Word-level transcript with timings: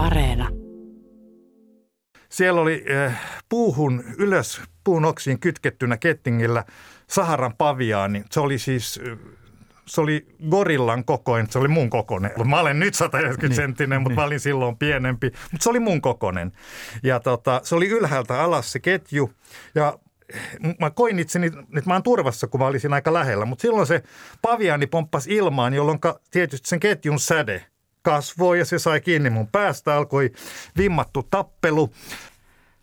Areena. 0.00 0.48
Siellä 2.28 2.60
oli 2.60 2.84
äh, 3.06 3.20
puuhun 3.48 4.04
ylös 4.18 4.60
puun 4.84 5.04
oksiin 5.04 5.40
kytkettynä 5.40 5.96
kettingillä 5.96 6.64
Saharan 7.06 7.56
paviaani. 7.56 8.24
Se 8.30 8.40
oli 8.40 8.58
siis 8.58 9.00
äh, 9.08 9.18
se 9.86 10.00
oli 10.00 10.26
gorillan 10.50 11.04
kokoinen, 11.04 11.50
se 11.50 11.58
oli 11.58 11.68
mun 11.68 11.90
kokoinen. 11.90 12.30
Mä 12.44 12.60
olen 12.60 12.80
nyt 12.80 12.94
190 12.94 13.46
niin, 13.46 13.56
senttinen, 13.56 14.02
mutta 14.02 14.10
niin. 14.10 14.20
mä 14.20 14.24
olin 14.24 14.40
silloin 14.40 14.76
pienempi, 14.76 15.26
mutta 15.26 15.64
se 15.64 15.70
oli 15.70 15.80
mun 15.80 16.00
kokoinen. 16.00 16.52
Ja 17.02 17.20
tota, 17.20 17.60
se 17.64 17.74
oli 17.74 17.88
ylhäältä 17.88 18.42
alas 18.42 18.72
se 18.72 18.78
ketju 18.78 19.32
ja 19.74 19.98
mä 20.80 20.90
koin 20.90 21.18
itseni, 21.18 21.46
että 21.46 21.90
mä 21.90 21.94
oon 21.94 22.02
turvassa, 22.02 22.46
kun 22.46 22.60
mä 22.60 22.66
olisin 22.66 22.92
aika 22.92 23.12
lähellä, 23.12 23.44
mutta 23.44 23.62
silloin 23.62 23.86
se 23.86 24.02
paviaani 24.42 24.86
pomppasi 24.86 25.36
ilmaan, 25.36 25.74
jolloin 25.74 25.98
tietysti 26.30 26.68
sen 26.68 26.80
ketjun 26.80 27.20
säde 27.20 27.69
kasvoi 28.02 28.58
ja 28.58 28.64
se 28.64 28.78
sai 28.78 29.00
kiinni 29.00 29.30
mun 29.30 29.48
päästä, 29.52 29.96
alkoi 29.96 30.30
vimmattu 30.76 31.26
tappelu. 31.30 31.90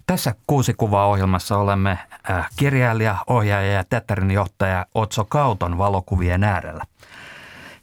Tässä 0.07 0.35
kuusi 0.47 0.73
kuvaa 0.73 1.07
ohjelmassa 1.07 1.57
olemme 1.57 1.97
äh, 2.29 2.49
kirjailija, 2.55 3.15
ohjaaja 3.27 3.71
ja 3.71 3.83
teatterin 3.83 4.31
johtaja 4.31 4.85
Otso 4.95 5.25
Kauton 5.25 5.77
valokuvien 5.77 6.43
äärellä. 6.43 6.83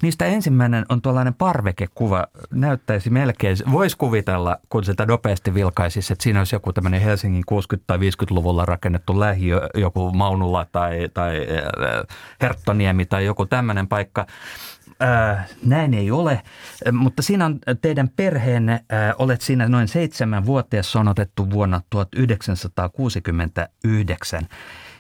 Niistä 0.03 0.25
ensimmäinen 0.25 0.87
on 0.89 1.03
tuollainen 1.03 1.35
parvekekuva. 1.35 2.27
Näyttäisi 2.51 3.11
melkein, 3.11 3.57
voisi 3.73 3.97
kuvitella, 3.97 4.57
kun 4.69 4.85
sitä 4.85 5.07
nopeasti 5.07 5.55
vilkaisisi, 5.55 6.13
että 6.13 6.23
siinä 6.23 6.41
olisi 6.41 6.55
joku 6.55 6.73
tämmöinen 6.73 7.01
Helsingin 7.01 7.45
60- 7.53 7.81
tai 7.87 7.99
50-luvulla 7.99 8.65
rakennettu 8.65 9.21
lähiö, 9.21 9.69
joku 9.75 10.11
Maunula 10.11 10.67
tai, 10.73 11.09
tai 11.15 11.37
äh, 11.37 12.17
Herttoniemi 12.43 13.05
tai 13.07 13.25
joku 13.25 13.47
tämmöinen 13.47 13.89
paikka. 13.89 14.27
Näin 15.65 15.95
ei 15.95 16.11
ole, 16.11 16.43
mutta 16.93 17.23
siinä 17.23 17.47
on 17.47 17.59
teidän 17.81 18.11
perheenne, 18.17 18.85
olet 19.19 19.41
siinä 19.41 19.69
noin 19.69 19.89
seitsemän 19.89 20.47
vuotias, 20.47 20.97
on 20.97 21.09
otettu 21.09 21.51
vuonna 21.51 21.81
1969. 21.91 24.49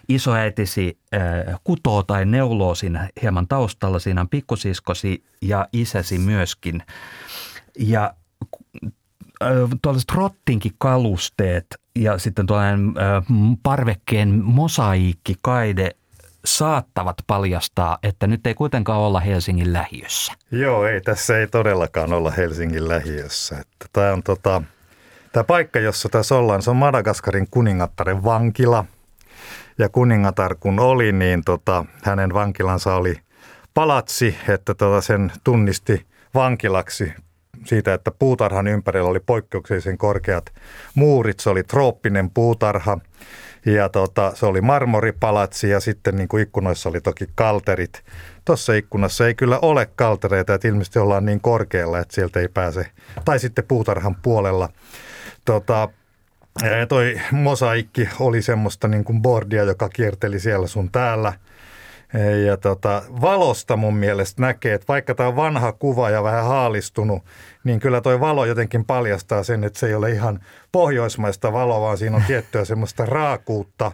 Isoäitisi 0.09 0.99
kutoo 1.65 2.03
tai 2.03 2.27
neuloo 2.27 2.75
siinä 2.75 3.09
hieman 3.23 3.49
taustalla, 3.49 3.99
siinä 3.99 4.21
on 4.21 4.29
pikkusiskosi 4.29 5.25
ja 5.43 5.69
isäsi 5.73 6.19
myöskin. 6.19 6.83
Ja 7.79 8.15
tuollaiset 9.83 10.13
rottinkikalusteet 10.13 11.67
ja 11.97 12.19
sitten 12.19 12.47
tuollainen 12.47 12.95
parvekkeen 13.63 14.45
mosaiikkikaide 14.45 15.91
saattavat 16.45 17.17
paljastaa, 17.27 17.99
että 18.03 18.27
nyt 18.27 18.47
ei 18.47 18.55
kuitenkaan 18.55 19.01
olla 19.01 19.21
Helsingin 19.21 19.73
lähiössä. 19.73 20.33
Joo, 20.51 20.87
ei 20.87 21.01
tässä 21.01 21.39
ei 21.39 21.47
todellakaan 21.47 22.13
olla 22.13 22.31
Helsingin 22.31 22.89
lähiössä. 22.89 23.59
Että 23.61 23.87
tämä 23.93 24.13
on 24.13 24.23
tota, 24.23 24.63
tämä 25.33 25.45
paikka, 25.45 25.79
jossa 25.79 26.09
tässä 26.09 26.35
ollaan, 26.35 26.63
se 26.63 26.71
on 26.71 26.77
Madagaskarin 26.77 27.47
kuningattaren 27.51 28.25
vankila. 28.25 28.85
Ja 29.79 29.89
kuningatar 29.89 30.55
kun 30.61 30.81
oli, 30.81 31.13
niin 31.13 31.45
tota, 31.45 31.85
hänen 32.03 32.35
vankilansa 32.35 32.95
oli 32.95 33.15
palatsi, 33.75 34.37
että 34.49 34.75
tota 34.75 35.01
sen 35.01 35.33
tunnisti 35.45 36.07
vankilaksi 36.35 37.13
siitä, 37.65 37.95
että 37.95 38.11
puutarhan 38.11 38.67
ympärillä 38.67 39.09
oli 39.11 39.21
poikkeuksellisen 39.21 39.99
korkeat 39.99 40.53
muurit. 40.95 41.41
Se 41.41 41.51
oli 41.51 41.63
trooppinen 41.63 42.31
puutarha 42.31 42.99
ja 43.67 43.89
tota, 43.89 44.33
se 44.35 44.47
oli 44.47 44.61
marmoripalatsi 44.61 45.69
ja 45.69 45.81
sitten 45.81 46.17
niin 46.17 46.29
kuin 46.29 46.43
ikkunoissa 46.43 46.89
oli 46.89 47.01
toki 47.01 47.25
kalterit. 47.35 48.05
Tuossa 48.45 48.73
ikkunassa 48.73 49.27
ei 49.27 49.35
kyllä 49.35 49.59
ole 49.63 49.87
kaltereita, 49.97 50.55
että 50.55 50.69
ilmeisesti 50.69 50.99
ollaan 50.99 51.25
niin 51.25 51.41
korkealla, 51.41 51.99
että 51.99 52.15
sieltä 52.15 52.41
ei 52.41 52.49
pääse. 52.49 52.87
Tai 53.25 53.39
sitten 53.39 53.65
puutarhan 53.69 54.17
puolella. 54.23 54.69
Tota, 55.45 55.89
ja 56.63 56.87
toi 56.87 57.21
mosaikki 57.31 58.09
oli 58.21 58.43
semmoista 58.43 58.89
niin 58.89 59.05
kuin 59.05 59.23
bordia, 59.23 59.63
joka 59.63 59.89
kierteli 59.89 60.41
siellä 60.41 60.67
sun 60.67 60.91
täällä– 60.91 61.33
ja 62.47 62.57
tota, 62.57 63.03
valosta 63.21 63.77
mun 63.77 63.97
mielestä 63.97 64.43
näkee, 64.43 64.75
että 64.75 64.89
vaikka 64.89 65.15
tämä 65.15 65.29
on 65.29 65.37
vanha 65.37 65.73
kuva 65.73 66.11
ja 66.11 66.23
vähän 66.23 66.45
haalistunut, 66.45 67.23
niin 67.65 67.81
kyllä 67.81 68.01
toi 68.01 68.21
valo 68.21 68.45
jotenkin 68.45 68.85
paljastaa 68.85 69.43
sen, 69.43 69.65
että 69.65 69.79
se 69.79 69.87
ei 69.87 69.95
ole 69.95 70.11
ihan 70.11 70.41
pohjoismaista 70.73 71.53
valoa, 71.53 71.81
vaan 71.81 71.99
siinä 71.99 72.17
on 72.17 72.23
tiettyä 72.27 72.65
semmoista 72.65 73.07
raakuutta, 73.07 73.93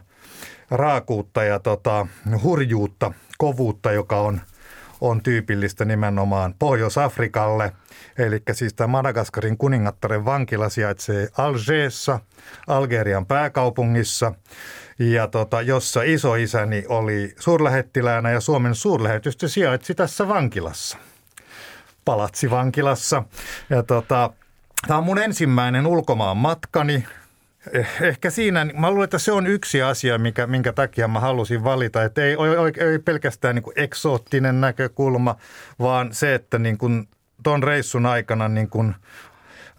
raakuutta 0.71 1.45
ja 1.45 1.59
tota, 1.59 2.07
hurjuutta, 2.43 3.13
kovuutta, 3.39 3.93
joka 3.93 4.21
on, 4.21 4.41
on 5.01 5.23
tyypillistä 5.23 5.85
nimenomaan 5.85 6.55
Pohjois-Afrikalle. 6.59 7.73
Eli 8.19 8.43
siis 8.53 8.75
tämä 8.75 8.87
Madagaskarin 8.87 9.59
kuningattaren 9.59 10.25
vankila 10.25 10.69
sijaitsee 10.69 11.29
Algeessa, 11.39 12.21
Algerian 12.67 13.27
pääkaupungissa– 13.27 14.33
ja 15.01 15.29
tota, 15.29 15.63
jossa 15.63 16.03
isoisäni 16.03 16.85
oli 16.89 17.35
suurlähettiläänä 17.39 18.31
ja 18.31 18.41
Suomen 18.41 18.75
suurlähetystö 18.75 19.49
sijaitsi 19.49 19.95
tässä 19.95 20.29
vankilassa, 20.29 20.99
palatsivankilassa. 22.05 23.25
Ja 23.71 23.83
tota, 23.83 24.31
tämä 24.87 24.99
on 24.99 25.05
mun 25.05 25.19
ensimmäinen 25.19 25.87
ulkomaan 25.87 26.37
matkani. 26.37 27.05
Eh, 27.73 27.89
ehkä 28.01 28.31
siinä, 28.31 28.65
mä 28.65 28.91
luulen, 28.91 29.05
että 29.05 29.19
se 29.19 29.33
on 29.33 29.47
yksi 29.47 29.83
asia, 29.83 30.19
mikä, 30.19 30.47
minkä 30.47 30.73
takia 30.73 31.09
mä 31.09 31.21
halusin 31.21 31.65
valita. 31.65 32.05
Että 32.05 32.23
ei, 32.23 32.33
ei, 32.33 32.89
ei 32.91 32.99
pelkästään 32.99 33.55
niin 33.55 33.63
kuin 33.63 33.79
eksoottinen 33.79 34.61
näkökulma, 34.61 35.37
vaan 35.79 36.15
se, 36.15 36.35
että 36.35 36.59
niin 36.59 36.79
kuin 36.79 37.09
ton 37.43 37.63
reissun 37.63 38.07
aikana 38.07 38.49
niin 38.49 38.69
kuin 38.69 38.95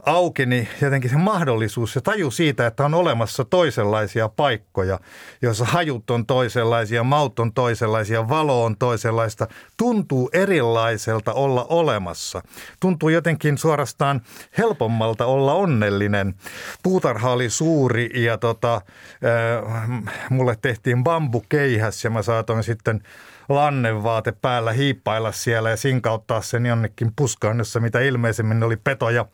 aukeni 0.06 0.68
jotenkin 0.82 1.10
se 1.10 1.18
mahdollisuus 1.18 1.96
ja 1.96 2.02
taju 2.02 2.32
siitä, 2.32 2.68
että 2.68 2.86
on 2.86 2.94
olemassa 2.94 3.46
toisenlaisia 3.46 4.30
paikkoja, 4.30 5.00
joissa 5.42 5.66
hajut 5.66 6.10
on 6.10 6.26
toisenlaisia, 6.26 7.04
maut 7.04 7.40
on 7.40 7.54
toisenlaisia, 7.54 8.30
valo 8.30 8.64
on 8.64 8.78
toisenlaista. 8.78 9.48
Tuntuu 9.78 10.30
erilaiselta 10.34 11.34
olla 11.34 11.66
olemassa. 11.70 12.42
Tuntuu 12.80 13.10
jotenkin 13.10 13.58
suorastaan 13.58 14.22
helpommalta 14.58 15.26
olla 15.26 15.54
onnellinen. 15.54 16.36
Puutarha 16.84 17.32
oli 17.32 17.50
suuri 17.50 18.10
ja 18.14 18.38
tota, 18.38 18.76
äh, 18.76 20.02
mulle 20.30 20.58
tehtiin 20.62 21.04
bambukeihäs 21.04 22.04
ja 22.04 22.10
mä 22.10 22.22
saatoin 22.22 22.64
sitten– 22.64 23.02
lannevaate 23.56 24.32
päällä 24.32 24.72
hiippailla 24.72 25.32
siellä 25.32 25.70
ja 25.70 25.78
sinkauttaa 25.78 26.42
sen 26.42 26.66
jonnekin 26.66 27.12
puskaan, 27.16 27.58
jossa 27.58 27.80
mitä 27.80 28.00
ilmeisemmin 28.00 28.64
oli 28.64 28.78
petoja. 28.78 29.26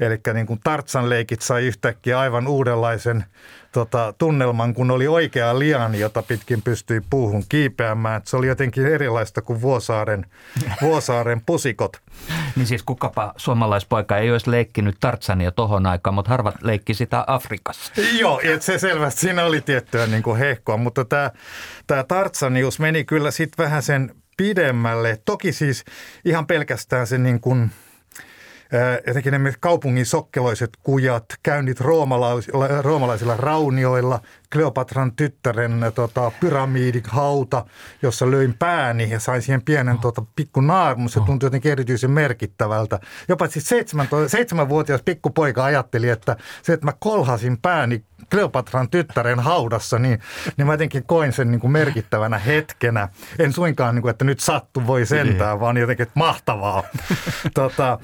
Eli 0.00 0.20
niin 0.34 0.46
kuin 0.46 0.60
Tartsan 0.64 1.10
leikit 1.10 1.42
sai 1.42 1.66
yhtäkkiä 1.66 2.18
aivan 2.18 2.46
uudenlaisen 2.46 3.24
tota, 3.72 4.14
tunnelman, 4.18 4.74
kun 4.74 4.90
oli 4.90 5.08
oikea 5.08 5.58
liani, 5.58 6.00
jota 6.00 6.22
pitkin 6.22 6.62
pystyi 6.62 7.00
puuhun 7.10 7.44
kiipeämään. 7.48 8.22
Se 8.24 8.36
oli 8.36 8.46
jotenkin 8.46 8.86
erilaista 8.86 9.42
kuin 9.42 9.60
Vuosaaren, 9.60 10.26
Vuosaaren 10.82 11.40
pusikot. 11.46 11.96
Niin 12.56 12.66
siis 12.66 12.82
kukapa 12.82 13.34
suomalaispoika 13.36 14.18
ei 14.18 14.30
olisi 14.30 14.50
leikkinyt 14.50 14.96
Tartsania 15.00 15.50
tohon 15.50 15.86
aikaan, 15.86 16.14
mutta 16.14 16.28
harvat 16.28 16.62
leikki 16.62 16.94
sitä 16.94 17.24
Afrikassa. 17.26 17.92
Joo, 18.18 18.40
että 18.44 18.66
se 18.66 18.78
selvästi 18.78 19.20
siinä 19.20 19.44
oli 19.44 19.60
tiettyä 19.60 20.06
niin 20.06 20.22
kuin 20.22 20.38
hehkoa, 20.38 20.76
mutta 20.76 21.04
tämä, 21.04 21.30
tämä 21.86 22.04
Tartsanius 22.04 22.80
meni 22.80 23.04
kyllä 23.04 23.30
sitten 23.30 23.64
vähän 23.64 23.82
sen 23.82 24.14
pidemmälle. 24.36 25.20
Toki 25.24 25.52
siis 25.52 25.84
ihan 26.24 26.46
pelkästään 26.46 27.06
se 27.06 27.18
niin 27.18 27.40
kuin– 27.40 27.70
jotenkin 29.06 29.32
ne 29.32 29.54
kaupungin 29.60 30.06
sokkeloiset 30.06 30.70
kujat, 30.82 31.24
käynnit 31.42 31.80
roomalaisilla, 31.80 32.68
roomalaisilla 32.82 33.36
raunioilla, 33.36 34.20
Kleopatran 34.52 35.12
tyttären 35.12 35.80
tota, 35.94 36.32
pyramidihauta, 36.40 37.64
jossa 38.02 38.30
löin 38.30 38.54
pääni 38.58 39.10
ja 39.10 39.20
sain 39.20 39.42
siihen 39.42 39.62
pienen 39.62 39.94
oh. 39.94 40.00
tota, 40.00 40.22
pikku 40.36 40.60
naarmun. 40.60 41.10
Se 41.10 41.20
oh. 41.20 41.26
tuntui 41.26 41.46
jotenkin 41.46 41.72
erityisen 41.72 42.10
merkittävältä. 42.10 43.00
Jopa 43.28 43.48
siis 43.48 43.68
seitsemän, 43.68 44.08
seitsemänvuotias 44.26 45.02
pikkupoika 45.04 45.64
ajatteli, 45.64 46.08
että 46.08 46.36
se, 46.62 46.72
että 46.72 46.86
mä 46.86 46.92
kolhasin 46.98 47.58
pääni 47.58 48.04
Kleopatran 48.30 48.90
tyttären 48.90 49.40
haudassa, 49.40 49.98
niin, 49.98 50.20
niin 50.56 50.66
mä 50.66 50.72
jotenkin 50.72 51.04
koin 51.04 51.32
sen 51.32 51.50
niin 51.50 51.60
kuin 51.60 51.70
merkittävänä 51.70 52.38
hetkenä. 52.38 53.08
En 53.38 53.52
suinkaan, 53.52 53.94
niin 53.94 54.02
kuin, 54.02 54.10
että 54.10 54.24
nyt 54.24 54.40
sattu 54.40 54.86
voi 54.86 55.06
sentään, 55.06 55.50
niin. 55.50 55.60
vaan 55.60 55.76
jotenkin 55.76 56.02
että 56.02 56.18
mahtavaa. 56.18 56.82
tota, 57.54 57.98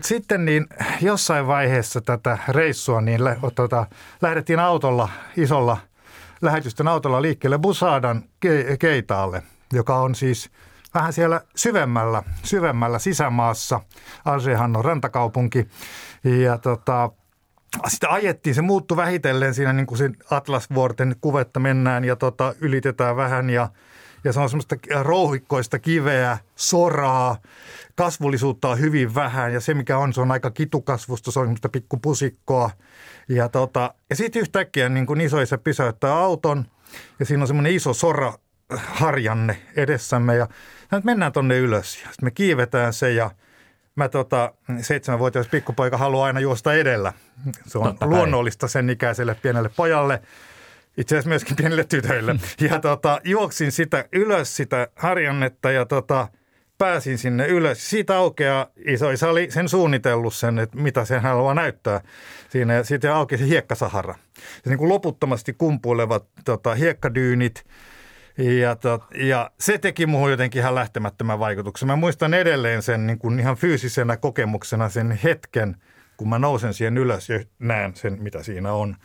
Mutta 0.00 0.08
sitten 0.08 0.44
niin 0.44 0.66
jossain 1.00 1.46
vaiheessa 1.46 2.00
tätä 2.00 2.38
reissua 2.48 3.00
niin 3.00 3.24
lä, 3.24 3.36
tota, 3.54 3.86
lähdettiin 4.22 4.60
autolla, 4.60 5.08
isolla 5.36 5.76
lähetysten 6.42 6.88
autolla 6.88 7.22
liikkeelle 7.22 7.58
Busadan 7.58 8.22
ke- 8.46 8.76
Keitaalle, 8.78 9.42
joka 9.72 9.96
on 9.96 10.14
siis 10.14 10.50
vähän 10.94 11.12
siellä 11.12 11.40
syvemmällä, 11.56 12.22
syvemmällä 12.42 12.98
sisämaassa. 12.98 13.80
Algehan 14.24 14.76
on 14.76 14.84
rantakaupunki 14.84 15.68
ja 16.24 16.58
tota, 16.58 17.10
sitten 17.88 18.10
ajettiin, 18.10 18.54
se 18.54 18.62
muuttui 18.62 18.96
vähitellen 18.96 19.54
siinä 19.54 19.72
niin 19.72 19.86
kuin 19.86 20.16
Atlasvuorten 20.30 21.16
kuvetta 21.20 21.60
mennään 21.60 22.04
ja 22.04 22.16
tota, 22.16 22.54
ylitetään 22.60 23.16
vähän 23.16 23.50
ja 23.50 23.68
ja 24.24 24.32
se 24.32 24.40
on 24.40 24.48
semmoista 24.50 24.76
rouhikkoista 25.02 25.78
kiveä, 25.78 26.38
soraa, 26.56 27.36
kasvullisuutta 27.94 28.68
on 28.68 28.80
hyvin 28.80 29.14
vähän 29.14 29.52
ja 29.52 29.60
se 29.60 29.74
mikä 29.74 29.98
on, 29.98 30.12
se 30.12 30.20
on 30.20 30.30
aika 30.30 30.50
kitukasvusta, 30.50 31.30
se 31.30 31.38
on 31.38 31.46
semmoista 31.46 31.68
pikkupusikkoa. 31.68 32.70
Ja, 33.28 33.48
tota, 33.48 33.94
ja 34.10 34.16
sitten 34.16 34.42
yhtäkkiä 34.42 34.88
niin 34.88 35.06
kuin 35.06 35.20
isoisa 35.20 35.58
pysäyttää 35.58 36.14
auton 36.14 36.64
ja 37.18 37.26
siinä 37.26 37.42
on 37.42 37.46
semmoinen 37.46 37.72
iso 37.72 37.94
sora 37.94 38.32
harjanne 38.78 39.62
edessämme 39.76 40.36
ja 40.36 40.48
nyt 40.92 41.04
mennään 41.04 41.32
tonne 41.32 41.58
ylös 41.58 41.94
ja 41.94 42.06
sitten 42.06 42.26
me 42.26 42.30
kiivetään 42.30 42.92
se 42.92 43.12
ja 43.12 43.30
mä 43.96 44.08
tota, 44.08 44.52
seitsemänvuotias 44.80 45.48
pikkupoika 45.48 45.96
haluaa 45.96 46.26
aina 46.26 46.40
juosta 46.40 46.74
edellä. 46.74 47.12
Se 47.66 47.78
on 47.78 47.84
Totta 47.84 48.06
luonnollista 48.06 48.68
sen 48.68 48.90
ikäiselle 48.90 49.34
pienelle 49.34 49.70
pojalle 49.76 50.22
itse 51.00 51.14
asiassa 51.14 51.28
myöskin 51.28 51.56
pienille 51.56 51.84
tytöille. 51.84 52.34
Ja 52.60 52.78
tota, 52.88 53.20
juoksin 53.24 53.72
sitä 53.72 54.04
ylös 54.12 54.56
sitä 54.56 54.88
harjannetta 54.96 55.70
ja 55.70 55.86
tota, 55.86 56.28
pääsin 56.78 57.18
sinne 57.18 57.46
ylös. 57.46 57.90
Siitä 57.90 58.16
aukeaa, 58.16 58.66
isoisa 58.86 59.28
oli 59.28 59.50
sen 59.50 59.68
suunnitellut 59.68 60.34
sen, 60.34 60.58
että 60.58 60.78
mitä 60.78 61.04
sen 61.04 61.22
haluaa 61.22 61.54
näyttää 61.54 62.00
siinä. 62.48 62.74
Ja 62.74 62.84
siitä 62.84 63.16
auki 63.16 63.38
se 63.38 63.46
hiekkasahara. 63.46 64.14
Ja 64.64 64.68
niin 64.68 64.78
kuin 64.78 64.88
loputtomasti 64.88 65.52
kumpuilevat 65.52 66.24
tota, 66.44 66.74
hiekkadyynit. 66.74 67.64
Ja, 68.38 68.76
tot, 68.76 69.02
ja 69.14 69.50
se 69.60 69.78
teki 69.78 70.06
muuhun 70.06 70.30
jotenkin 70.30 70.60
ihan 70.60 70.74
lähtemättömän 70.74 71.38
vaikutuksen. 71.38 71.86
Mä 71.86 71.96
muistan 71.96 72.34
edelleen 72.34 72.82
sen 72.82 73.06
niin 73.06 73.18
kuin 73.18 73.40
ihan 73.40 73.56
fyysisenä 73.56 74.16
kokemuksena 74.16 74.88
sen 74.88 75.10
hetken, 75.24 75.76
kun 76.16 76.28
mä 76.28 76.38
nousen 76.38 76.74
siihen 76.74 76.98
ylös 76.98 77.28
ja 77.28 77.40
näen 77.58 77.96
sen, 77.96 78.22
mitä 78.22 78.42
siinä 78.42 78.72
on. 78.72 78.96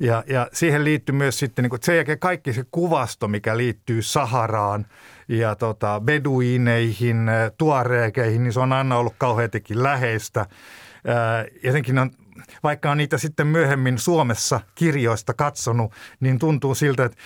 Ja, 0.00 0.24
ja 0.26 0.48
siihen 0.52 0.84
liittyy 0.84 1.14
myös 1.14 1.38
sitten 1.38 1.62
niin 1.62 1.70
kuin, 1.70 1.82
sen 1.82 1.96
jälkeen 1.96 2.18
kaikki 2.18 2.52
se 2.52 2.64
kuvasto, 2.70 3.28
mikä 3.28 3.56
liittyy 3.56 4.02
Saharaan 4.02 4.86
ja 5.28 5.54
tota, 5.54 6.00
beduineihin, 6.00 7.28
äh, 7.28 7.50
tuareekeihin, 7.58 8.42
niin 8.42 8.52
se 8.52 8.60
on 8.60 8.72
aina 8.72 8.98
ollut 8.98 9.14
kauheatikin 9.18 9.82
läheistä. 9.82 10.46
Ää, 11.06 11.40
äh, 11.40 11.46
jotenkin 11.62 11.98
on, 11.98 12.10
vaikka 12.62 12.90
on 12.90 12.98
niitä 12.98 13.18
sitten 13.18 13.46
myöhemmin 13.46 13.98
Suomessa 13.98 14.60
kirjoista 14.74 15.34
katsonut, 15.34 15.92
niin 16.20 16.38
tuntuu 16.38 16.74
siltä, 16.74 17.04
että 17.04 17.18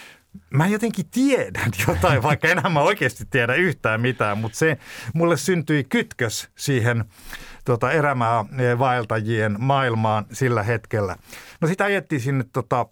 mä 0.51 0.67
jotenkin 0.67 1.07
tiedän 1.11 1.71
jotain, 1.89 2.23
vaikka 2.23 2.49
enää 2.49 2.69
mä 2.71 2.81
oikeasti 2.81 3.25
tiedä 3.31 3.55
yhtään 3.55 4.01
mitään, 4.01 4.39
mutta 4.39 4.59
se 4.59 4.79
mulle 5.15 5.37
syntyi 5.37 5.85
kytkös 5.85 6.49
siihen 6.57 7.05
tota, 7.71 7.93
erämaa 7.93 8.47
vaeltajien 8.79 9.57
maailmaan 9.59 10.27
sillä 10.33 10.63
hetkellä. 10.63 11.17
No 11.61 11.69
sitä 11.69 11.85
ajettiin 11.85 12.21
sinne 12.21 12.45
tota, 12.53 12.87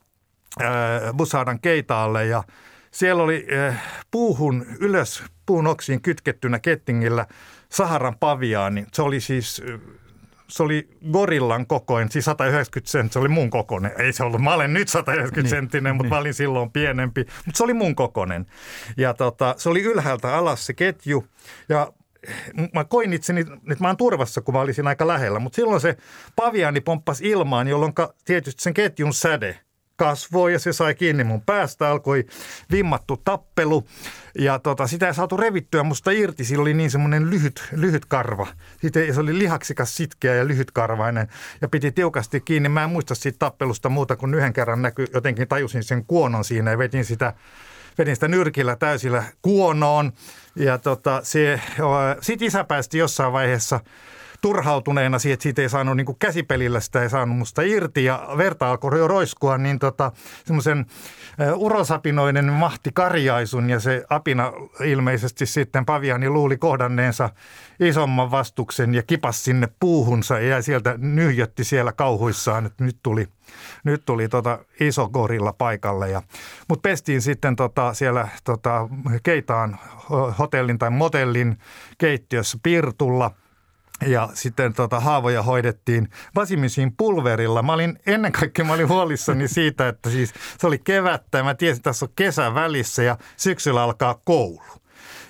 äh, 0.62 0.68
Busadan 1.16 1.60
keitaalle 1.60 2.26
ja 2.26 2.42
siellä 2.90 3.22
oli 3.22 3.46
äh, 3.68 3.82
puuhun 4.10 4.66
ylös 4.80 5.24
puun 5.46 5.66
oksiin 5.66 6.02
kytkettynä 6.02 6.58
kettingillä 6.58 7.26
Saharan 7.68 8.16
paviaani. 8.20 8.86
Se 8.92 9.02
oli 9.02 9.20
siis 9.20 9.62
se 10.48 10.62
oli 10.62 10.88
gorillan 11.12 11.66
kokoinen, 11.66 12.10
siis 12.10 12.24
190 12.24 12.90
senttiä, 12.90 13.12
se 13.12 13.18
oli 13.18 13.28
mun 13.28 13.50
kokoinen. 13.50 13.92
Ei 13.98 14.12
se 14.12 14.24
ollut, 14.24 14.40
mä 14.40 14.54
olen 14.54 14.74
nyt 14.74 14.88
190 14.88 15.40
niin, 15.40 15.50
senttinen, 15.50 15.96
mutta 15.96 16.04
niin. 16.04 16.14
mä 16.14 16.18
olin 16.18 16.34
silloin 16.34 16.70
pienempi, 16.70 17.20
mutta 17.46 17.58
se 17.58 17.64
oli 17.64 17.74
mun 17.74 17.94
kokoinen. 17.94 18.46
Ja 18.96 19.14
tota, 19.14 19.54
se 19.58 19.68
oli 19.68 19.82
ylhäältä 19.82 20.36
alas 20.36 20.66
se 20.66 20.72
ketju 20.72 21.26
ja 21.68 21.92
mä 22.74 22.84
koin 22.84 23.12
itseni, 23.12 23.40
että 23.40 23.84
mä 23.84 23.88
oon 23.88 23.96
turvassa, 23.96 24.40
kun 24.40 24.54
mä 24.54 24.60
olisin 24.60 24.86
aika 24.86 25.06
lähellä, 25.06 25.38
mutta 25.38 25.56
silloin 25.56 25.80
se 25.80 25.96
paviaani 26.36 26.80
pomppasi 26.80 27.28
ilmaan, 27.28 27.68
jolloin 27.68 27.92
tietysti 28.24 28.62
sen 28.62 28.74
ketjun 28.74 29.14
säde 29.14 29.60
kasvoi 29.98 30.52
ja 30.52 30.58
se 30.58 30.72
sai 30.72 30.94
kiinni 30.94 31.24
mun 31.24 31.42
päästä, 31.42 31.90
alkoi 31.90 32.26
vimmattu 32.70 33.16
tappelu 33.16 33.84
ja 34.38 34.58
tota, 34.58 34.86
sitä 34.86 35.06
ei 35.06 35.14
saatu 35.14 35.36
revittyä 35.36 35.82
musta 35.82 36.10
irti, 36.10 36.44
sillä 36.44 36.62
oli 36.62 36.74
niin 36.74 36.90
semmoinen 36.90 37.30
lyhyt, 37.30 37.68
lyhyt 37.72 38.04
karva. 38.04 38.46
Siitä, 38.80 39.00
se 39.14 39.20
oli 39.20 39.38
lihaksikas, 39.38 39.96
sitkeä 39.96 40.34
ja 40.34 40.48
lyhytkarvainen 40.48 41.28
ja 41.60 41.68
piti 41.68 41.92
tiukasti 41.92 42.40
kiinni. 42.40 42.68
Mä 42.68 42.84
en 42.84 42.90
muista 42.90 43.14
siitä 43.14 43.38
tappelusta 43.38 43.88
muuta 43.88 44.16
kuin 44.16 44.34
yhden 44.34 44.52
kerran 44.52 44.82
näky, 44.82 45.06
jotenkin 45.14 45.48
tajusin 45.48 45.84
sen 45.84 46.04
kuonon 46.06 46.44
siinä 46.44 46.70
ja 46.70 46.78
vedin 46.78 47.04
sitä 47.04 47.32
vedin 47.98 48.16
sitä 48.16 48.28
nyrkillä 48.28 48.76
täysillä 48.76 49.24
kuonoon. 49.42 50.12
Ja 50.56 50.78
tota, 50.78 51.20
se, 51.22 51.60
sit 52.20 52.42
isä 52.42 52.64
päästi 52.64 52.98
jossain 52.98 53.32
vaiheessa 53.32 53.80
turhautuneena 54.40 55.18
siihen, 55.18 55.34
että 55.34 55.42
siitä 55.42 55.62
ei 55.62 55.68
saanut 55.68 55.96
niin 55.96 56.06
kuin 56.06 56.18
käsipelillä 56.18 56.80
sitä 56.80 57.02
ei 57.02 57.10
saanut 57.10 57.38
musta 57.38 57.62
irti 57.62 58.04
ja 58.04 58.28
verta 58.36 58.70
alkoi 58.70 58.98
jo 58.98 59.08
roiskua, 59.08 59.58
niin 59.58 59.78
tota, 59.78 60.12
semmoisen 60.44 60.86
urosapinoinen 61.54 62.52
mahti 62.52 62.90
karjaisun 62.94 63.70
ja 63.70 63.80
se 63.80 64.04
apina 64.10 64.52
ilmeisesti 64.84 65.46
sitten 65.46 65.86
Paviani 65.86 66.28
luuli 66.28 66.56
kohdanneensa 66.56 67.30
isomman 67.80 68.30
vastuksen 68.30 68.94
ja 68.94 69.02
kipas 69.02 69.44
sinne 69.44 69.68
puuhunsa 69.80 70.40
ja 70.40 70.62
sieltä 70.62 70.94
nyhjötti 70.98 71.64
siellä 71.64 71.92
kauhuissaan, 71.92 72.66
että 72.66 72.84
nyt 72.84 72.96
tuli, 73.02 73.28
nyt 73.84 74.02
tuli 74.06 74.28
tota 74.28 74.58
iso 74.80 75.08
gorilla 75.08 75.52
paikalle. 75.52 76.10
Ja, 76.10 76.22
mutta 76.68 76.88
pestiin 76.88 77.22
sitten 77.22 77.56
tota 77.56 77.94
siellä 77.94 78.28
tota 78.44 78.88
Keitaan 79.22 79.78
hotellin 80.38 80.78
tai 80.78 80.90
motellin 80.90 81.58
keittiössä 81.98 82.58
Pirtulla– 82.62 83.30
ja 84.06 84.28
sitten 84.34 84.74
tota, 84.74 85.00
haavoja 85.00 85.42
hoidettiin 85.42 86.08
vasimisiin 86.34 86.92
pulverilla. 86.96 87.62
Mä 87.62 87.72
olin 87.72 87.98
ennen 88.06 88.32
kaikkea 88.32 88.64
mä 88.64 88.72
olin 88.72 88.88
huolissani 88.88 89.48
siitä, 89.58 89.88
että 89.88 90.10
siis 90.10 90.34
se 90.58 90.66
oli 90.66 90.78
kevättä 90.78 91.38
ja 91.38 91.44
mä 91.44 91.54
tiesin, 91.54 91.76
että 91.76 91.90
tässä 91.90 92.06
on 92.06 92.12
kesä 92.16 92.54
välissä 92.54 93.02
ja 93.02 93.18
syksyllä 93.36 93.82
alkaa 93.82 94.20
koulu. 94.24 94.62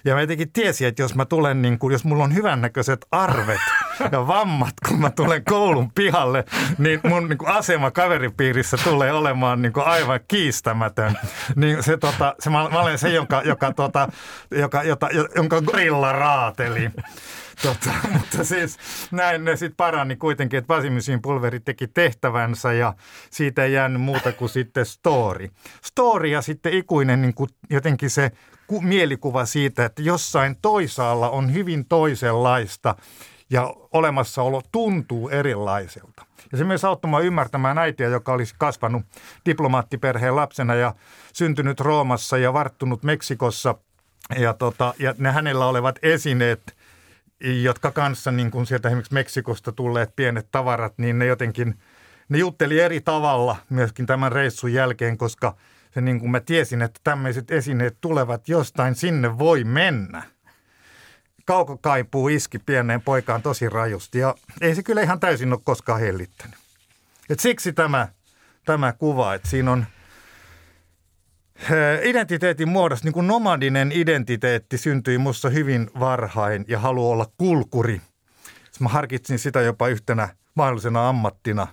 Ja 0.05 0.15
mä 0.15 0.21
jotenkin 0.21 0.53
tiesin, 0.53 0.89
että 0.89 1.03
jos 1.03 1.15
mä 1.15 1.25
tulen, 1.25 1.63
niin 1.63 1.79
kuin, 1.79 1.93
jos 1.93 2.05
mulla 2.05 2.25
on 2.25 2.35
hyvännäköiset 2.35 3.07
arvet 3.11 3.61
ja 4.13 4.27
vammat, 4.27 4.75
kun 4.89 5.01
mä 5.01 5.11
tulen 5.11 5.45
koulun 5.45 5.93
pihalle, 5.93 6.45
niin 6.79 7.01
mun 7.09 7.29
niin 7.29 7.39
kuin 7.39 7.49
asema 7.49 7.91
kaveripiirissä 7.91 8.77
tulee 8.85 9.13
olemaan 9.13 9.63
niin 9.63 9.73
kuin 9.73 9.87
aivan 9.87 10.21
kiistämätön. 10.29 11.19
Niin 11.57 11.83
se, 11.83 11.97
tota, 11.97 12.35
se, 12.39 12.51
mä, 12.51 12.69
mä 12.69 12.81
olen 12.81 12.99
se, 12.99 13.09
jonka, 13.09 13.43
joka, 13.45 13.73
tota, 13.73 14.09
joka, 14.51 14.83
jota, 14.83 15.09
jonka 15.37 15.63
gorilla 15.63 16.13
raateli. 16.13 16.91
Tota, 17.63 17.91
mutta 18.13 18.45
siis 18.45 18.79
näin 19.11 19.45
ne 19.45 19.57
sitten 19.57 19.77
parani 19.77 20.17
kuitenkin, 20.17 20.59
että 20.59 20.75
Vasimisin 20.75 21.23
pulveri 21.23 21.61
teki 21.61 21.87
tehtävänsä 21.87 22.73
ja 22.73 22.95
siitä 23.31 23.65
ei 23.65 23.73
jäänyt 23.73 24.03
muuta 24.03 24.33
kuin 24.33 24.49
sitten 24.49 24.87
story. 24.87 25.49
Story 25.85 26.29
ja 26.29 26.43
sitten 26.43 26.73
ikuinen 26.73 27.23
niin 27.23 27.35
kuin 27.35 27.51
jotenkin 27.71 28.11
se 28.11 28.33
mielikuva 28.81 29.45
siitä, 29.45 29.85
että 29.85 30.03
jossain 30.03 30.57
toisaalla 30.63 31.31
on 31.31 31.55
hyvin 31.55 31.85
toisenlaista 31.85 32.95
ja 33.51 33.75
olemassaolo 33.93 34.63
tuntuu 34.73 35.29
erilaiselta. 35.29 36.25
Ja 36.53 36.59
se 36.59 36.65
myös 36.65 36.85
auttoi 36.85 37.27
ymmärtämään 37.27 37.79
äitiä, 37.79 38.09
joka 38.09 38.33
olisi 38.33 38.55
kasvanut 38.59 39.03
diplomaattiperheen 39.47 40.37
lapsena 40.37 40.75
ja 40.75 40.95
syntynyt 41.33 41.81
Roomassa 41.81 42.39
ja 42.39 42.53
varttunut 42.53 43.03
Meksikossa. 43.03 43.75
Ja, 44.39 44.55
tota, 44.55 44.95
ja 44.99 45.15
ne 45.19 45.33
hänellä 45.33 45.67
olevat 45.67 45.99
esineet– 46.03 46.61
jotka 47.41 47.91
kanssa 47.91 48.31
niin 48.31 48.51
kuin 48.51 48.67
sieltä 48.67 48.89
esimerkiksi 48.89 49.15
Meksikosta 49.15 49.73
tulleet 49.73 50.17
pienet 50.17 50.49
tavarat, 50.51 50.99
niin 50.99 51.19
ne 51.19 51.27
jotenkin, 51.27 51.79
ne 52.29 52.39
jutteli 52.39 52.81
eri 52.81 53.01
tavalla 53.01 53.57
myöskin 53.71 54.07
tämän 54.07 54.33
reissun 54.33 54.73
jälkeen, 54.73 55.19
koska 55.19 55.57
se 55.95 56.01
niin 56.01 56.21
kuin 56.21 56.31
mä 56.31 56.41
tiesin, 56.41 56.83
että 56.83 57.01
tämmöiset 57.05 57.51
esineet 57.51 57.97
tulevat 58.01 58.49
jostain, 58.49 58.95
sinne 58.95 59.39
voi 59.39 59.65
mennä. 59.65 60.23
Kaukokaipuu 61.45 62.29
iski 62.29 62.59
pieneen 62.59 63.03
poikaan 63.03 63.43
tosi 63.43 63.69
rajusti 63.69 64.19
ja 64.19 64.35
ei 64.61 64.75
se 64.75 64.83
kyllä 64.83 65.03
ihan 65.03 65.21
täysin 65.21 65.53
ole 65.53 65.61
koskaan 65.65 66.01
hellittänyt. 66.01 66.57
Et 67.31 67.41
siksi 67.41 67.73
tämä, 67.73 68.09
tämä 68.65 68.93
kuva, 68.93 69.35
että 69.35 69.49
siinä 69.49 69.73
on– 69.73 69.87
identiteetin 72.03 72.69
muodossa, 72.69 73.05
niin 73.05 73.13
kuin 73.13 73.27
nomadinen 73.27 73.93
identiteetti 73.95 74.79
syntyi 74.79 75.19
minussa 75.19 75.49
hyvin 75.49 75.91
varhain 76.01 76.65
ja 76.69 76.79
halu 76.79 77.11
olla 77.11 77.27
kulkuri. 77.39 78.01
Mä 78.81 78.89
harkitsin 78.89 79.39
sitä 79.39 79.61
jopa 79.61 79.89
yhtenä 79.89 80.29
mahdollisena 80.55 81.09
ammattina, 81.09 81.67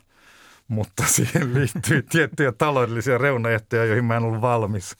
mutta 0.67 1.03
siihen 1.15 1.53
liittyy 1.53 2.03
tiettyjä 2.03 2.51
taloudellisia 2.51 3.17
reunaehtoja, 3.17 3.85
joihin 3.85 4.05
mä 4.05 4.17
en 4.17 4.23
ollut 4.23 4.41
valmis. 4.41 4.95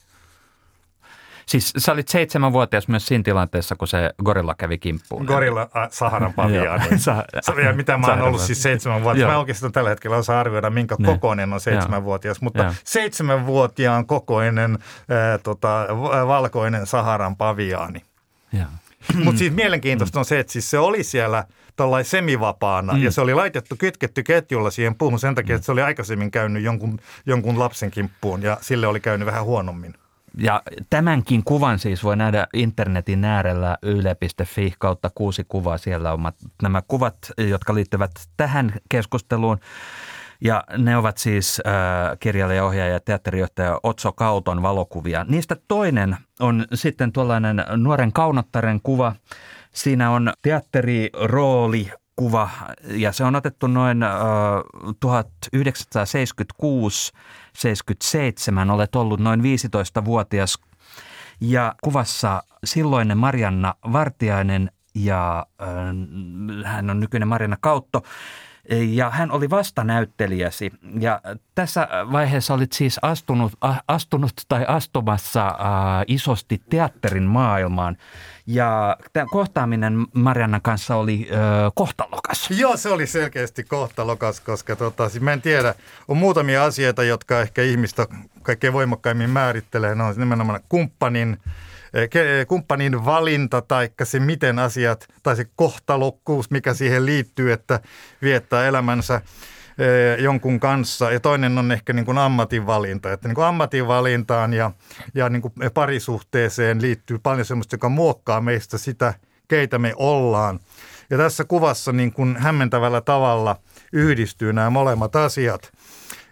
Siis 1.46 1.74
sä 1.78 1.92
olit 1.92 2.08
seitsemänvuotias 2.08 2.88
myös 2.88 3.06
siinä 3.06 3.24
tilanteessa, 3.24 3.75
kun 3.75 3.88
se 3.88 4.12
gorilla 4.24 4.56
kävi 4.56 4.78
kimppuun. 4.78 5.25
Gorilla 5.25 5.62
äh, 5.62 5.88
Saharan 5.92 6.34
paviaan. 6.34 6.82
ja 7.66 7.74
mitä 7.74 7.98
mä 7.98 8.08
oon 8.08 8.22
ollut 8.22 8.42
siis 8.42 8.64
seitsemänvuotias. 8.64 9.30
Mä 9.30 9.38
oikeastaan 9.38 9.72
tällä 9.72 9.90
hetkellä 9.90 10.18
osaa 10.18 10.40
arvioida, 10.40 10.70
minkä 10.70 10.96
ne. 11.00 11.08
kokoinen 11.08 11.54
on 11.54 11.60
seitsemänvuotias. 11.60 12.42
Mutta 12.42 12.64
ja. 12.64 12.74
seitsemänvuotiaan 12.84 14.06
kokoinen 14.06 14.72
äh, 14.72 15.40
tota, 15.44 15.88
valkoinen 16.28 16.88
Saharan 16.88 17.36
paviaani. 17.36 18.02
Mutta 19.24 19.40
siis 19.40 19.54
mielenkiintoista 19.54 20.20
on 20.20 20.25
se, 20.25 20.40
että 20.40 20.54
siis 20.54 20.70
se 20.70 20.80
oli 20.80 21.04
siellä 21.04 21.44
tällainen 21.75 22.06
semivapaana 22.06 22.94
mm. 22.94 23.04
ja 23.04 23.12
se 23.12 23.22
oli 23.22 23.34
laitettu, 23.34 23.75
kytketty 23.75 24.24
ketjulla 24.24 24.72
siihen 24.72 24.96
puuhun 24.96 25.20
sen 25.20 25.36
takia, 25.36 25.56
että 25.56 25.66
se 25.66 25.72
oli 25.72 25.82
aikaisemmin 25.82 26.32
käynyt 26.32 26.64
jonkun, 26.64 27.00
jonkun 27.25 27.60
lapsen 27.60 27.92
kimppuun 27.92 28.42
ja 28.42 28.58
sille 28.62 28.88
oli 28.88 29.00
käynyt 29.00 29.25
vähän 29.25 29.44
huonommin. 29.44 29.94
Ja 30.38 30.62
tämänkin 30.89 31.44
kuvan 31.44 31.80
siis 31.80 32.04
voi 32.04 32.18
nähdä 32.18 32.48
internetin 32.54 33.25
äärellä 33.25 33.77
yle.fi 33.82 34.74
kautta 34.80 35.12
kuusi 35.15 35.46
kuvaa. 35.48 35.77
Siellä 35.77 36.13
on 36.13 36.32
nämä 36.62 36.82
kuvat, 36.88 37.18
jotka 37.38 37.75
liittyvät 37.75 38.12
tähän 38.38 38.74
keskusteluun. 38.89 39.60
Ja 40.42 40.63
ne 40.77 40.98
ovat 40.98 41.18
siis 41.18 41.62
äh, 41.68 41.74
kirjailija, 42.20 42.65
ohjaaja 42.65 42.94
ja 42.94 43.00
teatterijohtaja 43.00 43.80
Otso 43.84 44.12
Kauton 44.12 44.62
valokuvia. 44.62 45.25
Niistä 45.30 45.56
toinen 45.68 46.18
on 46.39 46.65
sitten 46.74 47.12
tuollainen 47.12 47.63
nuoren 47.77 48.13
kaunottaren 48.13 48.80
kuva. 48.84 49.15
Siinä 49.72 50.12
on 50.12 50.34
teatterirooli 50.42 51.92
kuva 52.15 52.50
ja 52.86 53.12
se 53.12 53.24
on 53.24 53.36
otettu 53.36 53.68
noin 53.68 54.04
äh, 54.04 54.12
1976 55.00 57.12
77 57.56 58.70
olet 58.70 58.96
ollut 58.96 59.20
noin 59.20 59.42
15-vuotias 59.42 60.60
ja 61.42 61.76
kuvassa 61.84 62.44
silloinen 62.64 63.18
Marianna 63.18 63.74
Vartiainen 63.94 64.72
ja 64.96 65.46
äh, 65.62 65.68
hän 66.66 66.90
on 66.90 67.00
nykyinen 67.00 67.28
Marianna 67.28 67.58
Kautto 67.62 68.02
ja 68.69 69.10
hän 69.10 69.31
oli 69.31 69.50
vastanäyttelijäsi 69.50 70.72
ja 71.00 71.22
tässä 71.55 71.88
vaiheessa 72.12 72.53
olit 72.53 72.72
siis 72.72 73.00
astunut, 73.01 73.53
astunut 73.88 74.31
tai 74.48 74.65
astumassa 74.67 75.48
äh, 75.48 75.55
isosti 76.07 76.62
teatterin 76.69 77.24
maailmaan. 77.24 77.98
Ja 78.48 78.98
tämä 79.13 79.25
kohtaaminen 79.31 80.05
Mariannan 80.13 80.62
kanssa 80.62 80.95
oli 80.95 81.29
äh, 81.31 81.38
kohtalokas. 81.75 82.50
Joo, 82.51 82.77
se 82.77 82.89
oli 82.89 83.07
selkeästi 83.07 83.63
kohtalokas, 83.63 84.39
koska 84.39 84.75
tota, 84.75 85.10
siis 85.10 85.22
mä 85.22 85.34
en 85.34 85.41
tiedä, 85.41 85.75
on 86.07 86.17
muutamia 86.17 86.63
asioita, 86.63 87.03
jotka 87.03 87.41
ehkä 87.41 87.62
ihmistä 87.62 88.07
kaikkein 88.41 88.74
voimakkaimmin 88.74 89.29
määrittelee. 89.29 89.95
Ne 89.95 90.03
on 90.03 90.15
nimenomaan 90.17 90.60
kumppanin 90.69 91.38
kumppanin 92.48 93.06
valinta 93.06 93.62
tai 93.62 93.90
se 94.04 94.20
miten 94.20 94.60
asiat 94.60 95.08
tai 95.24 95.36
se 95.36 95.46
kohtalokkuus, 95.56 96.52
mikä 96.52 96.74
siihen 96.74 97.06
liittyy, 97.06 97.52
että 97.52 97.80
viettää 98.22 98.68
elämänsä 98.68 99.22
jonkun 100.20 100.60
kanssa. 100.60 101.12
Ja 101.12 101.20
toinen 101.20 101.58
on 101.58 101.72
ehkä 101.72 101.94
niin 101.94 102.06
kuin 102.06 102.18
ammatinvalinta. 102.18 103.14
Että 103.14 103.28
niin 103.28 103.36
kuin 103.36 103.46
ammatinvalintaan 103.46 104.54
ja, 104.54 104.72
ja 105.16 105.30
niin 105.30 105.42
kuin 105.42 105.54
parisuhteeseen 105.74 106.82
liittyy 106.82 107.20
paljon 107.20 107.46
sellaista, 107.46 107.74
joka 107.74 107.90
muokkaa 107.90 108.42
meistä 108.42 108.78
sitä, 108.78 109.14
keitä 109.48 109.80
me 109.80 109.94
ollaan. 109.96 110.60
Ja 111.10 111.18
tässä 111.18 111.44
kuvassa 111.44 111.92
niin 111.92 112.14
kuin 112.14 112.38
hämmentävällä 112.38 113.02
tavalla 113.02 113.56
yhdistyy 113.94 114.54
nämä 114.54 114.70
molemmat 114.70 115.16
asiat. 115.16 115.72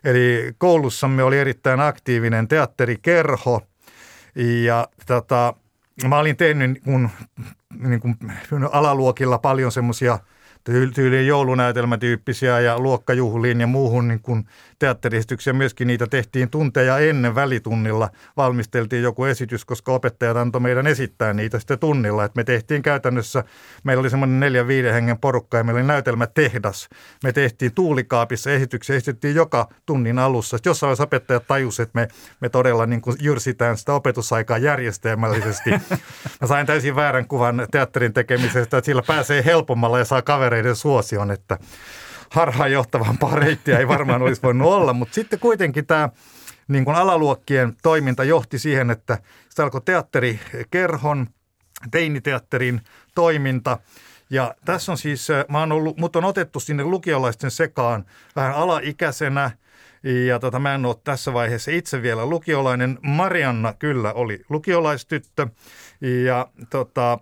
Eli 0.03 0.53
koulussamme 0.58 1.24
oli 1.24 1.39
erittäin 1.39 1.79
aktiivinen 1.79 2.48
teatterikerho– 2.48 3.62
ja 4.35 4.87
tota, 5.05 5.53
mä 6.07 6.19
olin 6.19 6.37
tehnyt 6.37 6.81
niin 7.79 7.99
kuin 7.99 8.17
alaluokilla 8.71 9.37
paljon 9.37 9.71
semmoisia– 9.71 10.19
tyyliin 10.63 11.27
joulunäytelmätyyppisiä 11.27 12.59
ja 12.59 12.79
luokkajuhliin 12.79 13.61
ja 13.61 13.67
muuhun 13.67 14.07
niin 14.07 14.19
kuin 14.19 14.45
teatteristyksiä. 14.83 15.53
Myöskin 15.53 15.87
niitä 15.87 16.07
tehtiin 16.07 16.49
tunteja 16.49 16.99
ennen 16.99 17.35
välitunnilla. 17.35 18.09
Valmisteltiin 18.37 19.03
joku 19.03 19.25
esitys, 19.25 19.65
koska 19.65 19.93
opettajat 19.93 20.37
antoi 20.37 20.61
meidän 20.61 20.87
esittää 20.87 21.33
niitä 21.33 21.59
sitten 21.59 21.79
tunnilla. 21.79 22.25
Et 22.25 22.35
me 22.35 22.43
tehtiin 22.43 22.81
käytännössä, 22.81 23.43
meillä 23.83 24.01
oli 24.01 24.09
semmoinen 24.09 24.39
neljä 24.39 24.67
viiden 24.67 24.93
hengen 24.93 25.17
porukka 25.17 25.57
ja 25.57 25.63
meillä 25.63 25.79
oli 25.79 25.87
näytelmätehdas. 25.87 26.89
Me 27.23 27.31
tehtiin 27.31 27.73
tuulikaapissa 27.73 28.51
esityksiä, 28.51 28.95
esitettiin 28.95 29.35
joka 29.35 29.67
tunnin 29.85 30.19
alussa. 30.19 30.57
Sitten 30.57 30.69
jossain 30.69 30.87
vaiheessa 30.87 31.03
opettajat 31.03 31.47
tajusivat, 31.47 31.89
että 31.89 31.99
me, 31.99 32.07
me 32.39 32.49
todella 32.49 32.85
niin 32.85 33.01
kuin 33.01 33.17
jyrsitään 33.21 33.77
sitä 33.77 33.93
opetusaikaa 33.93 34.57
järjestelmällisesti. 34.57 35.69
Mä 36.41 36.47
sain 36.47 36.67
täysin 36.67 36.95
väärän 36.95 37.27
kuvan 37.27 37.67
teatterin 37.71 38.13
tekemisestä, 38.13 38.77
että 38.77 38.85
sillä 38.85 39.01
pääsee 39.07 39.45
helpommalla 39.45 39.99
ja 39.99 40.05
saa 40.05 40.21
kavereiden 40.21 40.75
suosion, 40.75 41.31
että 41.31 41.57
harhaanjohtavampaa 42.33 43.35
reittiä 43.35 43.79
ei 43.79 43.87
varmaan 43.87 44.21
olisi 44.21 44.41
voinut 44.41 44.67
olla, 44.67 44.93
mutta 44.93 45.13
sitten 45.13 45.39
kuitenkin 45.39 45.85
tämä 45.85 46.09
niin 46.67 46.85
kuin 46.85 46.95
alaluokkien 46.95 47.75
toiminta 47.83 48.23
johti 48.23 48.59
siihen, 48.59 48.91
että 48.91 49.17
sitä 49.49 49.63
alkoi 49.63 49.81
teatterikerhon, 49.85 51.27
teiniteatterin 51.91 52.81
toiminta. 53.15 53.77
Ja 54.29 54.55
tässä 54.65 54.91
on 54.91 54.97
siis, 54.97 55.27
mä 55.49 55.59
oon 55.59 55.71
ollut, 55.71 55.97
mut 55.97 56.15
on 56.15 56.25
otettu 56.25 56.59
sinne 56.59 56.83
lukiolaisten 56.83 57.51
sekaan 57.51 58.05
vähän 58.35 58.55
alaikäisenä, 58.55 59.51
ja 60.27 60.39
tota, 60.39 60.59
mä 60.59 60.75
en 60.75 60.85
ole 60.85 60.95
tässä 61.03 61.33
vaiheessa 61.33 61.71
itse 61.71 62.01
vielä 62.01 62.25
lukiolainen. 62.25 62.99
Marianna 63.01 63.73
kyllä 63.73 64.13
oli 64.13 64.41
lukiolaistyttö. 64.49 65.47
Ja 66.01 66.47
tota, 66.69 67.19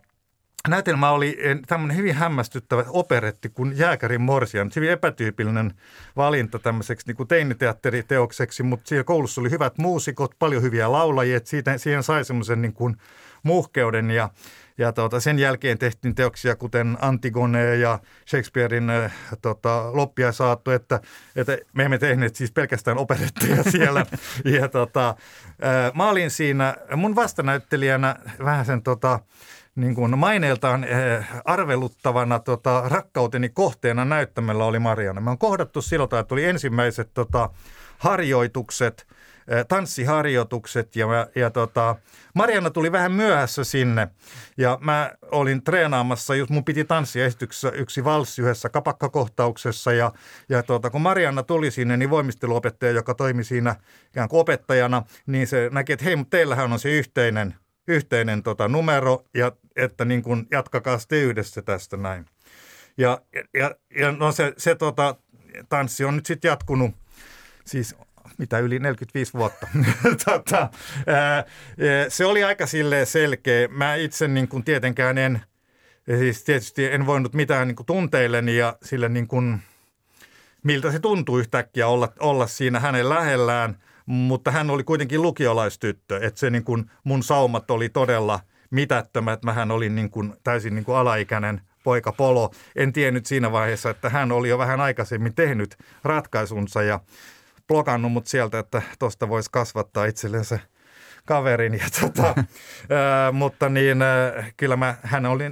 näytelmä 0.67 1.11
oli 1.11 1.37
tämmöinen 1.67 1.97
hyvin 1.97 2.15
hämmästyttävä 2.15 2.83
operetti 2.87 3.49
kuin 3.49 3.77
Jääkärin 3.77 4.21
morsian. 4.21 4.71
Hyvin 4.75 4.91
epätyypillinen 4.91 5.73
valinta 6.15 6.59
tämmöiseksi 6.59 7.07
niin 7.07 7.17
kuin 7.17 7.27
teiniteatteriteokseksi, 7.27 8.63
mutta 8.63 8.87
siellä 8.87 9.03
koulussa 9.03 9.41
oli 9.41 9.51
hyvät 9.51 9.77
muusikot, 9.77 10.35
paljon 10.39 10.63
hyviä 10.63 10.91
laulajia, 10.91 11.37
että 11.37 11.49
siitä, 11.49 11.77
siihen 11.77 12.03
sai 12.03 12.25
semmoisen 12.25 12.61
niin 12.61 12.73
kuin 12.73 12.97
muhkeuden 13.43 14.11
ja 14.11 14.29
ja 14.77 14.91
tuota, 14.91 15.19
sen 15.19 15.39
jälkeen 15.39 15.77
tehtiin 15.77 16.15
teoksia 16.15 16.55
kuten 16.55 16.97
Antigone 17.01 17.75
ja 17.75 17.99
Shakespearein 18.29 18.89
äh, 18.89 19.13
tota, 19.41 19.95
Loppia 19.95 20.31
saattu, 20.31 20.71
että, 20.71 21.01
että 21.35 21.57
me 21.73 21.83
emme 21.83 21.97
tehneet 21.97 22.35
siis 22.35 22.51
pelkästään 22.51 22.97
operetteja 22.97 23.63
siellä. 23.71 24.05
ja 24.45 24.67
tota, 24.67 25.09
äh, 25.09 25.93
mä 25.95 26.09
olin 26.09 26.31
siinä 26.31 26.75
mun 26.95 27.15
vastanäyttelijänä 27.15 28.15
vähän 28.43 28.65
sen 28.65 28.81
tota, 28.81 29.19
niin 29.75 29.95
kuin 29.95 30.17
maineeltaan 30.17 30.83
eh, 30.83 31.25
arveluttavana 31.45 32.39
tota, 32.39 32.83
rakkauteni 32.85 33.49
kohteena 33.49 34.05
näyttämällä 34.05 34.65
oli 34.65 34.79
Marianne. 34.79 35.21
Me 35.21 35.29
on 35.29 35.37
kohdattu 35.37 35.81
silloin, 35.81 36.05
että 36.05 36.23
tuli 36.23 36.45
ensimmäiset 36.45 37.09
tota, 37.13 37.49
harjoitukset, 37.97 39.07
eh, 39.47 39.65
tanssiharjoitukset 39.67 40.95
ja, 40.95 41.07
mä, 41.07 41.27
ja 41.35 41.49
tota, 41.49 41.95
Marianna 42.35 42.69
tuli 42.69 42.91
vähän 42.91 43.11
myöhässä 43.11 43.63
sinne 43.63 44.07
ja 44.57 44.77
mä 44.81 45.11
olin 45.31 45.63
treenaamassa, 45.63 46.35
just 46.35 46.51
mun 46.51 46.65
piti 46.65 46.85
tanssiesityksessä 46.85 47.69
yksi 47.69 48.03
valssi 48.03 48.41
yhdessä 48.41 48.69
kapakkakohtauksessa 48.69 49.93
ja, 49.93 50.11
ja 50.49 50.63
tota, 50.63 50.89
kun 50.89 51.01
Marianna 51.01 51.43
tuli 51.43 51.71
sinne, 51.71 51.97
niin 51.97 52.09
voimisteluopettaja, 52.09 52.91
joka 52.91 53.13
toimi 53.13 53.43
siinä 53.43 53.75
ikään 54.09 54.29
kuin 54.29 54.39
opettajana, 54.39 55.03
niin 55.25 55.47
se 55.47 55.69
näki, 55.71 55.93
että 55.93 56.05
hei, 56.05 56.15
mutta 56.15 56.37
teillähän 56.37 56.73
on 56.73 56.79
se 56.79 56.89
yhteinen 56.89 57.55
yhteinen 57.87 58.43
tota, 58.43 58.67
numero 58.67 59.23
ja 59.33 59.51
että 59.75 60.05
niin 60.05 60.23
kuin 60.23 60.47
jatkakaa 60.51 60.99
sitten 60.99 61.19
yhdessä 61.19 61.61
tästä 61.61 61.97
näin. 61.97 62.25
Ja, 62.97 63.21
ja, 63.53 63.75
ja 63.99 64.11
no 64.11 64.31
se, 64.31 64.53
se 64.57 64.75
tota, 64.75 65.15
tanssi 65.69 66.05
on 66.05 66.15
nyt 66.15 66.25
sitten 66.25 66.49
jatkunut 66.49 66.91
siis 67.65 67.95
mitä 68.37 68.59
yli 68.59 68.79
45 68.79 69.33
vuotta. 69.33 69.67
tota, 70.25 70.69
ää, 71.07 71.45
se 72.09 72.25
oli 72.25 72.43
aika 72.43 72.65
silleen 72.67 73.05
selkeä. 73.05 73.67
Mä 73.67 73.95
itse 73.95 74.27
niin 74.27 74.47
kuin 74.47 74.63
tietenkään 74.63 75.17
en, 75.17 75.41
siis 76.17 76.43
tietysti 76.43 76.85
en 76.85 77.05
voinut 77.05 77.33
mitään 77.33 77.67
niin 77.67 77.75
kuin 77.75 77.85
tunteilleni 77.85 78.57
ja 78.57 78.77
sille 78.83 79.09
niin 79.09 79.27
kuin, 79.27 79.61
miltä 80.63 80.91
se 80.91 80.99
tuntuu 80.99 81.39
yhtäkkiä 81.39 81.87
olla, 81.87 82.13
olla 82.19 82.47
siinä 82.47 82.79
hänen 82.79 83.09
lähellään– 83.09 83.77
mutta 84.05 84.51
hän 84.51 84.69
oli 84.69 84.83
kuitenkin 84.83 85.21
lukiolaistyttö, 85.21 86.19
että 86.21 86.39
se 86.39 86.49
niin 86.49 86.63
kuin 86.63 86.91
mun 87.03 87.23
saumat 87.23 87.71
oli 87.71 87.89
todella 87.89 88.39
mitättömät. 88.69 89.43
Mähän 89.43 89.71
olin 89.71 89.95
niin 89.95 90.09
kuin 90.09 90.33
täysin 90.43 90.75
niin 90.75 90.85
kuin 90.85 90.97
alaikäinen 90.97 91.61
poika 91.83 92.11
Polo. 92.11 92.51
En 92.75 92.93
tiennyt 92.93 93.25
siinä 93.25 93.51
vaiheessa, 93.51 93.89
että 93.89 94.09
hän 94.09 94.31
oli 94.31 94.49
jo 94.49 94.57
vähän 94.57 94.81
aikaisemmin 94.81 95.35
tehnyt 95.35 95.77
ratkaisunsa 96.03 96.83
ja 96.83 96.99
blokannut 97.67 98.11
mut 98.11 98.27
sieltä, 98.27 98.59
että 98.59 98.81
tuosta 98.99 99.29
voisi 99.29 99.49
kasvattaa 99.51 100.05
itsellensä 100.05 100.59
kaverin. 101.25 101.73
Ja 101.73 101.87
tota, 102.01 102.23
ää, 102.89 103.31
mutta 103.31 103.69
niin, 103.69 104.01
ää, 104.01 104.45
kyllä 104.57 104.75
mä, 104.75 104.95
hän 105.03 105.25
oli 105.25 105.43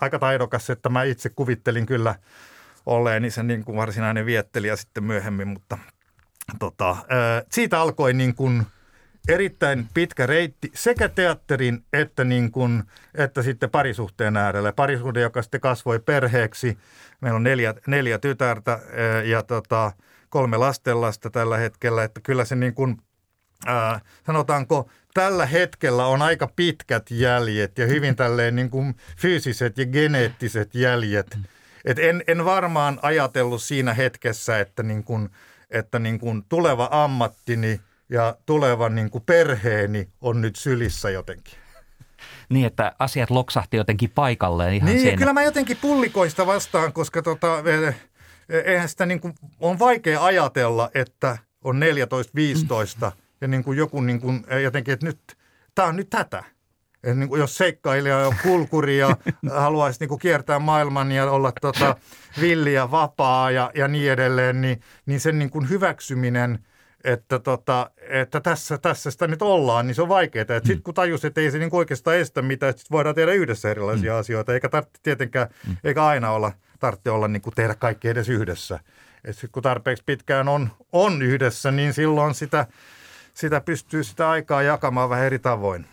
aika 0.00 0.18
taidokas, 0.18 0.70
että 0.70 0.88
mä 0.88 1.02
itse 1.02 1.28
kuvittelin 1.28 1.86
kyllä 1.86 2.14
olleeni 2.86 3.30
sen 3.30 3.46
niin 3.46 3.64
kuin 3.64 3.76
varsinainen 3.76 4.26
viettelijä 4.26 4.76
sitten 4.76 5.04
myöhemmin, 5.04 5.48
mutta 5.48 5.78
tota, 6.58 6.96
siitä 7.50 7.80
alkoi 7.80 8.12
niin 8.12 8.34
kuin 8.34 8.66
erittäin 9.28 9.88
pitkä 9.94 10.26
reitti 10.26 10.70
sekä 10.74 11.08
teatterin 11.08 11.84
että, 11.92 12.24
niin 12.24 12.50
kuin, 12.50 12.82
että 13.14 13.42
sitten 13.42 13.70
parisuhteen 13.70 14.36
äärellä. 14.36 14.72
Parisuhde, 14.72 15.20
joka 15.20 15.42
sitten 15.42 15.60
kasvoi 15.60 15.98
perheeksi. 15.98 16.78
Meillä 17.20 17.36
on 17.36 17.42
neljä, 17.42 17.74
neljä 17.86 18.18
tytärtä 18.18 18.80
ja 19.24 19.42
tota, 19.42 19.92
kolme 20.28 20.56
lastenlasta 20.56 21.30
tällä 21.30 21.56
hetkellä. 21.56 22.04
Että 22.04 22.20
kyllä 22.20 22.44
se 22.44 22.56
niin 22.56 22.74
kuin, 22.74 22.96
ää, 23.66 24.00
sanotaanko, 24.26 24.90
tällä 25.14 25.46
hetkellä 25.46 26.06
on 26.06 26.22
aika 26.22 26.48
pitkät 26.56 27.10
jäljet 27.10 27.78
ja 27.78 27.86
hyvin 27.86 28.16
tälleen 28.16 28.56
niin 28.56 28.70
kuin 28.70 28.94
fyysiset 29.18 29.78
ja 29.78 29.86
geneettiset 29.86 30.74
jäljet. 30.74 31.38
Et 31.84 31.98
en, 31.98 32.22
en 32.26 32.44
varmaan 32.44 32.98
ajatellut 33.02 33.62
siinä 33.62 33.94
hetkessä, 33.94 34.60
että 34.60 34.82
niin 34.82 35.04
kuin– 35.04 35.28
että 35.70 35.98
niin 35.98 36.18
kuin 36.18 36.44
tuleva 36.48 36.88
ammattini 36.92 37.80
ja 38.08 38.36
tulevan 38.46 38.94
niin 38.94 39.10
kuin 39.10 39.24
perheeni 39.24 40.08
on 40.20 40.40
nyt 40.40 40.56
sylissä 40.56 41.10
jotenkin. 41.10 41.54
Niin, 42.48 42.66
että 42.66 42.92
asiat 42.98 43.30
loksahti 43.30 43.76
jotenkin 43.76 44.10
paikalleen 44.10 44.74
ihan 44.74 44.86
Niin, 44.90 45.00
siinä. 45.00 45.16
kyllä 45.16 45.32
mä 45.32 45.42
jotenkin 45.42 45.76
pullikoista 45.80 46.46
vastaan, 46.46 46.92
koska 46.92 47.22
tota, 47.22 47.58
e- 47.58 47.94
e- 48.48 48.58
eihän 48.58 48.88
sitä 48.88 49.06
niin 49.06 49.20
kuin, 49.20 49.34
on 49.60 49.78
vaikea 49.78 50.24
ajatella, 50.24 50.90
että 50.94 51.38
on 51.64 51.80
14-15 53.08 53.12
ja 53.40 53.48
niin 53.48 53.64
kuin 53.64 53.78
joku 53.78 54.00
niin 54.00 54.20
kuin, 54.20 54.44
jotenkin, 54.62 54.94
että 54.94 55.06
nyt, 55.06 55.18
tämä 55.74 55.88
on 55.88 55.96
nyt 55.96 56.10
tätä. 56.10 56.44
Et 57.04 57.16
niin 57.16 57.28
kuin 57.28 57.38
jos 57.38 57.56
seikkailija 57.56 58.18
on 58.18 58.34
kulkuri 58.42 58.98
ja 58.98 59.16
haluaisi 59.50 60.00
niin 60.00 60.08
kuin 60.08 60.18
kiertää 60.18 60.58
maailman 60.58 61.12
ja 61.12 61.30
olla 61.30 61.52
tota, 61.60 61.96
villi 62.40 62.74
ja 62.74 62.90
vapaa 62.90 63.50
ja, 63.50 63.70
ja 63.74 63.88
niin 63.88 64.12
edelleen, 64.12 64.60
niin, 64.60 64.80
niin 65.06 65.20
sen 65.20 65.38
niin 65.38 65.50
kuin 65.50 65.68
hyväksyminen, 65.68 66.58
että, 67.04 67.38
tota, 67.38 67.90
että 68.08 68.40
tässä, 68.40 68.78
tässä 68.78 69.10
sitä 69.10 69.26
nyt 69.26 69.42
ollaan, 69.42 69.86
niin 69.86 69.94
se 69.94 70.02
on 70.02 70.08
vaikeaa. 70.08 70.44
Sitten 70.64 70.82
kun 70.82 70.94
tajus, 70.94 71.24
että 71.24 71.40
ei 71.40 71.50
se 71.50 71.58
niin 71.58 71.68
oikeastaan 71.72 72.16
estä 72.16 72.42
mitään, 72.42 72.70
että 72.70 72.80
sit 72.80 72.90
voidaan 72.90 73.14
tehdä 73.14 73.32
yhdessä 73.32 73.70
erilaisia 73.70 74.12
mm. 74.12 74.18
asioita, 74.18 74.54
eikä 74.54 74.68
tarvitse 74.68 75.00
tietenkään, 75.02 75.48
mm. 75.66 75.76
eikä 75.84 76.04
aina 76.04 76.30
olla, 76.30 76.52
tarvitse 76.78 77.10
olla 77.10 77.28
niin 77.28 77.42
kuin 77.42 77.54
tehdä 77.54 77.74
kaikki 77.74 78.08
edes 78.08 78.28
yhdessä. 78.28 78.80
Sitten 79.30 79.50
kun 79.52 79.62
tarpeeksi 79.62 80.02
pitkään 80.06 80.48
on, 80.48 80.70
on 80.92 81.22
yhdessä, 81.22 81.70
niin 81.70 81.94
silloin 81.94 82.34
sitä, 82.34 82.66
sitä 83.34 83.60
pystyy 83.60 84.04
sitä 84.04 84.30
aikaa 84.30 84.62
jakamaan 84.62 85.10
vähän 85.10 85.26
eri 85.26 85.38
tavoin. 85.38 85.86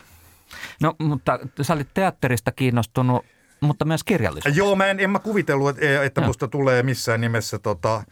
No, 0.82 0.96
mutta 1.00 1.40
sä 1.62 1.74
olit 1.74 1.94
teatterista 1.94 2.52
kiinnostunut, 2.52 3.26
mutta 3.62 3.86
myös 3.86 4.04
kirjallisuus. 4.04 4.58
Joo, 4.58 4.76
mä 4.76 4.88
en, 4.88 5.00
en 5.00 5.10
mä 5.10 5.20
kuvitellut, 5.20 5.70
että, 5.70 6.04
että 6.04 6.22
musta 6.22 6.48
tulee 6.48 6.84
missään 6.84 7.22
nimessä 7.22 7.60
tota, 7.60 7.94
ää, 7.94 8.04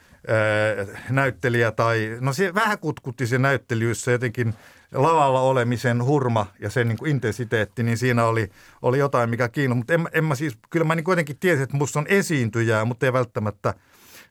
näyttelijä 1.10 1.72
tai, 1.72 2.18
no 2.20 2.34
se 2.34 2.54
vähän 2.54 2.80
kutkutti 2.80 3.28
se 3.28 3.38
näyttelyys, 3.38 4.02
se 4.02 4.12
jotenkin 4.12 4.54
lavalla 4.94 5.42
olemisen 5.42 6.04
hurma 6.04 6.46
ja 6.60 6.70
sen 6.70 6.88
niin 6.88 6.98
kuin 6.98 7.12
intensiteetti, 7.12 7.84
niin 7.84 7.98
siinä 7.98 8.26
oli, 8.26 8.50
oli 8.82 8.98
jotain, 8.98 9.30
mikä 9.30 9.50
kiinnosti. 9.50 9.78
Mutta 9.78 9.94
en, 9.94 10.08
en 10.14 10.26
mä 10.26 10.36
siis, 10.36 10.58
kyllä 10.70 10.86
mä 10.86 10.96
niin 10.96 11.04
kuitenkin 11.04 11.38
tiesin, 11.40 11.64
että 11.64 11.78
musta 11.78 12.00
on 12.00 12.06
esiintyjää, 12.10 12.86
mutta 12.86 13.06
ei 13.06 13.14
välttämättä 13.14 13.74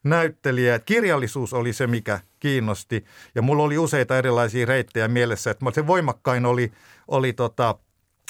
näyttelijä. 0.04 0.78
Kirjallisuus 0.78 1.52
oli 1.52 1.72
se, 1.72 1.86
mikä 1.86 2.20
kiinnosti 2.40 3.04
ja 3.34 3.42
mulla 3.42 3.62
oli 3.62 3.78
useita 3.78 4.18
erilaisia 4.18 4.66
reittejä 4.66 5.08
mielessä, 5.08 5.50
että 5.50 5.64
se 5.72 5.86
voimakkain 5.86 6.46
oli, 6.46 6.72
oli 7.08 7.32
tota, 7.32 7.78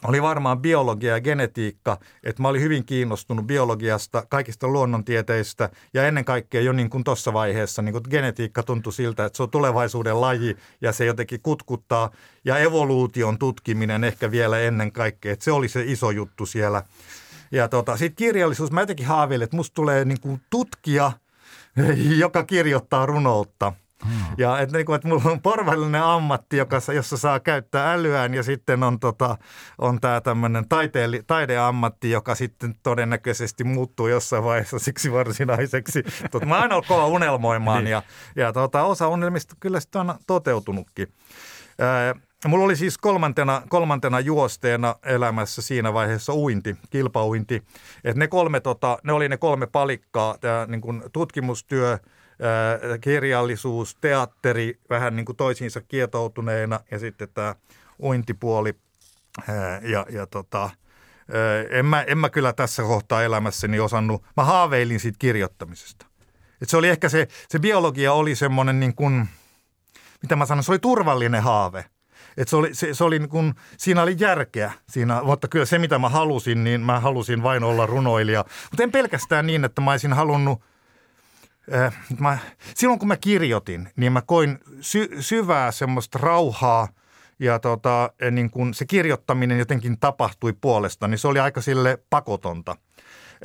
oli 0.04 0.22
varmaan 0.22 0.60
biologia 0.60 1.14
ja 1.14 1.20
genetiikka, 1.20 1.98
että 2.24 2.42
mä 2.42 2.48
olin 2.48 2.62
hyvin 2.62 2.84
kiinnostunut 2.84 3.46
biologiasta, 3.46 4.26
kaikista 4.28 4.68
luonnontieteistä 4.68 5.70
ja 5.94 6.06
ennen 6.06 6.24
kaikkea 6.24 6.60
jo 6.60 6.72
niin 6.72 6.90
kuin 6.90 7.04
tuossa 7.04 7.32
vaiheessa 7.32 7.82
niin 7.82 7.92
kuin 7.92 8.04
genetiikka 8.10 8.62
tuntui 8.62 8.92
siltä, 8.92 9.24
että 9.24 9.36
se 9.36 9.42
on 9.42 9.50
tulevaisuuden 9.50 10.20
laji 10.20 10.56
ja 10.80 10.92
se 10.92 11.04
jotenkin 11.04 11.40
kutkuttaa 11.42 12.10
ja 12.44 12.58
evoluution 12.58 13.38
tutkiminen 13.38 14.04
ehkä 14.04 14.30
vielä 14.30 14.58
ennen 14.58 14.92
kaikkea, 14.92 15.32
että 15.32 15.44
se 15.44 15.52
oli 15.52 15.68
se 15.68 15.84
iso 15.86 16.10
juttu 16.10 16.46
siellä. 16.46 16.82
Ja 17.52 17.68
tota, 17.68 17.96
sitten 17.96 18.16
kirjallisuus, 18.16 18.70
mä 18.70 18.80
jotenkin 18.80 19.06
haaveilin, 19.06 19.44
että 19.44 19.56
musta 19.56 19.74
tulee 19.74 20.04
niin 20.04 20.20
kuin 20.20 20.40
tutkija, 20.50 21.12
joka 22.24 22.44
kirjoittaa 22.44 23.06
runoutta– 23.06 23.72
Hmm. 24.04 24.34
Ja 24.38 24.58
että, 24.58 24.76
niin 24.76 24.86
kuin, 24.86 24.96
että 24.96 25.08
mulla 25.08 25.22
on 25.24 25.42
porvallinen 25.42 26.02
ammatti, 26.02 26.56
joka, 26.56 26.80
jossa 26.94 27.16
saa 27.16 27.40
käyttää 27.40 27.92
älyään 27.92 28.34
ja 28.34 28.42
sitten 28.42 28.82
on, 28.82 29.00
tota, 29.00 29.36
on 29.78 30.00
tämä 30.00 30.20
tämmöinen 30.20 30.68
taiteeli, 30.68 31.22
taideammatti, 31.26 32.10
joka 32.10 32.34
sitten 32.34 32.74
todennäköisesti 32.82 33.64
muuttuu 33.64 34.08
jossain 34.08 34.44
vaiheessa 34.44 34.78
siksi 34.78 35.12
varsinaiseksi. 35.12 36.02
Tot, 36.30 36.44
mä 36.44 36.60
aina 36.60 36.82
kova 36.88 37.06
unelmoimaan 37.06 37.84
niin. 37.84 37.92
ja, 37.92 38.02
ja 38.36 38.52
tota, 38.52 38.82
osa 38.82 39.08
unelmista 39.08 39.54
kyllä 39.60 39.80
sitten 39.80 40.00
on 40.00 40.14
toteutunutkin. 40.26 41.08
Ää, 41.78 42.14
Mulla 42.46 42.64
oli 42.64 42.76
siis 42.76 42.98
kolmantena, 42.98 43.62
kolmantena 43.68 44.20
juosteena 44.20 44.94
elämässä 45.02 45.62
siinä 45.62 45.92
vaiheessa 45.92 46.34
uinti, 46.34 46.76
kilpauinti. 46.90 47.62
Et 48.04 48.16
ne, 48.16 48.28
kolme, 48.28 48.60
tota, 48.60 48.98
ne 49.04 49.12
oli 49.12 49.28
ne 49.28 49.36
kolme 49.36 49.66
palikkaa, 49.66 50.36
tää, 50.40 50.66
niin 50.66 50.82
tutkimustyö– 51.12 51.98
kirjallisuus, 53.00 53.96
teatteri 54.00 54.78
vähän 54.90 55.16
niin 55.16 55.26
kuin 55.26 55.36
toisiinsa 55.36 55.80
kietoutuneena 55.80 56.80
ja 56.90 56.98
sitten 56.98 57.28
tämä 57.34 57.54
uintipuoli. 58.02 58.74
Ja, 59.82 60.06
ja 60.10 60.26
tota, 60.26 60.70
en, 61.70 61.86
mä, 61.86 62.02
en 62.02 62.18
mä 62.18 62.30
kyllä 62.30 62.52
tässä 62.52 62.82
kohtaa 62.82 63.22
elämässäni 63.22 63.80
osannut, 63.80 64.24
mä 64.36 64.44
haaveilin 64.44 65.00
siitä 65.00 65.18
kirjoittamisesta. 65.18 66.06
Et 66.62 66.68
se 66.68 66.76
oli 66.76 66.88
ehkä 66.88 67.08
se, 67.08 67.28
se 67.48 67.58
biologia 67.58 68.12
oli 68.12 68.34
semmoinen 68.34 68.80
niin 68.80 68.94
kuin, 68.94 69.28
mitä 70.22 70.36
mä 70.36 70.46
sanon, 70.46 70.64
se 70.64 70.72
oli 70.72 70.78
turvallinen 70.78 71.42
haave. 71.42 71.84
Et 72.36 72.48
se 72.48 72.56
oli, 72.56 72.74
se, 72.74 72.94
se 72.94 73.04
oli 73.04 73.18
niin 73.18 73.28
kuin, 73.28 73.54
siinä 73.76 74.02
oli 74.02 74.16
järkeä 74.18 74.72
siinä, 74.88 75.22
mutta 75.22 75.48
kyllä 75.48 75.64
se 75.64 75.78
mitä 75.78 75.98
mä 75.98 76.08
halusin, 76.08 76.64
niin 76.64 76.80
mä 76.80 77.00
halusin 77.00 77.42
vain 77.42 77.64
olla 77.64 77.86
runoilija. 77.86 78.44
Mutta 78.70 78.82
en 78.82 78.92
pelkästään 78.92 79.46
niin, 79.46 79.64
että 79.64 79.80
mä 79.80 79.90
olisin 79.90 80.12
halunnut 80.12 80.62
mä, 82.18 82.38
silloin 82.74 82.98
kun 82.98 83.08
mä 83.08 83.16
kirjoitin, 83.16 83.88
niin 83.96 84.12
mä 84.12 84.22
koin 84.22 84.58
sy, 84.80 85.08
syvää 85.20 85.72
semmoista 85.72 86.18
rauhaa 86.22 86.88
ja 87.38 87.58
tota, 87.58 88.10
niin 88.30 88.50
kun 88.50 88.74
se 88.74 88.86
kirjoittaminen 88.86 89.58
jotenkin 89.58 90.00
tapahtui 90.00 90.52
puolesta, 90.60 91.08
niin 91.08 91.18
se 91.18 91.28
oli 91.28 91.38
aika 91.38 91.60
sille 91.60 91.98
pakotonta. 92.10 92.76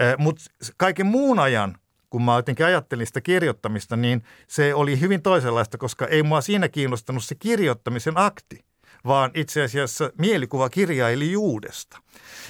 Äh, 0.02 0.16
Mutta 0.18 0.44
kaiken 0.78 1.06
muun 1.06 1.40
ajan, 1.40 1.78
kun 2.10 2.22
mä 2.22 2.36
jotenkin 2.36 2.66
ajattelin 2.66 3.08
sitä 3.08 3.22
kirjoittamista, 3.22 3.96
niin 3.96 4.24
se 4.48 4.74
oli 4.74 5.00
hyvin 5.00 5.22
toisenlaista, 5.22 5.78
koska 5.78 6.08
ei 6.08 6.24
mua 6.24 6.42
siinä 6.42 6.70
kiinnostanut 6.70 7.24
se 7.24 7.36
kirjoittamisen 7.36 8.14
akti, 8.18 8.65
vaan 9.06 9.32
itse 9.34 9.64
asiassa 9.64 10.12
mielikuva 10.18 10.70
kirjailijuudesta. 10.70 11.98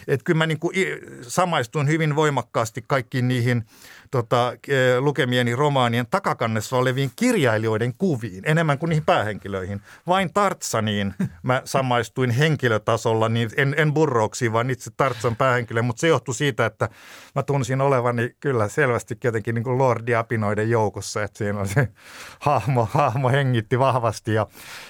Että 0.07 0.23
kyllä 0.23 0.37
mä 0.37 0.47
niin 0.47 0.59
kuin 0.59 0.75
samaistuin 1.21 1.87
hyvin 1.87 2.15
voimakkaasti 2.15 2.83
kaikkiin 2.87 3.27
niihin 3.27 3.63
tota, 4.11 4.53
lukemieni 4.99 5.55
romaanien 5.55 6.07
takakannessa 6.11 6.77
oleviin 6.77 7.11
kirjailijoiden 7.15 7.93
kuviin, 7.97 8.43
enemmän 8.45 8.77
kuin 8.77 8.89
niihin 8.89 9.05
päähenkilöihin. 9.05 9.81
Vain 10.07 10.33
Tartsaniin 10.33 11.13
mä 11.43 11.61
samaistuin 11.65 12.31
henkilötasolla, 12.31 13.29
niin 13.29 13.49
en, 13.57 13.75
en 13.77 13.93
burrouksiin, 13.93 14.53
vaan 14.53 14.69
itse 14.69 14.91
Tartsan 14.97 15.35
päähenkilö, 15.35 15.81
mutta 15.81 15.99
se 15.99 16.07
johtui 16.07 16.35
siitä, 16.35 16.65
että 16.65 16.89
mä 17.35 17.43
tunsin 17.43 17.81
olevani 17.81 18.35
kyllä 18.39 18.67
selvästi 18.67 19.17
jotenkin 19.23 19.55
niin 19.55 19.63
kuin 19.63 19.77
Lordi 19.77 20.15
Apinoiden 20.15 20.69
joukossa, 20.69 21.23
että 21.23 21.37
siinä 21.37 21.59
on 21.59 21.67
se 21.67 21.87
hahmo, 22.39 22.87
hahmo 22.91 23.29
hengitti 23.29 23.79
vahvasti 23.79 24.33
ja, 24.33 24.47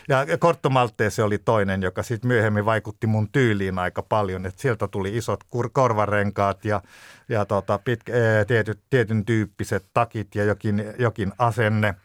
ja 0.07 0.37
Kortto 0.37 0.69
Maltese 0.69 1.23
oli 1.23 1.37
toinen, 1.37 1.54
joka 1.81 2.03
sitten 2.03 2.27
myöhemmin 2.27 2.65
vaikutti 2.65 3.07
mun 3.07 3.29
tyyliin 3.31 3.79
aika 3.79 4.01
paljon, 4.01 4.45
että 4.45 4.61
sieltä 4.61 4.87
tuli 4.87 5.17
isot 5.17 5.39
korvarenkaat 5.73 6.65
ja, 6.65 6.81
ja 7.29 7.45
tota, 7.45 7.79
pitkä, 7.85 8.13
tietyt, 8.47 8.79
tietyn 8.89 9.25
tyyppiset 9.25 9.85
takit 9.93 10.35
ja 10.35 10.43
jokin, 10.43 10.93
jokin 10.99 11.33
asenne. 11.37 11.95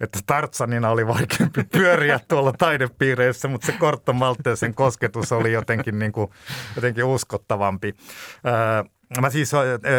Että 0.00 0.18
Tartsanina 0.26 0.90
oli 0.90 1.06
vaikeampi 1.06 1.64
pyöriä 1.72 2.20
tuolla 2.28 2.52
taidepiireissä, 2.52 3.48
mutta 3.48 3.66
se 3.66 3.72
Kortto 3.72 4.12
Malteesen 4.12 4.74
kosketus 4.74 5.32
oli 5.32 5.52
jotenkin, 5.52 5.98
niin 5.98 6.12
kuin, 6.12 6.30
jotenkin 6.76 7.04
uskottavampi. 7.04 7.94
Mä 9.20 9.30
siis 9.30 9.52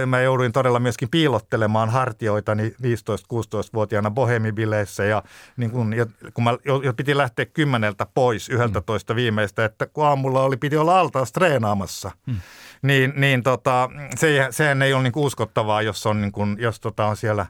mä 0.05 0.21
jouduin 0.21 0.51
todella 0.51 0.79
myöskin 0.79 1.09
piilottelemaan 1.09 1.89
hartioitani 1.89 2.69
15-16-vuotiaana 2.69 4.11
bohemibileissä 4.11 5.03
ja 5.03 5.23
niin 5.57 5.71
kun, 5.71 5.95
kun 6.33 6.43
mä 6.43 6.57
jo 6.83 6.93
piti 6.93 7.17
lähteä 7.17 7.45
kymmeneltä 7.45 8.07
pois 8.13 8.49
yhdeltä 8.49 8.81
toista 8.81 9.15
viimeistä, 9.15 9.65
että 9.65 9.85
kun 9.85 10.05
aamulla 10.05 10.43
oli, 10.43 10.57
piti 10.57 10.77
olla 10.77 10.99
altaas 10.99 11.31
treenaamassa, 11.31 12.11
hmm. 12.27 12.39
niin, 12.81 13.13
niin 13.15 13.43
tota, 13.43 13.89
se, 14.15 14.47
sehän 14.49 14.81
ei 14.81 14.93
ole 14.93 15.03
niin 15.03 15.13
uskottavaa, 15.15 15.81
jos 15.81 16.05
on, 16.05 16.21
niin 16.21 16.31
kun, 16.31 16.57
jos 16.59 16.79
tota 16.79 17.05
on 17.05 17.17
siellä 17.17 17.45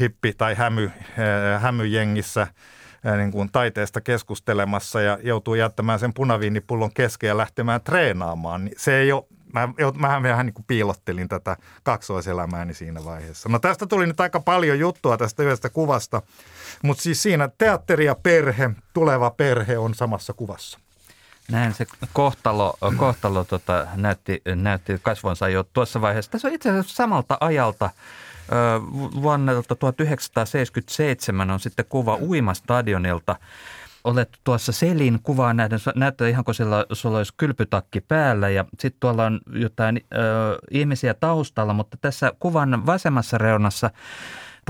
hippi- 0.00 0.34
tai 0.38 0.54
hämy, 0.54 0.90
hämyjengissä 1.58 2.46
niin 3.16 3.30
kuin 3.30 3.52
taiteesta 3.52 4.00
keskustelemassa 4.00 5.00
ja 5.00 5.18
joutuu 5.22 5.54
jättämään 5.54 5.98
sen 5.98 6.14
punaviinipullon 6.14 6.92
kesken 6.94 7.28
ja 7.28 7.36
lähtemään 7.36 7.80
treenaamaan. 7.80 8.64
Niin 8.64 8.74
se 8.78 8.98
ei 8.98 9.12
ole 9.12 9.24
mä, 9.52 9.68
mähän 9.96 10.22
vähän 10.22 10.46
niin 10.46 10.54
kuin 10.54 10.64
piilottelin 10.68 11.28
tätä 11.28 11.56
kaksoiselämääni 11.82 12.74
siinä 12.74 13.04
vaiheessa. 13.04 13.48
No 13.48 13.58
tästä 13.58 13.86
tuli 13.86 14.06
nyt 14.06 14.20
aika 14.20 14.40
paljon 14.40 14.78
juttua 14.78 15.16
tästä 15.16 15.42
yhdestä 15.42 15.68
kuvasta, 15.68 16.22
mutta 16.82 17.02
siis 17.02 17.22
siinä 17.22 17.48
teatteri 17.58 18.04
ja 18.04 18.14
perhe, 18.14 18.70
tuleva 18.92 19.30
perhe 19.30 19.78
on 19.78 19.94
samassa 19.94 20.32
kuvassa. 20.32 20.78
Näin 21.50 21.74
se 21.74 21.86
kohtalo, 22.12 22.78
kohtalo 22.96 23.44
tota, 23.44 23.86
näytti, 23.96 24.42
näytti 24.54 24.98
kasvonsa 25.02 25.48
jo 25.48 25.64
tuossa 25.72 26.00
vaiheessa. 26.00 26.30
Tässä 26.30 26.48
on 26.48 26.54
itse 26.54 26.70
asiassa 26.70 26.94
samalta 26.94 27.36
ajalta 27.40 27.90
vuonna 29.22 29.52
1977 29.78 31.50
on 31.50 31.60
sitten 31.60 31.84
kuva 31.88 32.16
Uimastadionilta 32.16 33.36
olet 34.04 34.28
tuossa 34.44 34.72
Selin 34.72 35.18
kuvaa 35.22 35.54
näiden, 35.54 35.78
näyttää 35.94 36.28
ihan 36.28 36.44
kuin 36.44 36.54
sillä, 36.54 36.86
sulla 36.92 37.18
olisi 37.18 37.34
kylpytakki 37.36 38.00
päällä 38.00 38.48
ja 38.48 38.64
sitten 38.78 39.00
tuolla 39.00 39.26
on 39.26 39.40
jotain 39.52 40.00
ö, 40.14 40.18
ihmisiä 40.70 41.14
taustalla, 41.14 41.72
mutta 41.72 41.96
tässä 42.00 42.32
kuvan 42.38 42.86
vasemmassa 42.86 43.38
reunassa 43.38 43.90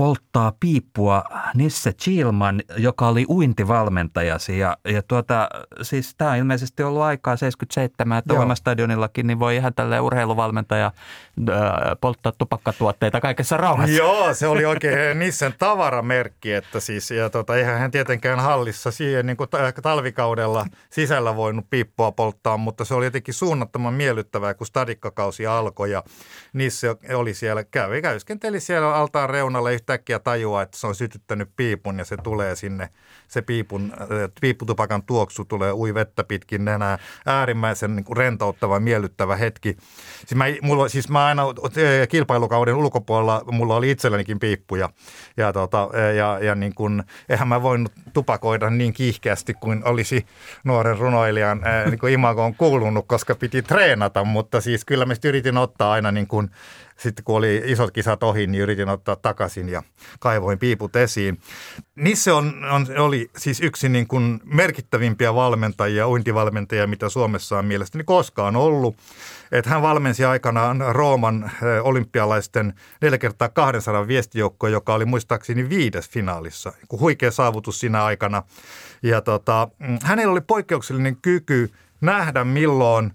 polttaa 0.01 0.53
piippua 0.59 1.23
Nisse 1.55 1.93
Chilman, 1.93 2.61
joka 2.77 3.07
oli 3.07 3.25
uintivalmentajasi. 3.29 4.59
Ja, 4.59 4.77
ja 4.85 5.01
tuota, 5.01 5.49
siis 5.81 6.15
tämä 6.15 6.31
on 6.31 6.37
ilmeisesti 6.37 6.83
ollut 6.83 7.01
aikaa 7.01 7.37
77, 7.37 8.17
että 8.17 8.55
stadionillakin 8.55 9.27
niin 9.27 9.39
voi 9.39 9.55
ihan 9.55 9.73
tälle 9.73 9.99
urheiluvalmentaja 9.99 10.85
äh, 10.85 11.53
polttaa 12.01 12.31
tupakkatuotteita 12.37 13.21
kaikessa 13.21 13.57
rauhassa. 13.57 13.97
Joo, 13.97 14.33
se 14.33 14.47
oli 14.47 14.65
oikein 14.65 15.19
Nissen 15.19 15.53
tavaramerkki, 15.59 16.53
että 16.53 16.79
siis, 16.79 17.11
ja 17.11 17.29
tota, 17.29 17.55
eihän 17.55 17.79
hän 17.79 17.91
tietenkään 17.91 18.39
hallissa 18.39 18.91
siihen 18.91 19.25
niin 19.25 19.37
kuin 19.37 19.49
talvikaudella 19.83 20.65
sisällä 20.89 21.35
voinut 21.35 21.65
piippua 21.69 22.11
polttaa, 22.11 22.57
mutta 22.57 22.85
se 22.85 22.93
oli 22.93 23.05
jotenkin 23.05 23.33
suunnattoman 23.33 23.93
miellyttävää, 23.93 24.53
kun 24.53 24.67
stadikkakausi 24.67 25.47
alkoi 25.47 25.91
ja 25.91 26.03
Nisse 26.53 26.95
oli 27.15 27.33
siellä, 27.33 27.63
kävi, 27.63 28.01
käyskenteli 28.01 28.59
siellä 28.59 28.95
altaan 28.95 29.29
reunalla 29.29 29.69
yhtäkkiä 29.91 30.19
tajua, 30.19 30.61
että 30.61 30.77
se 30.77 30.87
on 30.87 30.95
sytyttänyt 30.95 31.49
piipun 31.55 31.97
ja 31.97 32.05
se 32.05 32.17
tulee 32.17 32.55
sinne, 32.55 32.89
se 33.27 33.41
piipun, 33.41 33.93
äh, 34.01 34.07
piipputupakan 34.41 35.03
tuoksu 35.03 35.45
tulee 35.45 35.73
ui 35.73 35.93
vettä 35.93 36.23
pitkin 36.23 36.65
nenää. 36.65 36.99
Äärimmäisen 37.25 37.95
niin 37.95 38.03
kuin 38.03 38.17
rentouttava, 38.17 38.79
miellyttävä 38.79 39.35
hetki. 39.35 39.77
Siis 40.17 40.35
mä, 40.35 40.45
mulla, 40.61 40.89
siis 40.89 41.09
mä 41.09 41.25
aina 41.25 41.43
äh, 41.43 42.07
kilpailukauden 42.09 42.75
ulkopuolella, 42.75 43.43
mulla 43.51 43.75
oli 43.75 43.91
itsellänikin 43.91 44.39
piippuja 44.39 44.89
ja, 45.37 45.53
tota, 45.53 45.89
äh, 45.95 46.15
ja, 46.15 46.39
ja 46.41 46.55
niin 46.55 46.75
kuin, 46.75 47.03
eihän 47.29 47.47
mä 47.47 47.61
voinut 47.61 47.91
tupakoida 48.13 48.69
niin 48.69 48.93
kiihkeästi 48.93 49.53
kuin 49.53 49.81
olisi 49.85 50.25
nuoren 50.63 50.97
runoilijan 50.97 51.61
niin 51.85 51.99
kuin 51.99 52.13
imagoon 52.13 52.55
kuulunut, 52.55 53.07
koska 53.07 53.35
piti 53.35 53.61
treenata, 53.61 54.23
mutta 54.23 54.61
siis 54.61 54.85
kyllä 54.85 55.05
mä 55.05 55.13
yritin 55.23 55.57
ottaa 55.57 55.91
aina 55.91 56.11
niin 56.11 56.27
kuin 56.27 56.51
sitten 57.01 57.25
kun 57.25 57.35
oli 57.35 57.61
isot 57.65 57.91
kisat 57.91 58.23
ohi, 58.23 58.47
niin 58.47 58.61
yritin 58.61 58.89
ottaa 58.89 59.15
takaisin 59.15 59.69
ja 59.69 59.83
kaivoin 60.19 60.59
piiput 60.59 60.95
esiin. 60.95 61.39
Nisse 61.95 62.31
on, 62.31 62.65
on, 62.71 62.87
oli 62.97 63.29
siis 63.37 63.61
yksi 63.61 63.89
niin 63.89 64.07
kuin 64.07 64.39
merkittävimpiä 64.45 65.33
valmentajia, 65.33 66.07
uintivalmentajia, 66.07 66.87
mitä 66.87 67.09
Suomessa 67.09 67.57
on 67.59 67.65
mielestäni 67.65 68.03
koskaan 68.03 68.55
ollut. 68.55 68.95
Että 69.51 69.69
hän 69.69 69.81
valmensi 69.81 70.25
aikanaan 70.25 70.83
Rooman 70.89 71.51
olympialaisten 71.83 72.73
4 73.01 73.17
kertaa 73.17 73.49
200 73.49 74.07
viestijoukkoa, 74.07 74.69
joka 74.69 74.93
oli 74.93 75.05
muistaakseni 75.05 75.69
viides 75.69 76.09
finaalissa. 76.09 76.73
Huikea 76.99 77.31
saavutus 77.31 77.79
siinä 77.79 78.03
aikana. 78.03 78.43
Ja 79.03 79.21
tota, 79.21 79.67
mm, 79.79 79.97
hänellä 80.03 80.31
oli 80.31 80.41
poikkeuksellinen 80.41 81.15
kyky 81.21 81.71
nähdä, 82.01 82.43
milloin 82.43 83.13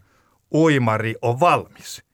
uimari 0.55 1.15
on 1.23 1.41
valmis 1.41 2.06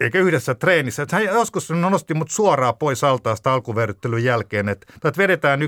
eikä 0.00 0.18
yhdessä 0.18 0.54
treenissä. 0.54 1.02
Että 1.02 1.16
hän 1.16 1.24
joskus 1.24 1.70
nosti 1.70 2.14
mut 2.14 2.30
suoraan 2.30 2.76
pois 2.76 3.04
altaasta 3.04 3.52
alkuverryttelyn 3.52 4.24
jälkeen, 4.24 4.68
että, 4.68 4.86
että 4.94 5.18
vedetään 5.18 5.60
1.25 5.62 5.66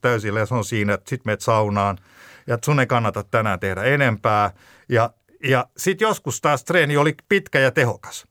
täysillä 0.00 0.40
ja 0.40 0.46
se 0.46 0.54
on 0.54 0.64
siinä, 0.64 0.94
että 0.94 1.10
sit 1.10 1.24
meet 1.24 1.40
saunaan 1.40 1.98
ja 2.46 2.58
sun 2.64 2.80
ei 2.80 2.86
kannata 2.86 3.24
tänään 3.30 3.60
tehdä 3.60 3.82
enempää. 3.82 4.50
Ja, 4.88 5.10
ja 5.44 5.66
sitten 5.76 6.06
joskus 6.06 6.40
taas 6.40 6.64
treeni 6.64 6.96
oli 6.96 7.14
pitkä 7.28 7.58
ja 7.58 7.70
tehokas. 7.70 8.26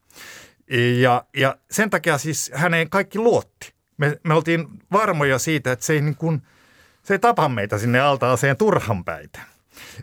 Ja, 1.00 1.26
ja 1.38 1.58
sen 1.72 1.90
takia 1.90 2.18
siis 2.18 2.52
häneen 2.54 2.90
kaikki 2.90 3.20
luotti. 3.20 3.74
Me, 3.98 4.20
me 4.24 4.34
oltiin 4.34 4.68
varmoja 4.92 5.40
siitä, 5.40 5.72
että 5.72 5.86
se 5.86 5.94
ei, 5.94 6.02
niin 6.02 6.16
kuin, 6.16 6.42
se 7.04 7.14
ei 7.14 7.20
tapa 7.20 7.50
meitä 7.50 7.78
sinne 7.78 8.00
altaaseen 8.00 8.58
turhan 8.58 9.04
päitä. 9.04 9.53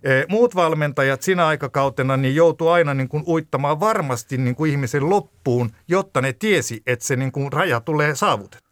Eh, 0.03 0.25
muut 0.29 0.55
valmentajat 0.55 1.23
siinä 1.23 1.47
aikakautena 1.47 2.17
niin 2.17 2.35
joutuu 2.35 2.69
aina 2.69 2.95
niin 2.95 3.09
kuin 3.09 3.25
uittamaan 3.27 3.81
varmasti 3.81 4.39
niin 4.39 4.55
kuin 4.55 4.71
ihmisen 4.71 5.11
loppuun, 5.11 5.71
jotta 5.89 6.21
ne 6.21 6.33
tiesi, 6.33 6.83
että 6.87 7.07
se 7.07 7.17
niin 7.17 7.33
kuin 7.33 7.53
raja 7.53 7.81
tulee 7.81 8.15
saavutettua. 8.15 8.71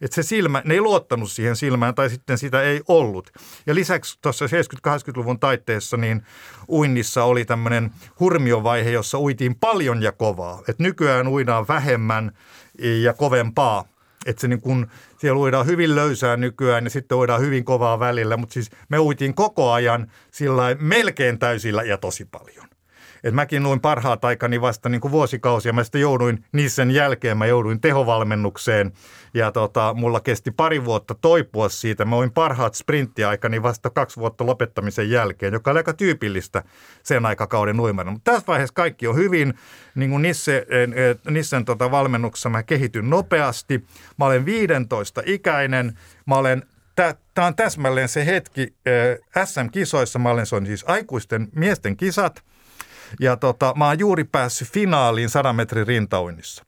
Että 0.00 0.14
se 0.14 0.22
silmä, 0.22 0.62
ne 0.64 0.74
ei 0.74 0.80
luottanut 0.80 1.32
siihen 1.32 1.56
silmään 1.56 1.94
tai 1.94 2.10
sitten 2.10 2.38
sitä 2.38 2.62
ei 2.62 2.80
ollut. 2.88 3.30
Ja 3.66 3.74
lisäksi 3.74 4.18
tuossa 4.22 4.46
70-80-luvun 4.46 5.40
taitteessa 5.40 5.96
niin 5.96 6.22
uinnissa 6.68 7.24
oli 7.24 7.44
tämmöinen 7.44 7.90
hurmiovaihe, 8.20 8.90
jossa 8.90 9.18
uitiin 9.18 9.54
paljon 9.54 10.02
ja 10.02 10.12
kovaa. 10.12 10.62
Että 10.68 10.82
nykyään 10.82 11.28
uidaan 11.28 11.68
vähemmän 11.68 12.32
ja 13.02 13.12
kovempaa 13.12 13.84
että 14.26 14.40
se 14.40 14.48
niin 14.48 14.60
kun, 14.60 14.86
siellä 15.18 15.38
uidaan 15.38 15.66
hyvin 15.66 15.94
löysää 15.94 16.36
nykyään 16.36 16.84
ja 16.84 16.90
sitten 16.90 17.18
uidaan 17.18 17.40
hyvin 17.40 17.64
kovaa 17.64 18.00
välillä, 18.00 18.36
mutta 18.36 18.52
siis 18.52 18.70
me 18.88 18.98
uitiin 18.98 19.34
koko 19.34 19.72
ajan 19.72 20.10
sillä 20.30 20.76
melkein 20.80 21.38
täysillä 21.38 21.82
ja 21.82 21.98
tosi 21.98 22.24
paljon. 22.24 22.68
Et 23.24 23.34
mäkin 23.34 23.62
luin 23.62 23.80
parhaat 23.80 24.24
aikani 24.24 24.60
vasta 24.60 24.88
niin 24.88 25.00
kuin 25.00 25.12
vuosikausia. 25.12 25.72
Mä 25.72 25.84
sitten 25.84 26.00
jouduin 26.00 26.44
niissä 26.52 26.82
jälkeen, 26.82 27.38
mä 27.38 27.46
jouduin 27.46 27.80
tehovalmennukseen 27.80 28.92
ja 29.34 29.52
tota, 29.52 29.94
mulla 29.94 30.20
kesti 30.20 30.50
pari 30.50 30.84
vuotta 30.84 31.14
toipua 31.14 31.68
siitä. 31.68 32.04
Mä 32.04 32.16
olin 32.16 32.32
parhaat 32.32 32.74
sprinttiaikani 32.74 33.62
vasta 33.62 33.90
kaksi 33.90 34.16
vuotta 34.16 34.46
lopettamisen 34.46 35.10
jälkeen, 35.10 35.52
joka 35.52 35.70
oli 35.70 35.78
aika 35.78 35.92
tyypillistä 35.92 36.62
sen 37.02 37.26
aikakauden 37.26 37.80
uimana. 37.80 38.10
Mutta 38.10 38.32
tässä 38.32 38.46
vaiheessa 38.46 38.74
kaikki 38.74 39.06
on 39.06 39.16
hyvin. 39.16 39.54
Niin 39.94 40.10
kuin 40.10 40.22
Nisse, 40.22 40.66
Nissen 41.30 41.64
tota 41.64 41.90
valmennuksessa 41.90 42.48
mä 42.48 42.62
kehityn 42.62 43.10
nopeasti. 43.10 43.84
Mä 44.18 44.24
olen 44.24 44.44
15 44.44 45.22
ikäinen. 45.26 45.98
Mä 46.26 46.34
olen 46.34 46.62
Tämä 47.34 47.46
on 47.46 47.54
täsmälleen 47.56 48.08
se 48.08 48.26
hetki 48.26 48.74
SM-kisoissa. 49.44 50.18
Mä 50.18 50.30
olen, 50.30 50.46
se 50.46 50.56
on 50.56 50.66
siis 50.66 50.84
aikuisten 50.88 51.48
miesten 51.54 51.96
kisat– 51.96 52.42
ja 53.20 53.36
tota, 53.36 53.74
mä 53.76 53.86
oon 53.86 53.98
juuri 53.98 54.24
päässyt 54.24 54.68
finaaliin 54.68 55.30
100 55.30 55.52
metrin 55.52 55.86
rintauinnissa. 55.86 56.64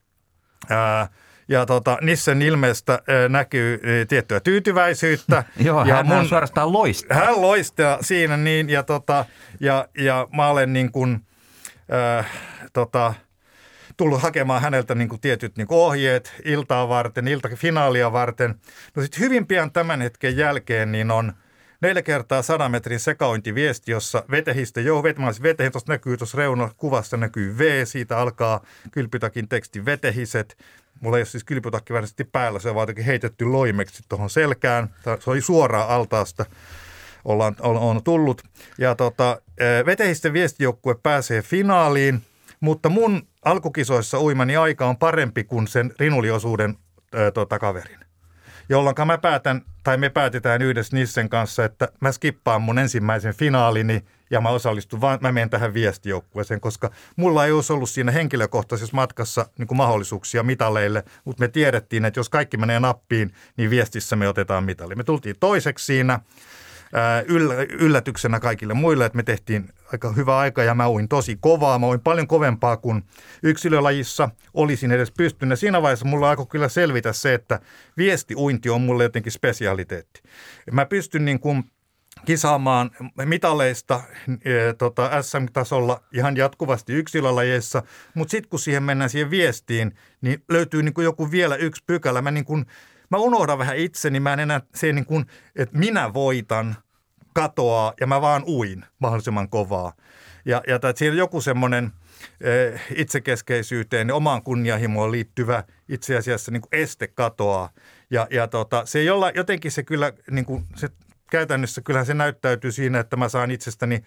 Ää, 0.68 1.08
ja 1.50 1.66
tota, 1.66 1.98
Nissen 2.00 2.42
ilmeestä 2.42 2.92
ää, 2.92 3.28
näkyy 3.28 3.80
tiettyä 4.08 4.40
tyytyväisyyttä. 4.40 5.44
Joo, 5.64 5.84
ja 5.84 5.94
hän 5.94 6.06
mun, 6.06 6.28
suorastaan 6.28 6.72
loistaa. 6.72 7.16
Hän 7.16 7.40
loistaa 7.40 7.98
siinä 8.00 8.36
niin, 8.36 8.70
ja, 8.70 8.82
tota, 8.82 9.24
ja, 9.60 9.88
ja 9.98 10.28
mä 10.36 10.48
olen 10.48 10.72
niin 10.72 10.92
kuin, 10.92 11.20
ää, 11.90 12.24
tota, 12.72 13.14
tullut 13.96 14.22
hakemaan 14.22 14.62
häneltä 14.62 14.94
niin 14.94 15.08
kuin 15.08 15.20
tietyt 15.20 15.56
niin 15.56 15.66
kuin 15.66 15.78
ohjeet 15.78 16.34
iltaa 16.44 16.88
varten, 16.88 17.28
iltafinaalia 17.28 18.12
varten. 18.12 18.54
No 18.96 19.02
sitten 19.02 19.20
hyvin 19.20 19.46
pian 19.46 19.72
tämän 19.72 20.00
hetken 20.00 20.36
jälkeen 20.36 20.92
niin 20.92 21.10
on– 21.10 21.32
neljä 21.80 22.02
kertaa 22.02 22.42
100 22.42 22.68
metrin 22.68 23.00
sekaointiviesti, 23.00 23.92
jossa 23.92 24.24
vetehistä, 24.30 24.80
joo, 24.80 25.02
vetämässä 25.02 25.42
vetehin, 25.42 25.72
tuossa 25.72 25.92
näkyy 25.92 26.16
tuossa 26.16 26.38
reuna 26.38 26.70
kuvassa 26.76 27.16
näkyy 27.16 27.58
V, 27.58 27.84
siitä 27.84 28.18
alkaa 28.18 28.64
kylpytakin 28.90 29.48
teksti 29.48 29.84
vetehiset. 29.84 30.56
Mulla 31.00 31.16
ei 31.16 31.20
ole 31.20 31.26
siis 31.26 31.44
kylpytakki 31.44 31.92
varsinaisesti 31.92 32.24
päällä, 32.24 32.58
se 32.58 32.68
on 32.68 32.74
vaan 32.74 32.88
heitetty 33.06 33.44
loimeksi 33.44 34.02
tuohon 34.08 34.30
selkään. 34.30 34.94
Se 35.20 35.30
oli 35.30 35.40
suoraan 35.40 35.88
altaasta 35.88 36.46
ollaan, 37.24 37.56
on, 37.60 37.76
on 37.76 38.02
tullut. 38.02 38.42
Ja 38.78 38.94
tota, 38.94 39.42
vetehisten 39.86 40.32
viestijoukkue 40.32 40.94
pääsee 41.02 41.42
finaaliin, 41.42 42.22
mutta 42.60 42.88
mun 42.88 43.22
alkukisoissa 43.44 44.20
uimani 44.20 44.56
aika 44.56 44.86
on 44.86 44.96
parempi 44.96 45.44
kuin 45.44 45.68
sen 45.68 45.92
rinuliosuuden 45.98 46.76
ää, 47.14 47.30
tota, 47.30 47.58
kaverin 47.58 48.09
jolloin 48.70 48.94
mä 49.04 49.18
päätän, 49.18 49.62
tai 49.82 49.96
me 49.96 50.08
päätetään 50.08 50.62
yhdessä 50.62 50.96
Nissen 50.96 51.28
kanssa, 51.28 51.64
että 51.64 51.88
mä 52.00 52.12
skippaan 52.12 52.62
mun 52.62 52.78
ensimmäisen 52.78 53.34
finaalini 53.34 54.04
ja 54.30 54.40
mä 54.40 54.48
osallistun, 54.48 55.00
vaan 55.00 55.18
mä 55.22 55.32
menen 55.32 55.50
tähän 55.50 55.74
viestijoukkueeseen, 55.74 56.60
koska 56.60 56.90
mulla 57.16 57.46
ei 57.46 57.52
olisi 57.52 57.72
ollut 57.72 57.90
siinä 57.90 58.12
henkilökohtaisessa 58.12 58.96
matkassa 58.96 59.46
niin 59.58 59.66
kuin 59.66 59.76
mahdollisuuksia 59.76 60.42
mitaleille, 60.42 61.04
mutta 61.24 61.40
me 61.40 61.48
tiedettiin, 61.48 62.04
että 62.04 62.20
jos 62.20 62.28
kaikki 62.28 62.56
menee 62.56 62.80
nappiin, 62.80 63.32
niin 63.56 63.70
viestissä 63.70 64.16
me 64.16 64.28
otetaan 64.28 64.64
mitali. 64.64 64.94
Me 64.94 65.04
tultiin 65.04 65.36
toiseksi 65.40 65.86
siinä 65.86 66.20
yllätyksenä 67.78 68.40
kaikille 68.40 68.74
muille, 68.74 69.04
että 69.04 69.16
me 69.16 69.22
tehtiin 69.22 69.68
aika 69.92 70.12
hyvä 70.12 70.38
aika 70.38 70.62
ja 70.62 70.74
mä 70.74 70.90
uin 70.90 71.08
tosi 71.08 71.38
kovaa. 71.40 71.78
Mä 71.78 71.86
uin 71.86 72.00
paljon 72.00 72.26
kovempaa 72.26 72.76
kuin 72.76 73.04
yksilölajissa 73.42 74.28
olisin 74.54 74.92
edes 74.92 75.12
pystynyt. 75.16 75.58
Siinä 75.58 75.82
vaiheessa 75.82 76.06
mulla 76.06 76.30
alkoi 76.30 76.46
kyllä 76.46 76.68
selvitä 76.68 77.12
se, 77.12 77.34
että 77.34 77.60
viestiuinti 77.96 78.70
on 78.70 78.80
mulle 78.80 79.02
jotenkin 79.02 79.32
spesialiteetti. 79.32 80.22
Mä 80.72 80.86
pystyn 80.86 81.24
niin 81.24 81.40
kuin 81.40 81.64
kisaamaan 82.24 82.90
mitaleista 83.24 84.00
e, 84.28 84.72
tota, 84.78 85.22
SM-tasolla 85.22 86.00
ihan 86.12 86.36
jatkuvasti 86.36 86.92
yksilölajeissa, 86.92 87.82
mutta 88.14 88.30
sitten 88.30 88.50
kun 88.50 88.58
siihen 88.58 88.82
mennään 88.82 89.10
siihen 89.10 89.30
viestiin, 89.30 89.94
niin 90.20 90.42
löytyy 90.48 90.82
niin 90.82 90.94
kuin 90.94 91.04
joku 91.04 91.30
vielä 91.30 91.56
yksi 91.56 91.84
pykälä. 91.86 92.22
Mä 92.22 92.30
niin 92.30 92.44
kuin 92.44 92.66
mä 93.10 93.18
unohdan 93.18 93.58
vähän 93.58 93.76
itseni, 93.76 94.20
mä 94.20 94.32
en 94.32 94.40
enää 94.40 94.60
se 94.74 94.92
niin 94.92 95.06
kuin, 95.06 95.26
että 95.56 95.78
minä 95.78 96.14
voitan 96.14 96.76
katoaa 97.32 97.92
ja 98.00 98.06
mä 98.06 98.20
vaan 98.20 98.42
uin 98.46 98.84
mahdollisimman 98.98 99.48
kovaa. 99.48 99.92
Ja, 100.44 100.62
ja 100.66 100.74
että 100.76 100.92
siinä 100.96 101.16
joku 101.16 101.40
semmoinen 101.40 101.92
eh, 102.40 102.80
itsekeskeisyyteen 102.94 104.08
ja 104.08 104.14
omaan 104.14 104.42
kunnianhimoon 104.42 105.12
liittyvä 105.12 105.64
itse 105.88 106.16
asiassa 106.16 106.50
niin 106.50 106.62
kuin 106.62 106.82
este 106.82 107.08
katoaa. 107.08 107.70
Ja, 108.10 108.26
ja 108.30 108.48
tota, 108.48 108.86
se 108.86 109.02
jolla, 109.02 109.30
jotenkin 109.34 109.70
se 109.70 109.82
kyllä, 109.82 110.12
niin 110.30 110.44
kuin, 110.44 110.64
se 110.76 110.88
käytännössä 111.30 111.80
kyllähän 111.80 112.06
se 112.06 112.14
näyttäytyy 112.14 112.72
siinä, 112.72 113.00
että 113.00 113.16
mä 113.16 113.28
saan 113.28 113.50
itsestäni 113.50 114.04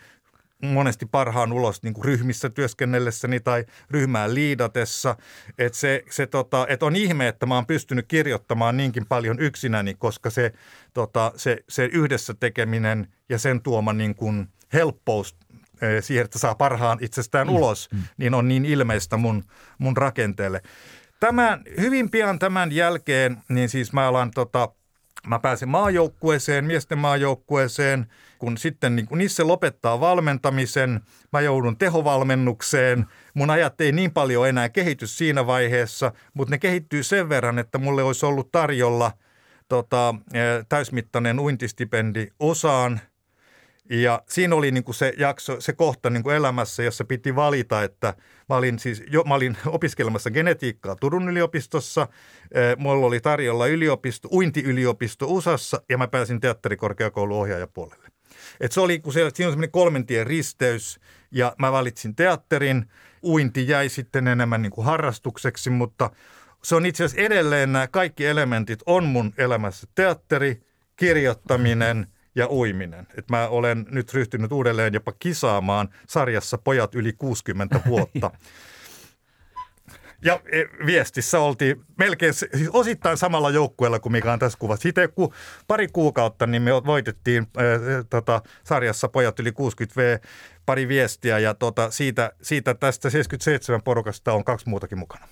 monesti 0.66 1.06
parhaan 1.06 1.54
ulos 1.54 1.84
niin 1.84 1.94
kuin 1.94 2.06
ryhmissä 2.06 2.50
työskennellessäni 2.50 3.40
tai 3.40 3.66
ryhmään 3.92 4.34
liidatessa. 4.34 5.16
Että 5.58 5.78
se, 5.78 6.04
se 6.10 6.28
tota, 6.28 6.66
et 6.70 6.84
on 6.84 6.96
ihme, 6.96 7.28
että 7.28 7.46
mä 7.46 7.56
oon 7.56 7.66
pystynyt 7.66 8.06
kirjoittamaan 8.08 8.78
niinkin 8.78 9.06
paljon 9.06 9.40
yksinäni, 9.40 9.94
koska 9.94 10.30
se, 10.30 10.54
tota, 10.94 11.32
se, 11.36 11.58
se 11.70 11.86
yhdessä 11.86 12.34
tekeminen 12.34 13.08
ja 13.30 13.40
sen 13.40 13.62
tuoma 13.62 13.94
niin 13.94 14.16
kuin 14.16 14.48
helppous 14.74 15.36
siihen, 16.00 16.26
että 16.26 16.40
saa 16.40 16.56
parhaan 16.56 16.98
itsestään 17.02 17.48
mm. 17.48 17.54
ulos, 17.54 17.90
mm. 17.92 18.04
niin 18.18 18.34
on 18.34 18.48
niin 18.48 18.66
ilmeistä 18.66 19.18
mun, 19.18 19.44
mun 19.78 19.98
rakenteelle. 19.98 20.62
Tämän, 21.20 21.64
hyvin 21.80 22.10
pian 22.10 22.40
tämän 22.40 22.72
jälkeen, 22.72 23.38
niin 23.50 23.70
siis 23.70 23.94
mä 23.94 24.08
alan 24.08 24.32
tota, 24.32 24.70
Mä 25.28 25.40
pääsin 25.40 25.70
maajoukkueeseen, 25.70 26.66
miesten 26.66 26.98
maajoukkueeseen, 26.98 28.08
kun 28.40 28.58
sitten 28.58 28.96
niin 28.96 29.06
kun 29.06 29.18
Nisse 29.18 29.44
lopettaa 29.44 30.00
valmentamisen, 30.00 31.02
mä 31.34 31.42
joudun 31.42 31.78
tehovalmennukseen. 31.78 33.06
Mun 33.34 33.50
ajat 33.50 33.82
ei 33.82 33.92
niin 33.92 34.12
paljon 34.12 34.50
enää 34.50 34.70
kehity 34.70 35.08
siinä 35.08 35.48
vaiheessa, 35.48 36.12
mutta 36.34 36.52
ne 36.52 36.58
kehittyy 36.58 37.04
sen 37.04 37.30
verran, 37.30 37.60
että 37.60 37.78
mulle 37.78 38.04
olisi 38.04 38.26
ollut 38.26 38.52
tarjolla 38.52 39.12
tota, 39.70 40.16
täysmittainen 40.70 41.40
uintistipendi 41.40 42.28
osaan– 42.40 43.00
ja 44.02 44.24
siinä 44.30 44.56
oli 44.56 44.72
niin 44.72 44.84
kuin 44.84 44.96
se 44.96 45.14
jakso, 45.18 45.62
se 45.62 45.74
kohta 45.74 46.10
niin 46.10 46.24
kuin 46.24 46.36
elämässä, 46.36 46.84
jossa 46.84 47.06
piti 47.06 47.36
valita, 47.36 47.84
että 47.84 48.14
mä 48.50 48.56
olin, 48.56 48.80
siis 48.80 49.04
jo, 49.12 49.24
mä 49.24 49.34
olin 49.34 49.58
opiskelemassa 49.68 50.32
genetiikkaa 50.32 50.96
Turun 50.96 51.30
yliopistossa, 51.30 52.08
mulla 52.78 53.08
oli 53.08 53.20
tarjolla 53.20 53.68
yliopisto, 53.68 54.30
uintiyliopisto 54.32 55.26
USAssa 55.28 55.82
ja 55.90 55.98
mä 55.98 56.08
pääsin 56.08 56.40
teatterikorkeakoulun 56.40 57.38
ohjaajapuolelle. 57.38 58.08
Et 58.60 58.72
se 58.72 58.82
oli, 58.82 59.00
kun 59.00 59.14
se, 59.14 59.20
siinä 59.34 59.48
on 59.48 59.54
semmoinen 59.54 59.72
kolmentien 59.72 60.28
risteys 60.28 61.00
ja 61.32 61.56
mä 61.60 61.72
valitsin 61.72 62.16
teatterin. 62.16 62.86
Uinti 63.24 63.68
jäi 63.68 63.90
sitten 63.90 64.28
enemmän 64.28 64.62
niin 64.62 64.72
kuin 64.72 64.86
harrastukseksi, 64.86 65.70
mutta 65.70 66.10
se 66.64 66.76
on 66.76 66.86
itse 66.86 67.04
asiassa 67.04 67.26
edelleen 67.26 67.74
nämä 67.74 67.88
kaikki 67.88 68.26
elementit 68.26 68.80
on 68.86 69.04
mun 69.04 69.34
elämässä. 69.38 69.88
Teatteri, 69.96 70.62
kirjoittaminen– 70.96 72.08
ja 72.36 72.48
uiminen. 72.52 73.08
Et 73.18 73.30
mä 73.30 73.48
olen 73.48 73.86
nyt 73.90 74.14
ryhtynyt 74.14 74.52
uudelleen 74.52 74.94
jopa 74.94 75.14
kisaamaan 75.20 75.90
sarjassa 76.08 76.58
Pojat 76.58 76.96
yli 76.96 77.14
60 77.14 77.80
vuotta. 77.88 78.32
Ja 80.26 80.40
e, 80.52 80.64
viestissä 80.86 81.40
oltiin 81.40 81.86
melkein 81.98 82.34
siis 82.34 82.70
osittain 82.74 83.18
samalla 83.18 83.50
joukkueella 83.50 84.00
kuin 84.00 84.12
mikä 84.12 84.34
on 84.34 84.40
tässä 84.40 84.60
kuvassa. 84.60 84.82
Sitten 84.82 85.14
kun 85.14 85.34
pari 85.68 85.88
kuukautta 85.88 86.48
niin 86.48 86.62
me 86.62 86.72
voitettiin 86.72 87.48
ää, 87.58 88.04
tota, 88.10 88.42
sarjassa 88.64 89.08
Pojat 89.08 89.40
yli 89.40 89.52
60V 89.52 90.28
pari 90.66 90.88
viestiä 90.88 91.40
ja 91.40 91.54
tota, 91.54 91.92
siitä, 91.92 92.32
siitä 92.42 92.74
tästä 92.74 93.10
77 93.10 93.82
porukasta 93.84 94.34
on 94.34 94.44
kaksi 94.44 94.70
muutakin 94.70 94.98
mukana. 94.98 95.28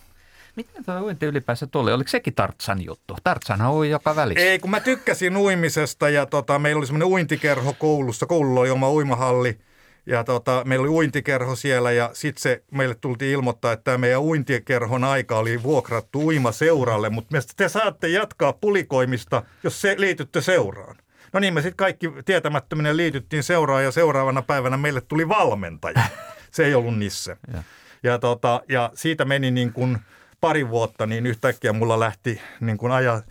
Miten 0.56 0.86
tuo 0.86 1.00
uinti 1.02 1.26
ylipäänsä 1.26 1.68
tuli? 1.68 1.94
Oliko 1.94 2.08
sekin 2.08 2.34
Tartsan 2.34 2.86
juttu? 2.86 3.18
Tartsanhan 3.24 3.72
ui 3.72 3.90
joka 3.90 4.16
välissä. 4.16 4.46
Ei, 4.46 4.60
kun 4.60 4.72
mä 4.72 4.80
tykkäsin 4.80 5.38
uimisesta 5.38 6.10
ja 6.10 6.26
tota, 6.26 6.60
meillä 6.60 6.80
oli 6.80 6.88
semmoinen 6.88 7.08
uintikerho 7.08 7.74
koulussa. 7.74 8.26
Koululla 8.26 8.60
oli 8.60 8.70
oma 8.70 8.92
uimahalli 8.92 9.58
ja 10.06 10.24
tota, 10.24 10.64
meillä 10.66 10.84
oli 10.84 10.90
uintikerho 10.90 11.56
siellä 11.56 11.92
ja 11.92 12.10
sitten 12.14 12.42
se 12.42 12.64
meille 12.72 12.96
tultiin 12.96 13.32
ilmoittaa, 13.32 13.72
että 13.72 13.84
tämä 13.84 13.98
meidän 13.98 14.22
uintikerhon 14.22 15.04
aika 15.04 15.38
oli 15.38 15.64
vuokrattu 15.64 16.26
uimaseuralle, 16.26 17.10
mutta 17.10 17.38
te 17.56 17.70
saatte 17.70 18.08
jatkaa 18.08 18.54
pulikoimista, 18.54 19.44
jos 19.64 19.82
se 19.82 19.96
liitytte 19.98 20.42
seuraan. 20.42 20.96
No 21.34 21.40
niin, 21.40 21.54
me 21.54 21.62
sitten 21.62 21.78
kaikki 21.78 22.12
tietämättöminen 22.26 22.98
liityttiin 22.98 23.44
seuraan 23.44 23.84
ja 23.84 23.92
seuraavana 23.92 24.42
päivänä 24.42 24.78
meille 24.78 25.02
tuli 25.02 25.30
valmentaja. 25.30 26.02
Se 26.52 26.66
ei 26.66 26.76
ollut 26.76 26.98
Nisse. 26.98 27.38
Ja, 27.54 27.64
ja, 28.04 28.20
tota, 28.20 28.62
ja 28.70 28.92
siitä 28.94 29.26
meni 29.26 29.52
niin 29.52 29.74
kuin– 29.74 29.98
pari 30.42 30.70
vuotta, 30.70 31.06
niin 31.06 31.26
yhtäkkiä 31.26 31.74
mulla 31.74 32.00
lähti 32.00 32.42
niin 32.60 32.78
kuin 32.78 32.92
ajat, 32.92 33.26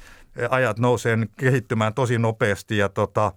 ajat 0.50 0.78
nouseen 0.78 1.28
kehittymään 1.36 1.94
tosi 1.94 2.18
nopeasti 2.18 2.78
ja 2.78 2.88
tota, 2.88 3.32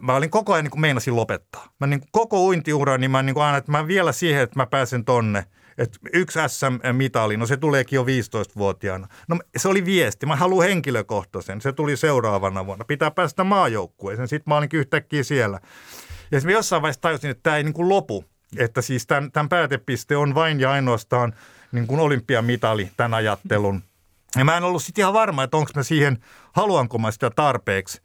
mä 0.00 0.14
olin 0.14 0.30
koko 0.30 0.52
ajan 0.52 0.64
niin 0.64 0.80
meinasin 0.80 1.16
lopettaa. 1.16 1.68
Mä 1.80 1.86
niin 1.86 2.02
koko 2.12 2.44
uintiura, 2.44 2.98
niin 2.98 3.10
mä 3.10 3.22
niin 3.22 3.34
kuin 3.34 3.44
aina, 3.44 3.58
että 3.58 3.72
mä 3.72 3.86
vielä 3.86 4.12
siihen, 4.12 4.42
että 4.42 4.58
mä 4.58 4.66
pääsen 4.66 5.04
tonne. 5.04 5.44
Että 5.78 5.98
yksi 6.12 6.38
SM-mitali, 6.46 7.36
no 7.36 7.46
se 7.46 7.56
tuleekin 7.56 7.96
jo 7.96 8.04
15-vuotiaana. 8.04 9.08
No 9.28 9.38
se 9.56 9.68
oli 9.68 9.84
viesti, 9.84 10.26
mä 10.26 10.36
haluan 10.36 10.66
henkilökohtaisen, 10.66 11.60
se 11.60 11.72
tuli 11.72 11.96
seuraavana 11.96 12.66
vuonna. 12.66 12.84
Pitää 12.84 13.10
päästä 13.10 13.44
maajoukkueeseen, 13.44 14.28
sitten 14.28 14.50
mä 14.50 14.56
olinkin 14.56 14.80
yhtäkkiä 14.80 15.22
siellä. 15.22 15.60
Ja 16.30 16.40
sitten 16.40 16.54
jossain 16.54 16.82
vaiheessa 16.82 17.00
tajusin, 17.00 17.30
että 17.30 17.42
tämä 17.42 17.56
ei 17.56 17.62
niin 17.62 17.74
kuin 17.74 17.88
lopu. 17.88 18.24
Että 18.56 18.82
siis 18.82 19.06
tämän, 19.06 19.32
tämän 19.32 19.48
päätepiste 19.48 20.16
on 20.16 20.34
vain 20.34 20.60
ja 20.60 20.70
ainoastaan 20.70 21.34
niin 21.74 21.86
kuin 21.86 22.00
olympiamitali 22.00 22.90
tämän 22.96 23.14
ajattelun. 23.14 23.82
Ja 24.36 24.44
mä 24.44 24.56
en 24.56 24.64
ollut 24.64 24.82
sitten 24.82 25.02
ihan 25.02 25.14
varma, 25.14 25.42
että 25.42 25.56
onko 25.56 25.70
mä 25.76 25.82
siihen, 25.82 26.18
haluanko 26.52 26.98
mä 26.98 27.10
sitä 27.10 27.30
tarpeeksi. 27.30 28.02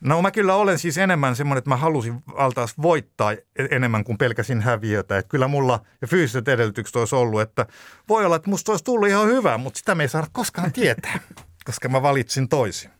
No 0.00 0.22
mä 0.22 0.30
kyllä 0.30 0.54
olen 0.54 0.78
siis 0.78 0.98
enemmän 0.98 1.36
semmoinen, 1.36 1.58
että 1.58 1.70
mä 1.70 1.76
halusin 1.76 2.22
valtaas 2.26 2.74
voittaa 2.82 3.32
e-, 3.32 3.38
enemmän 3.70 4.04
kuin 4.04 4.18
pelkäsin 4.18 4.60
häviötä. 4.60 5.18
Että 5.18 5.28
kyllä 5.28 5.48
mulla 5.48 5.80
ja 6.00 6.08
fyysiset 6.08 6.48
edellytykset 6.48 6.96
olisi 6.96 7.14
ollut, 7.14 7.40
että 7.40 7.66
voi 8.08 8.24
olla, 8.24 8.36
että 8.36 8.50
musta 8.50 8.72
olisi 8.72 8.84
tullut 8.84 9.08
ihan 9.08 9.26
hyvä, 9.26 9.58
mutta 9.58 9.78
sitä 9.78 9.94
me 9.94 10.04
ei 10.04 10.08
saada 10.08 10.26
koskaan 10.32 10.72
tietää, 10.72 11.18
koska 11.66 11.88
mä 11.88 12.02
valitsin 12.02 12.48
toisin. 12.48 12.90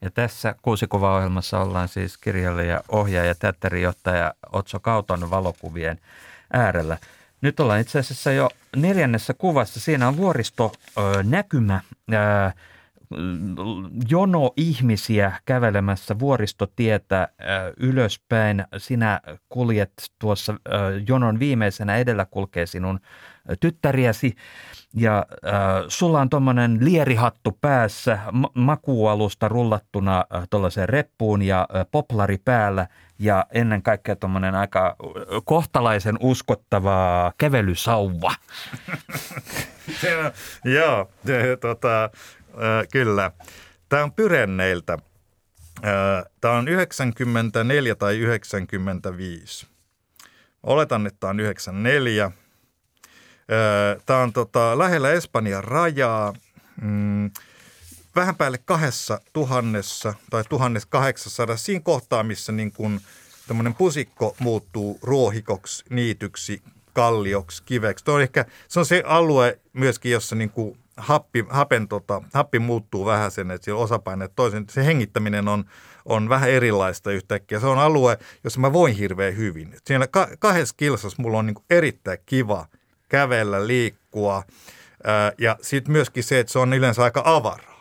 Ja 0.00 0.10
tässä 0.10 0.54
kuusikuvaohjelmassa 0.62 1.60
ollaan 1.60 1.88
siis 1.88 2.18
kirjailija, 2.18 2.80
ohjaaja, 2.88 3.34
teatterijohtaja 3.34 4.34
Otso 4.52 4.80
Kauton 4.80 5.30
valokuvien 5.30 6.00
äärellä. 6.52 6.98
Nyt 7.46 7.60
ollaan 7.60 7.80
itse 7.80 7.98
asiassa 7.98 8.32
jo 8.32 8.50
neljännessä 8.76 9.34
kuvassa. 9.34 9.80
Siinä 9.80 10.08
on 10.08 10.16
vuoristo 10.16 10.72
näkymä. 11.22 11.80
Jono 14.10 14.52
ihmisiä 14.56 15.32
kävelemässä 15.44 16.18
vuoristotietä 16.18 17.28
ylöspäin. 17.76 18.64
Sinä 18.78 19.20
kuljet 19.48 19.92
tuossa 20.18 20.54
jonon 21.08 21.38
viimeisenä 21.38 21.96
edellä 21.96 22.26
kulkee 22.30 22.66
sinun 22.66 23.00
tyttäriäsi 23.60 24.36
ja 24.94 25.26
äh, 25.46 25.52
sulla 25.88 26.20
on 26.20 26.30
tuommoinen 26.30 26.78
lierihattu 26.80 27.58
päässä, 27.60 28.18
ma- 28.32 28.50
makuualusta 28.54 29.48
rullattuna 29.48 30.24
äh, 30.34 30.42
tuollaiseen 30.50 30.88
reppuun 30.88 31.42
ja 31.42 31.66
äh, 31.76 31.86
poplari 31.90 32.38
päällä 32.44 32.86
ja 33.18 33.46
ennen 33.52 33.82
kaikkea 33.82 34.16
tuommoinen 34.16 34.54
aika 34.54 34.96
kohtalaisen 35.44 36.16
uskottava 36.20 37.32
kävelysauva. 37.38 38.34
Joo, 40.76 41.10
tota, 41.60 42.10
kyllä. 42.92 43.30
Tämä 43.88 44.02
on 44.02 44.12
Pyrenneiltä. 44.12 44.98
Tämä 46.40 46.54
on 46.54 46.68
94 46.68 47.94
tai 47.94 48.18
95. 48.18 49.66
Oletan, 50.62 51.06
että 51.06 51.20
tämä 51.20 51.30
on 51.30 51.40
94– 51.40 52.30
Tämä 54.06 54.22
on 54.22 54.32
tota, 54.32 54.78
lähellä 54.78 55.12
Espanjan 55.12 55.64
rajaa. 55.64 56.34
Mm, 56.82 57.30
vähän 58.16 58.36
päälle 58.36 58.58
kahdessa 58.58 59.20
tuhannessa 59.32 60.14
tai 60.30 60.44
tuhannessa 60.48 60.88
kahdeksansadassa 60.90 61.66
siinä 61.66 61.80
kohtaa, 61.84 62.22
missä 62.22 62.52
niin 62.52 62.72
kun 62.72 63.00
tämmöinen 63.48 63.74
pusikko 63.74 64.36
muuttuu 64.38 64.98
ruohikoksi, 65.02 65.84
niityksi, 65.90 66.62
kallioksi, 66.92 67.62
kiveksi. 67.62 68.04
Tuo 68.04 68.14
on 68.14 68.22
ehkä, 68.22 68.44
se 68.68 68.78
on 68.78 68.86
se 68.86 69.02
alue 69.06 69.58
myöskin, 69.72 70.12
jossa 70.12 70.36
niin 70.36 70.50
kuin 70.50 70.78
happi, 70.96 71.44
hapen, 71.48 71.88
tota, 71.88 72.22
happi 72.34 72.58
muuttuu 72.58 73.04
vähän 73.04 73.30
sen, 73.30 73.50
että 73.50 73.64
siellä 73.64 73.82
osapaineet 73.82 74.32
toisen. 74.36 74.64
Se 74.70 74.86
hengittäminen 74.86 75.48
on, 75.48 75.64
on 76.04 76.28
vähän 76.28 76.50
erilaista 76.50 77.10
yhtäkkiä. 77.10 77.60
Se 77.60 77.66
on 77.66 77.78
alue, 77.78 78.18
jossa 78.44 78.60
mä 78.60 78.72
voin 78.72 78.94
hirveän 78.94 79.36
hyvin. 79.36 79.76
Siellä 79.84 80.06
kahdessa 80.38 80.74
kilsassa 80.76 81.22
mulla 81.22 81.38
on 81.38 81.46
niin 81.46 81.56
erittäin 81.70 82.18
kiva– 82.26 82.66
kävellä, 83.08 83.66
liikkua. 83.66 84.42
Ja 85.38 85.56
sitten 85.62 85.92
myöskin 85.92 86.24
se, 86.24 86.38
että 86.38 86.52
se 86.52 86.58
on 86.58 86.72
yleensä 86.72 87.04
aika 87.04 87.22
avaraa. 87.24 87.75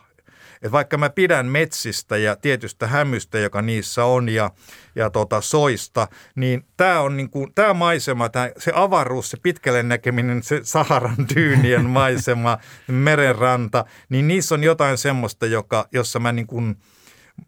Et 0.61 0.71
vaikka 0.71 0.97
mä 0.97 1.09
pidän 1.09 1.45
metsistä 1.45 2.17
ja 2.17 2.35
tietystä 2.35 2.87
hämystä, 2.87 3.39
joka 3.39 3.61
niissä 3.61 4.05
on, 4.05 4.29
ja, 4.29 4.51
ja 4.95 5.09
tota 5.09 5.41
soista, 5.41 6.07
niin 6.35 6.65
tämä 6.77 6.99
on 6.99 7.17
niinku, 7.17 7.47
tää 7.55 7.73
maisema, 7.73 8.29
tää, 8.29 8.51
se 8.57 8.71
avaruus, 8.75 9.29
se 9.29 9.37
pitkälle 9.43 9.83
näkeminen, 9.83 10.43
se 10.43 10.59
Saharan 10.63 11.27
tyynien 11.33 11.85
maisema, 11.85 12.57
merenranta, 12.87 13.85
niin 14.09 14.27
niissä 14.27 14.55
on 14.55 14.63
jotain 14.63 14.97
semmoista, 14.97 15.45
joka, 15.45 15.87
jossa 15.91 16.19
mä, 16.19 16.31
niinku, 16.31 16.61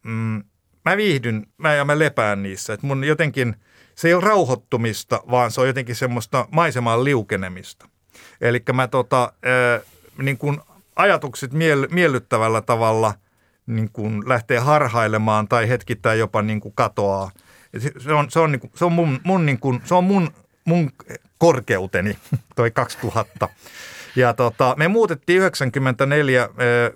mm, 0.04 0.44
mä 0.86 0.98
viihdyn 0.98 1.48
mä, 1.58 1.74
ja 1.74 1.86
mä 1.86 2.00
lepään 2.00 2.44
niissä. 2.44 2.74
Et 2.74 2.84
mun 2.84 3.04
jotenkin– 3.04 3.56
se 3.98 4.08
ei 4.08 4.14
ole 4.14 4.24
rauhoittumista, 4.24 5.22
vaan 5.32 5.52
se 5.52 5.62
on 5.62 5.68
jotenkin 5.68 5.96
semmoista 5.96 6.48
maisemaan 6.52 7.04
liukenemista. 7.04 7.90
Eli 8.42 8.64
mä 8.74 8.88
tota, 8.88 9.34
ää, 9.44 9.80
niin 10.22 10.38
kun 10.38 10.62
ajatukset 10.98 11.54
miel, 11.54 11.88
miellyttävällä 11.92 12.62
tavalla 12.62 13.14
niin 13.68 13.90
kun 13.94 14.30
lähtee 14.30 14.60
harhailemaan 14.60 15.48
tai 15.48 15.70
hetkittäin 15.70 16.20
jopa 16.20 16.42
niin 16.42 16.60
kuin 16.60 16.74
katoaa. 16.76 17.32
Se 17.98 18.14
on, 18.14 18.32
se 18.32 18.40
on, 18.40 18.52
niin 18.52 18.60
kuin, 18.60 18.72
se 18.76 18.86
on 18.86 18.92
mun, 18.92 19.20
mun, 19.24 19.46
niin 19.46 19.60
kuin, 19.60 19.82
se 19.86 19.96
on 19.96 20.04
mun, 20.04 20.30
mun 20.66 20.92
korkeuteni, 21.38 22.18
toi 22.56 22.72
2000. 22.72 23.50
Ja 24.16 24.34
tota, 24.34 24.76
me 24.78 24.88
muutettiin 24.88 25.40
94 25.40 26.50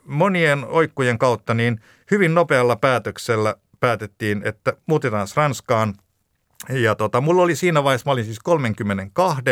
monien 0.06 0.66
oikkujen 0.66 1.18
kautta, 1.18 1.54
niin 1.54 1.82
hyvin 2.12 2.34
nopealla 2.34 2.76
päätöksellä 2.76 3.56
päätettiin, 3.80 4.42
että 4.46 4.74
muutetaan 4.86 5.28
Ranskaan– 5.36 5.94
ja 6.70 6.96
tota, 6.96 7.22
mulla 7.22 7.42
oli 7.42 7.56
siinä 7.56 7.84
vaiheessa, 7.84 8.10
mä 8.10 8.12
olin 8.12 8.26
siis 8.26 8.40
32 8.40 9.44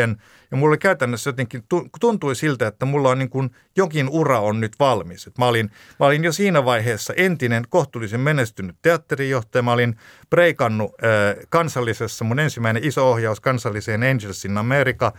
ja 0.50 0.56
mulla 0.56 0.70
oli 0.70 0.78
käytännössä 0.78 1.28
jotenkin, 1.28 1.64
tuntui 2.00 2.36
siltä, 2.36 2.66
että 2.66 2.86
mulla 2.86 3.08
on 3.08 3.18
niin 3.18 3.30
kuin 3.30 3.50
jokin 3.76 4.08
ura 4.08 4.40
on 4.40 4.60
nyt 4.60 4.72
valmis. 4.78 5.26
Et 5.26 5.38
mä, 5.38 5.46
olin, 5.46 5.70
mä 6.00 6.06
olin 6.06 6.24
jo 6.24 6.32
siinä 6.32 6.64
vaiheessa 6.64 7.14
entinen 7.16 7.64
kohtuullisen 7.68 8.20
menestynyt 8.20 8.76
teatterijohtaja. 8.82 9.62
Mä 9.62 9.72
olin 9.72 9.96
breikannut 10.30 10.92
äh, 11.04 11.46
kansallisessa, 11.48 12.24
mun 12.24 12.38
ensimmäinen 12.38 12.84
iso 12.84 13.10
ohjaus 13.10 13.40
kansalliseen 13.40 14.02
Angels 14.02 14.44
in 14.44 14.58
America 14.58 15.12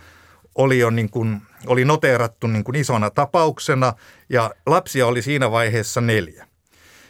oli 0.54 0.78
jo 0.78 0.90
niin 0.90 1.10
kuin, 1.10 1.42
oli 1.66 1.84
noteerattu 1.84 2.46
niin 2.46 2.64
kuin 2.64 2.76
isona 2.76 3.10
tapauksena 3.10 3.92
ja 4.28 4.50
lapsia 4.66 5.06
oli 5.06 5.22
siinä 5.22 5.50
vaiheessa 5.50 6.00
neljä. 6.00 6.46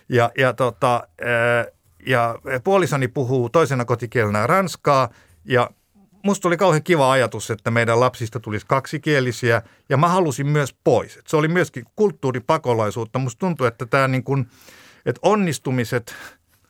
Ja, 0.09 0.31
ja 0.39 0.53
tota, 0.53 1.09
äh, 1.23 1.82
ja 2.07 2.39
puolisoni 2.65 3.09
puhuu 3.09 3.49
toisena 3.49 3.85
kotikielenä 3.85 4.47
ranskaa 4.47 5.09
ja 5.45 5.71
musta 6.23 6.49
oli 6.49 6.57
kauhean 6.57 6.83
kiva 6.83 7.13
ajatus, 7.13 7.51
että 7.51 7.71
meidän 7.71 8.01
lapsista 8.01 8.41
tulisi 8.41 8.67
kaksikielisiä 8.69 9.63
ja 9.89 9.97
mä 9.97 10.09
halusin 10.09 10.47
myös 10.47 10.75
pois. 10.85 11.19
se 11.27 11.37
oli 11.37 11.49
myöskin 11.49 11.85
kulttuuripakolaisuutta. 11.97 13.19
Musta 13.19 13.39
tuntuu, 13.39 13.67
että 13.67 13.87
tämä 13.87 14.09
niin 14.09 14.25
kuin, 14.25 14.47
että 15.07 15.21
onnistumiset 15.23 16.15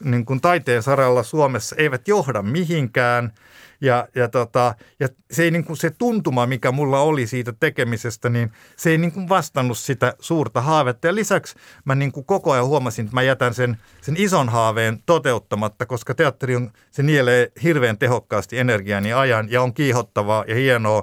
niin 0.05 0.25
kuin 0.25 0.41
taiteen 0.41 0.83
saralla 0.83 1.23
Suomessa 1.23 1.77
eivät 1.79 2.09
johda 2.09 2.43
mihinkään– 2.43 3.33
ja, 3.83 4.09
ja, 4.15 4.29
tota, 4.29 4.75
ja 5.01 5.09
se, 5.31 5.43
ei 5.43 5.51
niin 5.51 5.65
kuin 5.65 5.77
se 5.77 5.91
tuntuma, 5.91 6.47
mikä 6.47 6.73
mulla 6.73 7.01
oli 7.01 7.27
siitä 7.27 7.53
tekemisestä, 7.61 8.29
niin 8.29 8.53
se 8.77 8.91
ei 8.91 8.99
niin 8.99 9.13
kuin 9.13 9.29
vastannut 9.29 9.79
sitä 9.79 10.15
suurta 10.19 10.61
haavetta. 10.61 11.07
Ja 11.07 11.15
lisäksi 11.15 11.55
mä 11.85 11.95
niin 11.95 12.13
kuin 12.13 12.27
koko 12.27 12.53
ajan 12.53 12.67
huomasin, 12.67 13.05
että 13.05 13.17
mä 13.17 13.23
jätän 13.23 13.55
sen, 13.55 13.77
sen 14.01 14.17
ison 14.17 14.49
haaveen 14.49 15.03
toteuttamatta, 15.07 15.87
koska 15.87 16.15
teatteri 16.15 16.57
on, 16.57 16.71
se 16.91 17.03
nielee 17.03 17.53
hirveän 17.63 17.99
tehokkaasti 17.99 18.59
energian 18.59 19.07
ja 19.07 19.21
ajan 19.21 19.51
ja 19.51 19.63
on 19.63 19.75
kiihottavaa 19.75 20.45
ja 20.49 20.55
hienoa. 20.55 21.03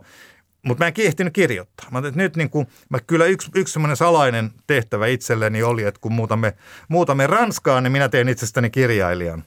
Mutta 0.65 0.83
mä 0.83 0.87
en 0.87 0.93
kiehtinyt 0.93 1.33
kirjoittaa. 1.33 1.87
Mä, 1.91 1.99
että 1.99 2.11
nyt 2.15 2.35
niin 2.35 2.49
kuin, 2.49 2.67
mä 2.89 2.99
kyllä 3.07 3.25
yksi, 3.25 3.51
yksi 3.55 3.73
semmoinen 3.73 3.97
salainen 3.97 4.51
tehtävä 4.67 5.07
itselleni 5.07 5.63
oli, 5.63 5.83
että 5.83 6.01
kun 6.01 6.13
muutamme, 6.13 6.53
muutamme 6.87 7.27
Ranskaan, 7.27 7.83
niin 7.83 7.91
minä 7.91 8.09
teen 8.09 8.29
itsestäni 8.29 8.69
kirjailijan. 8.69 9.43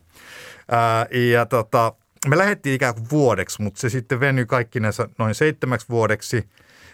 Ää, 0.71 1.07
ja 1.11 1.47
tota, 1.47 1.95
me 2.29 2.39
lähdettiin 2.39 2.75
ikään 2.75 2.95
kuin 2.95 3.11
vuodeksi, 3.11 3.63
mutta 3.63 3.81
se 3.81 3.89
sitten 3.89 4.21
venyi 4.21 4.47
kaikkinensa 4.47 5.09
noin 5.19 5.35
seitsemäksi 5.35 5.89
vuodeksi. 5.89 6.49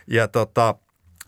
Ja 0.07 0.29
tota, 0.29 0.75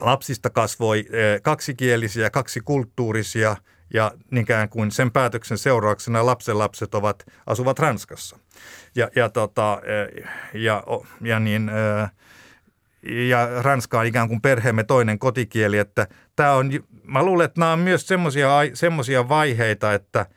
lapsista 0.00 0.50
kasvoi 0.50 0.98
e, 0.98 1.40
kaksikielisiä, 1.42 2.30
kaksikulttuurisia 2.30 3.56
ja 3.94 4.12
ikään 4.36 4.68
kuin 4.68 4.90
sen 4.90 5.10
päätöksen 5.10 5.58
seurauksena 5.58 6.26
lapsenlapset 6.26 6.94
ovat, 6.94 7.24
asuvat 7.46 7.78
Ranskassa. 7.78 8.38
Ja, 8.94 9.10
ja, 9.16 9.28
tota, 9.28 9.80
e, 9.84 10.22
ja, 10.58 10.82
ja, 11.20 11.40
niin, 11.40 11.68
e, 11.68 12.08
ja 13.28 13.62
Ranska 13.62 14.00
on 14.00 14.06
ikään 14.06 14.28
kuin 14.28 14.40
perheemme 14.40 14.84
toinen 14.84 15.18
kotikieli, 15.18 15.78
että 15.78 16.06
tämä 16.36 16.52
on, 16.52 16.70
mä 17.04 17.22
luulen, 17.22 17.44
että 17.44 17.60
nämä 17.60 17.72
on 17.72 17.78
myös 17.78 18.06
semmoisia 18.74 19.28
vaiheita, 19.28 19.94
että– 19.94 20.26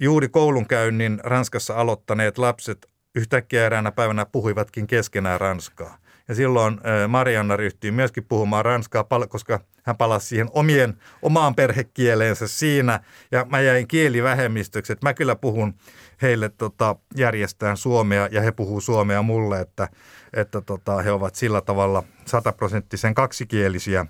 Juuri 0.00 0.28
koulunkäynnin 0.28 1.20
Ranskassa 1.24 1.74
aloittaneet 1.74 2.38
lapset 2.38 2.87
yhtäkkiä 3.14 3.66
eräänä 3.66 3.92
päivänä 3.92 4.26
puhuivatkin 4.26 4.86
keskenään 4.86 5.40
ranskaa. 5.40 5.98
Ja 6.28 6.34
silloin 6.34 6.80
Marianna 7.08 7.56
ryhtyi 7.56 7.90
myöskin 7.90 8.24
puhumaan 8.24 8.64
ranskaa, 8.64 9.04
koska 9.28 9.60
hän 9.82 9.96
palasi 9.96 10.26
siihen 10.26 10.48
omien, 10.52 10.94
omaan 11.22 11.54
perhekieleensä 11.54 12.48
siinä. 12.48 13.00
Ja 13.32 13.46
mä 13.50 13.60
jäin 13.60 13.88
kielivähemmistöksi, 13.88 14.92
että 14.92 15.06
mä 15.06 15.14
kyllä 15.14 15.36
puhun 15.36 15.74
heille 16.22 16.48
tota, 16.48 16.96
järjestään 17.16 17.76
suomea 17.76 18.28
ja 18.30 18.42
he 18.42 18.52
puhuu 18.52 18.80
suomea 18.80 19.22
mulle, 19.22 19.60
että, 19.60 19.88
että 20.32 20.60
tota, 20.60 21.02
he 21.02 21.10
ovat 21.12 21.34
sillä 21.34 21.60
tavalla 21.60 22.02
sataprosenttisen 22.24 23.14
kaksikielisiä. 23.14 24.06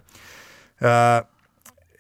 Ää, 0.82 1.24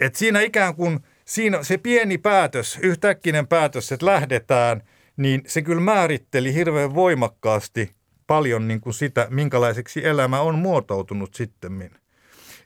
et 0.00 0.14
siinä 0.14 0.40
ikään 0.40 0.74
kuin– 0.74 1.00
siinä 1.28 1.62
se 1.62 1.78
pieni 1.78 2.18
päätös, 2.18 2.78
yhtäkkinen 2.82 3.46
päätös, 3.46 3.92
että 3.92 4.06
lähdetään, 4.06 4.82
niin 5.18 5.42
se 5.46 5.62
kyllä 5.62 5.80
määritteli 5.80 6.54
hirveän 6.54 6.94
voimakkaasti 6.94 7.90
paljon 8.26 8.68
niin 8.68 8.80
kuin 8.80 8.94
sitä, 8.94 9.26
minkälaiseksi 9.30 10.06
elämä 10.06 10.40
on 10.40 10.58
muotoutunut 10.58 11.34
sitten. 11.34 11.90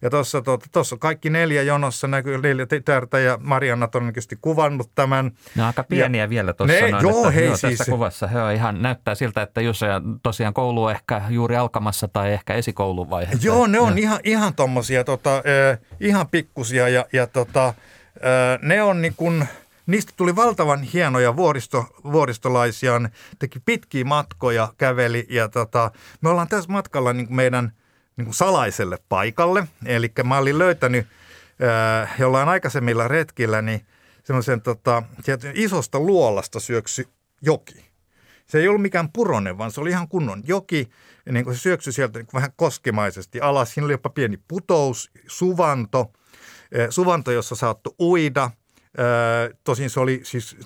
Ja 0.03 0.11
tuossa 0.11 0.43
tuossa 0.73 0.97
kaikki 0.97 1.31
neljä 1.31 1.63
jonossa 1.63 2.09
näkyy 2.09 2.39
neljä 2.39 2.67
tytärtä 2.67 3.19
ja 3.19 3.39
Marianna 3.43 3.89
todennäköisesti 3.89 4.39
kuvannut 4.41 4.91
tämän. 4.95 5.31
Ne 5.57 5.63
on 5.63 5.67
aika 5.67 5.85
pieniä 5.85 6.23
ja 6.23 6.29
vielä 6.29 6.53
tuossa. 6.53 6.77
Ne, 6.77 6.91
noin, 6.91 7.03
joo, 7.03 7.19
että, 7.19 7.31
hei, 7.31 7.47
joo, 7.47 7.57
siis, 7.57 7.79
tässä 7.79 7.93
kuvassa. 7.93 8.27
He 8.27 8.43
on 8.43 8.53
ihan, 8.53 8.83
näyttää 8.83 9.15
siltä, 9.15 9.43
että 9.43 9.61
jos 9.61 9.81
tosiaan 10.23 10.55
koulu 10.55 10.85
on 10.85 10.91
ehkä 10.93 11.23
juuri 11.29 11.57
alkamassa 11.57 12.09
tai 12.09 12.33
ehkä 12.33 12.55
esikouluvaiheessa. 12.55 13.47
Joo, 13.47 13.67
ne 13.67 13.81
on 13.81 13.99
ja. 13.99 14.03
ihan, 14.03 14.21
ihan 14.25 14.55
tuommoisia 14.55 15.05
tota, 15.05 15.37
eh, 15.37 15.79
ihan 16.01 16.29
pikkusia 16.29 16.89
ja, 16.89 17.07
ja 17.13 17.27
tota, 17.27 17.75
ne 18.63 18.83
on 18.83 19.03
niin 19.03 19.15
kuin, 19.17 19.47
niistä 19.87 20.13
tuli 20.17 20.37
valtavan 20.37 20.83
hienoja 20.83 21.37
vuoristo, 21.37 21.87
vuoristolaisia, 22.05 22.99
ne 22.99 23.11
teki 23.39 23.61
pitkiä 23.61 24.05
matkoja, 24.05 24.73
käveli 24.79 25.27
ja 25.31 25.49
tota, 25.49 25.91
me 26.21 26.29
ollaan 26.29 26.49
tässä 26.49 26.73
matkalla 26.73 27.13
niin 27.13 27.27
kuin 27.27 27.37
meidän 27.37 27.73
niin 28.17 28.25
kuin 28.25 28.35
salaiselle 28.35 28.99
paikalle. 29.09 29.69
Eli 29.85 30.13
mä 30.25 30.39
olin 30.39 30.59
löytänyt 30.59 31.07
ää, 31.61 32.15
jollain 32.19 32.49
aikaisemmilla 32.49 33.09
retkillä 33.09 33.63
niin 33.63 33.87
semmoisen 34.25 34.63
tota, 34.63 35.03
isosta 35.55 36.01
luolasta 36.01 36.61
syöksy 36.61 37.09
joki. 37.43 37.93
Se 38.47 38.59
ei 38.59 38.69
ollut 38.69 38.83
mikään 38.83 39.13
puronen, 39.13 39.59
vaan 39.59 39.71
se 39.71 39.81
oli 39.81 39.91
ihan 39.91 40.09
kunnon 40.09 40.43
joki. 40.45 40.89
Niin 41.31 41.45
kuin 41.45 41.57
se 41.57 41.61
syöksy 41.61 41.93
sieltä 41.93 42.19
niin 42.19 42.27
kuin 42.27 42.39
vähän 42.39 42.53
koskemaisesti 42.57 43.41
alas. 43.41 43.75
Siinä 43.75 43.85
oli 43.85 43.93
jopa 43.93 44.11
pieni 44.11 44.39
putous, 44.49 45.11
suvanto– 45.27 46.11
suvanto, 46.91 47.33
jossa 47.33 47.55
saattoi 47.55 47.95
uida. 48.01 48.51
Tosin 49.65 49.91
se 49.91 50.01
oli 50.01 50.21
siis 50.23 50.57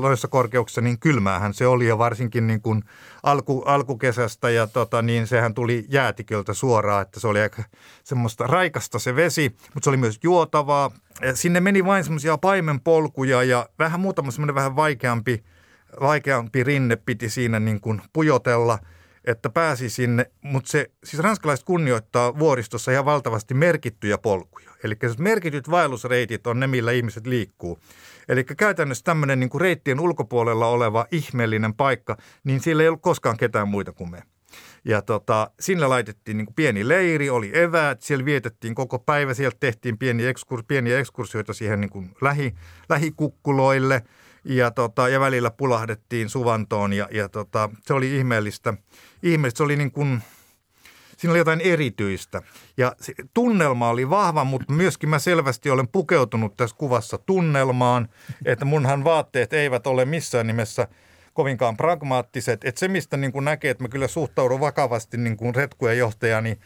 noissa 0.00 0.28
korkeuksissa 0.28 0.80
niin 0.80 0.98
kylmäähän 0.98 1.54
se 1.54 1.66
oli 1.66 1.86
ja 1.86 1.98
varsinkin 1.98 2.46
niin 2.46 2.60
kuin 2.60 2.84
alku, 3.22 3.62
alkukesästä 3.66 4.50
ja 4.50 4.66
tota, 4.66 5.02
niin 5.02 5.26
sehän 5.26 5.54
tuli 5.54 5.86
jäätiköltä 5.88 6.54
suoraan, 6.54 7.02
että 7.02 7.20
se 7.20 7.28
oli 7.28 7.40
aika 7.40 7.62
semmoista 8.04 8.46
raikasta 8.46 8.98
se 8.98 9.16
vesi, 9.16 9.56
mutta 9.74 9.84
se 9.84 9.90
oli 9.90 9.96
myös 9.96 10.18
juotavaa. 10.22 10.90
Sinne 11.34 11.60
meni 11.60 11.84
vain 11.84 12.04
semmoisia 12.04 12.38
paimenpolkuja 12.38 13.42
ja 13.42 13.68
vähän 13.78 14.00
muutama 14.00 14.30
semmoinen 14.30 14.54
vähän 14.54 14.76
vaikeampi, 14.76 15.44
vaikeampi 16.00 16.64
rinne 16.64 16.96
piti 16.96 17.30
siinä 17.30 17.60
niin 17.60 17.80
kuin 17.80 18.02
pujotella– 18.12 18.78
että 19.28 19.50
pääsi 19.50 19.90
sinne, 19.90 20.30
mutta 20.42 20.70
se, 20.70 20.90
siis 21.04 21.22
ranskalaiset 21.22 21.66
kunnioittaa 21.66 22.38
vuoristossa 22.38 22.92
ihan 22.92 23.04
valtavasti 23.04 23.54
merkittyjä 23.54 24.18
polkuja. 24.18 24.70
Eli 24.84 24.94
merkityt 25.18 25.70
vaellusreitit 25.70 26.46
on 26.46 26.60
ne, 26.60 26.66
millä 26.66 26.92
ihmiset 26.92 27.26
liikkuu. 27.26 27.78
Eli 28.28 28.44
käytännössä 28.44 29.04
tämmöinen 29.04 29.40
niin 29.40 29.50
kuin 29.50 29.60
reittien 29.60 30.00
ulkopuolella 30.00 30.66
oleva 30.66 31.06
ihmeellinen 31.12 31.74
paikka, 31.74 32.16
niin 32.44 32.60
sillä 32.60 32.82
ei 32.82 32.88
ollut 32.88 33.02
koskaan 33.02 33.36
ketään 33.36 33.68
muita 33.68 33.92
kuin 33.92 34.10
me. 34.10 34.22
Ja 34.84 35.02
tota, 35.02 35.50
sinne 35.60 35.86
laitettiin 35.86 36.36
niin 36.36 36.46
kuin 36.46 36.54
pieni 36.54 36.88
leiri, 36.88 37.30
oli 37.30 37.50
eväät, 37.58 38.02
siellä 38.02 38.24
vietettiin 38.24 38.74
koko 38.74 38.98
päivä, 38.98 39.34
sieltä 39.34 39.56
tehtiin 39.60 39.98
pieni 39.98 40.26
ekskurs, 40.26 40.64
pieniä 40.68 40.98
ekskursioita 40.98 41.52
siihen 41.52 41.80
niin 41.80 41.90
kuin 41.90 42.10
lähi, 42.20 42.54
lähikukkuloille 42.88 44.02
ja, 44.44 44.70
tota, 44.70 45.08
ja 45.08 45.20
välillä 45.20 45.50
pulahdettiin 45.50 46.28
suvantoon 46.28 46.92
ja, 46.92 47.08
ja 47.10 47.28
tota, 47.28 47.70
se 47.82 47.94
oli 47.94 48.16
ihmeellistä. 48.16 48.74
ihmeellistä. 49.22 49.58
Se 49.58 49.62
oli 49.64 49.76
niin 49.76 49.92
kuin, 49.92 50.22
siinä 51.16 51.32
oli 51.32 51.38
jotain 51.38 51.60
erityistä. 51.60 52.42
Ja 52.76 52.96
se, 53.00 53.14
tunnelma 53.34 53.88
oli 53.88 54.10
vahva, 54.10 54.44
mutta 54.44 54.72
myöskin 54.72 55.08
mä 55.08 55.18
selvästi 55.18 55.70
olen 55.70 55.88
pukeutunut 55.88 56.56
tässä 56.56 56.76
kuvassa 56.76 57.18
tunnelmaan, 57.18 58.08
että 58.44 58.64
munhan 58.64 59.04
vaatteet 59.04 59.52
eivät 59.52 59.86
ole 59.86 60.04
missään 60.04 60.46
nimessä 60.46 60.88
kovinkaan 61.32 61.76
pragmaattiset. 61.76 62.64
Että 62.64 62.78
se, 62.78 62.88
mistä 62.88 63.16
niin 63.16 63.32
kuin 63.32 63.44
näkee, 63.44 63.70
että 63.70 63.84
mä 63.84 63.88
kyllä 63.88 64.08
suhtaudun 64.08 64.60
vakavasti 64.60 65.16
niin 65.16 65.36
kuin 65.36 65.54
retkujen 65.54 65.98
johtajani 65.98 66.58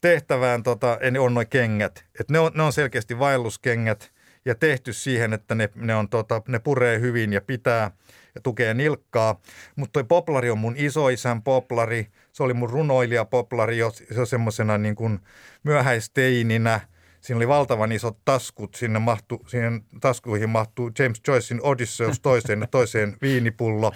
tehtävään, 0.00 0.62
tota, 0.62 0.98
en 1.00 1.20
on 1.20 1.34
noin 1.34 1.48
kengät. 1.48 2.04
Että 2.20 2.32
ne 2.32 2.38
on, 2.38 2.52
ne 2.54 2.62
on 2.62 2.72
selkeästi 2.72 3.18
vaelluskengät 3.18 4.12
ja 4.46 4.54
tehty 4.54 4.92
siihen, 4.92 5.32
että 5.32 5.54
ne, 5.54 5.68
ne, 5.74 5.94
on, 5.94 6.08
tota, 6.08 6.42
ne 6.48 6.58
puree 6.58 7.00
hyvin 7.00 7.32
ja 7.32 7.40
pitää 7.40 7.90
ja 8.34 8.40
tukee 8.40 8.74
nilkkaa. 8.74 9.40
Mutta 9.76 9.92
toi 9.92 10.04
poplari 10.04 10.50
on 10.50 10.58
mun 10.58 10.74
isoisän 10.76 11.42
poplari– 11.42 12.06
se 12.36 12.42
oli 12.42 12.54
mun 12.54 12.70
runoilija 12.70 13.24
poplari 13.24 13.78
jo, 13.78 13.92
jo 14.16 14.26
semmoisena 14.26 14.78
niin 14.78 14.94
kuin 14.96 15.20
myöhäisteininä. 15.62 16.80
Siinä 17.20 17.36
oli 17.36 17.48
valtavan 17.48 17.92
isot 17.92 18.18
taskut, 18.24 18.74
sinne 18.74 18.98
mahtu, 18.98 19.42
siihen 19.46 19.84
taskuihin 20.00 20.48
mahtuu 20.48 20.90
James 20.98 21.20
Joycein 21.28 21.60
Odysseus 21.62 22.20
toiseen 22.20 22.68
toiseen 22.70 23.16
viinipullo. 23.22 23.92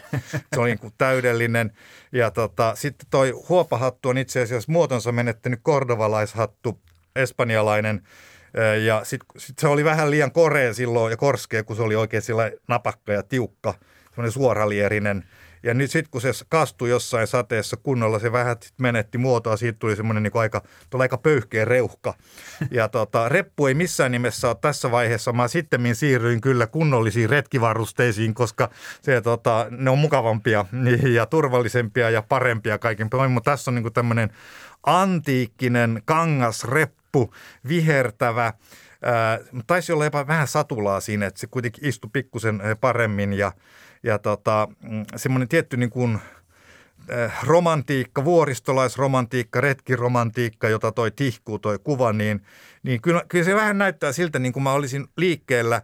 Se 0.54 0.60
oli 0.60 0.68
niin 0.68 0.78
kuin 0.78 0.92
täydellinen. 0.98 1.72
Ja 2.12 2.30
tota, 2.30 2.74
sitten 2.74 3.06
toi 3.10 3.30
huopahattu 3.48 4.08
on 4.08 4.18
itse 4.18 4.42
asiassa 4.42 4.72
muotonsa 4.72 5.12
menettänyt 5.12 5.60
kordovalaishattu, 5.62 6.80
espanjalainen. 7.16 8.02
Ja 8.84 9.00
sitten 9.04 9.40
sit 9.40 9.58
se 9.58 9.68
oli 9.68 9.84
vähän 9.84 10.10
liian 10.10 10.32
korea 10.32 10.74
silloin 10.74 11.10
ja 11.10 11.16
korskea, 11.16 11.64
kun 11.64 11.76
se 11.76 11.82
oli 11.82 11.96
oikein 11.96 12.22
sillä 12.22 12.50
napakka 12.68 13.12
ja 13.12 13.22
tiukka, 13.22 13.74
semmoinen 14.14 14.32
suoralierinen– 14.32 15.24
ja 15.62 15.74
nyt 15.74 15.90
sitten 15.90 16.10
kun 16.10 16.20
se 16.20 16.30
kastui 16.48 16.90
jossain 16.90 17.26
sateessa 17.26 17.76
kunnolla, 17.76 18.18
se 18.18 18.32
vähän 18.32 18.56
menetti 18.78 19.18
muotoa, 19.18 19.56
siitä 19.56 19.78
tuli 19.78 19.96
semmoinen 19.96 20.22
niin 20.22 20.32
aika, 20.34 20.62
tuli 20.90 21.02
aika 21.02 21.18
pöyhkeä 21.18 21.64
reuhka. 21.64 22.14
Ja 22.70 22.88
tota, 22.88 23.28
reppu 23.28 23.66
ei 23.66 23.74
missään 23.74 24.12
nimessä 24.12 24.48
ole 24.48 24.56
tässä 24.60 24.90
vaiheessa. 24.90 25.32
Mä 25.32 25.48
sitten 25.48 25.94
siirryin 25.94 26.40
kyllä 26.40 26.66
kunnollisiin 26.66 27.30
retkivarusteisiin, 27.30 28.34
koska 28.34 28.70
se, 29.02 29.20
tota, 29.20 29.66
ne 29.70 29.90
on 29.90 29.98
mukavampia 29.98 30.66
ja 31.16 31.26
turvallisempia 31.26 32.10
ja 32.10 32.22
parempia 32.22 32.78
kaiken. 32.78 33.08
Mutta 33.28 33.50
tässä 33.50 33.70
on 33.70 33.74
niin 33.74 33.92
tämmöinen 33.92 34.30
antiikkinen 34.86 36.02
kangasreppu, 36.04 36.99
vihertävä, 37.68 38.52
Ää, 39.02 39.38
taisi 39.66 39.92
olla 39.92 40.04
jopa 40.04 40.26
vähän 40.26 40.48
satulaa 40.48 41.00
siinä, 41.00 41.26
että 41.26 41.40
se 41.40 41.46
kuitenkin 41.46 41.86
istui 41.86 42.10
pikkusen 42.12 42.62
paremmin 42.80 43.32
ja 43.32 43.52
ja 44.02 44.18
tota, 44.18 44.68
mm, 44.82 45.04
semmoinen 45.16 45.48
tietty 45.48 45.76
niin 45.76 45.90
kuin, 45.90 46.18
romantiikka, 47.42 48.24
vuoristolaisromantiikka, 48.24 49.60
retkiromantiikka, 49.60 50.68
jota 50.68 50.92
toi 50.92 51.10
tihkuu 51.10 51.58
toi 51.58 51.78
kuva, 51.78 52.12
niin, 52.12 52.42
niin 52.82 53.02
kyllä, 53.02 53.22
kyllä 53.28 53.44
se 53.44 53.54
vähän 53.54 53.78
näyttää 53.78 54.12
siltä, 54.12 54.38
niin 54.38 54.52
kuin 54.52 54.62
mä 54.62 54.72
olisin 54.72 55.06
liikkeellä 55.16 55.82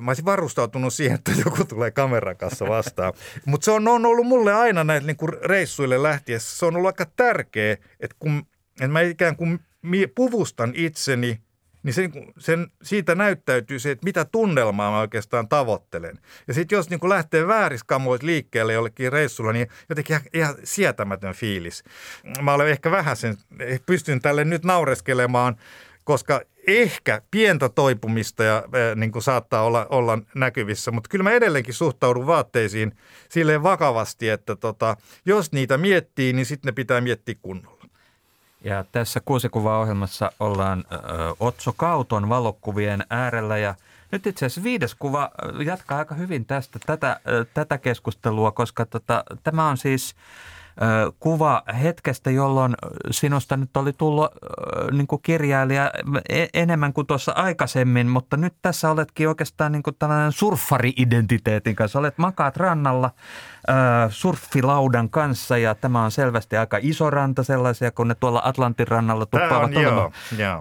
Mä 0.00 0.10
olisin 0.10 0.24
varustautunut 0.24 0.94
siihen, 0.94 1.14
että 1.14 1.32
joku 1.44 1.64
tulee 1.64 1.90
kameran 1.90 2.36
kanssa 2.36 2.68
vastaan. 2.68 3.12
Mutta 3.46 3.64
se 3.64 3.70
on, 3.70 3.88
on 3.88 4.06
ollut 4.06 4.26
mulle 4.26 4.54
aina 4.54 4.84
näille 4.84 5.06
niin 5.06 5.32
reissuille 5.44 6.02
lähtiessä, 6.02 6.58
se 6.58 6.66
on 6.66 6.76
ollut 6.76 6.86
aika 6.86 7.06
tärkeä, 7.16 7.72
että 8.00 8.16
kun 8.18 8.46
että 8.72 8.88
mä 8.88 9.00
ikään 9.00 9.36
kuin 9.36 9.60
puvustan 10.14 10.72
itseni 10.74 11.40
niin 11.82 11.94
sen, 11.94 12.12
sen, 12.38 12.66
siitä 12.82 13.14
näyttäytyy 13.14 13.78
se, 13.78 13.90
että 13.90 14.04
mitä 14.04 14.24
tunnelmaa 14.24 14.90
mä 14.90 15.00
oikeastaan 15.00 15.48
tavoittelen. 15.48 16.18
Ja 16.48 16.54
sitten 16.54 16.76
jos 16.76 16.90
niin 16.90 17.08
lähtee 17.08 17.46
vääriskamoit 17.46 18.22
liikkeelle 18.22 18.72
jollekin 18.72 19.12
reissulla, 19.12 19.52
niin 19.52 19.68
jotenkin 19.88 20.16
ihan, 20.16 20.26
ihan 20.34 20.54
sietämätön 20.64 21.34
fiilis. 21.34 21.84
Mä 22.42 22.54
olen 22.54 22.68
ehkä 22.68 22.90
vähän 22.90 23.16
sen, 23.16 23.36
pystyn 23.86 24.20
tälle 24.20 24.44
nyt 24.44 24.64
naureskelemaan, 24.64 25.56
koska 26.04 26.40
ehkä 26.66 27.22
pientä 27.30 27.68
toipumista 27.68 28.44
ja 28.44 28.56
äh, 28.56 28.96
niin 28.96 29.12
kuin 29.12 29.22
saattaa 29.22 29.62
olla, 29.62 29.86
olla 29.90 30.18
näkyvissä, 30.34 30.90
mutta 30.90 31.08
kyllä 31.08 31.22
mä 31.22 31.30
edelleenkin 31.30 31.74
suhtaudun 31.74 32.26
vaatteisiin 32.26 32.92
silleen 33.28 33.62
vakavasti, 33.62 34.28
että 34.28 34.56
tota, 34.56 34.96
jos 35.26 35.52
niitä 35.52 35.78
miettii, 35.78 36.32
niin 36.32 36.46
sitten 36.46 36.68
ne 36.68 36.72
pitää 36.72 37.00
miettiä 37.00 37.34
kunnolla. 37.42 37.81
Ja 38.64 38.84
tässä 38.92 39.20
kuusikuva-ohjelmassa 39.24 40.32
ollaan 40.40 40.84
ö, 40.92 40.96
Otso 41.40 41.72
Kauton 41.76 42.28
valokuvien 42.28 43.04
äärellä. 43.10 43.58
Ja 43.58 43.74
nyt 44.12 44.26
itse 44.26 44.46
asiassa 44.46 44.62
viides 44.62 44.94
kuva 44.94 45.30
jatkaa 45.64 45.98
aika 45.98 46.14
hyvin 46.14 46.44
tästä 46.44 46.78
tätä, 46.86 47.20
tätä 47.54 47.78
keskustelua, 47.78 48.52
koska 48.52 48.86
tota, 48.86 49.24
tämä 49.42 49.68
on 49.68 49.76
siis– 49.76 50.14
kuva 51.20 51.62
hetkestä, 51.82 52.30
jolloin 52.30 52.74
sinusta 53.10 53.56
nyt 53.56 53.76
oli 53.76 53.92
tullut 53.92 54.30
niin 54.92 55.06
kuin 55.06 55.22
kirjailija 55.22 55.92
e-, 56.28 56.46
enemmän 56.54 56.92
kuin 56.92 57.06
tuossa 57.06 57.32
aikaisemmin, 57.32 58.08
mutta 58.08 58.36
nyt 58.36 58.54
tässä 58.62 58.90
oletkin 58.90 59.28
oikeastaan 59.28 59.72
niin 59.72 59.82
kuin 59.82 59.96
tällainen 59.98 60.32
surffari-identiteetin 60.32 61.74
kanssa. 61.74 61.98
Olet 61.98 62.18
makaat 62.18 62.56
rannalla 62.56 63.10
surffilaudan 64.08 65.10
kanssa 65.10 65.58
ja 65.58 65.74
tämä 65.74 66.04
on 66.04 66.10
selvästi 66.10 66.56
aika 66.56 66.78
iso 66.80 67.10
ranta 67.10 67.42
sellaisia, 67.42 67.90
kun 67.90 68.08
ne 68.08 68.14
tuolla 68.14 68.42
Atlantin 68.44 68.88
rannalla 68.88 69.26
tuppaavat 69.26 69.76
olemaan. 69.76 70.12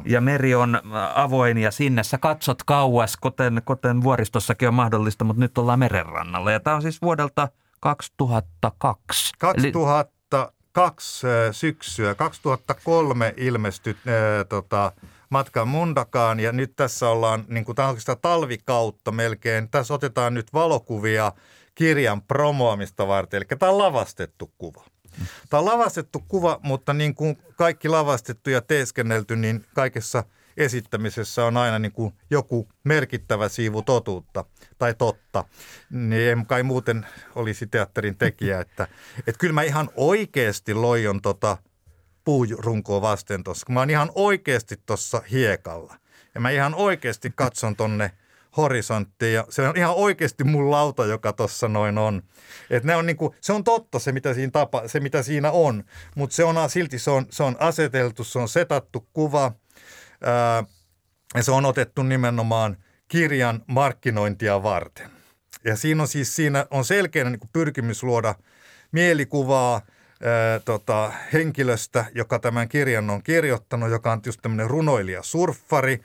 Ja 0.06 0.22
meri 0.22 0.56
on 0.56 0.82
avoin 1.16 1.58
ja 1.58 1.72
sinne 1.72 2.04
sä 2.04 2.18
katsot 2.18 2.64
kauas, 2.64 3.18
kuten, 3.18 3.62
kuten 3.66 4.04
vuoristossakin 4.04 4.68
on 4.68 4.74
mahdollista, 4.74 5.24
mutta 5.24 5.40
nyt 5.40 5.58
ollaan 5.58 5.80
merenrannalla. 5.80 6.52
Ja 6.52 6.60
tämä 6.60 6.76
on 6.76 6.82
siis 6.82 7.02
vuodelta– 7.02 7.48
2002. 7.82 9.34
2002 9.40 11.28
Eli... 11.28 11.54
syksyä. 11.54 12.16
2003 12.16 13.34
ilmestyi 13.38 13.96
äh, 14.08 14.14
tota, 14.50 14.92
matkan 15.30 15.68
Mundakaan 15.68 16.40
ja 16.40 16.52
nyt 16.52 16.76
tässä 16.76 17.10
ollaan, 17.10 17.46
niin 17.48 17.66
kuin 17.66 17.76
tämä 17.76 17.88
on 17.88 17.98
talvikautta 18.22 19.12
melkein. 19.12 19.70
Tässä 19.70 19.94
otetaan 19.94 20.34
nyt 20.34 20.54
valokuvia 20.54 21.32
kirjan 21.76 22.22
promoamista 22.22 23.08
varten, 23.08 23.38
eli 23.38 23.46
tämä 23.60 23.72
on 23.72 23.78
lavastettu 23.78 24.52
kuva. 24.58 24.86
Tämä 25.50 25.60
on 25.60 25.66
lavastettu 25.66 26.24
kuva, 26.28 26.60
mutta 26.64 26.94
niin 26.94 27.16
kuin 27.16 27.38
kaikki 27.56 27.90
lavastettu 27.90 28.50
ja 28.50 28.62
teeskennelty, 28.62 29.36
niin 29.36 29.66
kaikessa– 29.74 30.24
esittämisessä 30.64 31.46
on 31.46 31.58
aina 31.58 31.80
niin 31.80 31.92
kuin 31.92 32.14
joku 32.30 32.68
merkittävä 32.84 33.50
siivu 33.50 33.82
totuutta 33.82 34.46
tai 34.78 34.94
totta, 34.94 35.46
niin 35.90 36.32
en 36.32 36.46
kai 36.46 36.64
muuten 36.64 37.06
olisi 37.36 37.68
teatterin 37.68 38.18
tekijä. 38.18 38.60
Että, 38.60 38.88
että 39.28 39.40
kyllä 39.40 39.54
mä 39.54 39.64
ihan 39.64 39.90
oikeasti 39.96 40.74
loion 40.74 41.22
tota 41.22 41.58
puurunkoa 42.26 43.02
vasten 43.02 43.44
tuossa. 43.44 43.66
Mä 43.70 43.80
oon 43.80 43.90
ihan 43.90 44.12
oikeasti 44.16 44.80
tuossa 44.86 45.22
hiekalla. 45.32 45.96
Ja 46.36 46.42
mä 46.42 46.50
ihan 46.50 46.76
oikeasti 46.76 47.34
katson 47.36 47.76
tonne 47.76 48.12
horisonttiin 48.58 49.34
ja 49.34 49.46
se 49.50 49.68
on 49.68 49.78
ihan 49.78 49.96
oikeasti 49.96 50.44
mun 50.44 50.72
lauta, 50.72 51.06
joka 51.06 51.34
tuossa 51.34 51.68
noin 51.68 51.98
on. 51.98 52.24
Et 52.70 52.84
ne 52.84 52.96
on 52.96 53.06
niinku, 53.06 53.36
se 53.42 53.54
on 53.54 53.64
totta 53.64 54.00
se, 54.00 54.12
mitä 54.12 54.34
siinä, 54.34 54.52
tapa, 54.52 54.88
se, 54.88 55.00
mitä 55.00 55.24
siinä 55.24 55.52
on, 55.52 55.84
mutta 56.16 56.36
se 56.36 56.44
on 56.44 56.70
silti 56.70 57.00
se 57.00 57.12
on, 57.12 57.26
se 57.30 57.44
on 57.44 57.56
aseteltu, 57.60 58.24
se 58.24 58.40
on 58.40 58.50
setattu 58.50 59.08
kuva– 59.14 59.52
ja 61.36 61.44
se 61.44 61.52
on 61.52 61.66
otettu 61.66 62.04
nimenomaan 62.04 62.78
kirjan 63.08 63.64
markkinointia 63.68 64.64
varten. 64.64 65.10
Ja 65.66 65.76
siinä 65.76 66.02
on 66.02 66.08
siis 66.08 66.36
siinä 66.36 66.66
on 66.72 66.86
selkeä 66.86 67.24
niin 67.24 67.40
pyrkimys 67.54 68.04
luoda 68.04 68.36
mielikuvaa 68.92 69.82
ää, 70.24 70.60
tota, 70.60 71.12
henkilöstä, 71.34 72.06
joka 72.16 72.40
tämän 72.40 72.70
kirjan 72.70 73.10
on 73.10 73.24
kirjoittanut, 73.24 73.90
joka 73.90 74.12
on 74.12 74.22
just 74.26 74.42
tämmöinen 74.42 74.70
runoilija 74.70 75.24
surffari. 75.24 76.02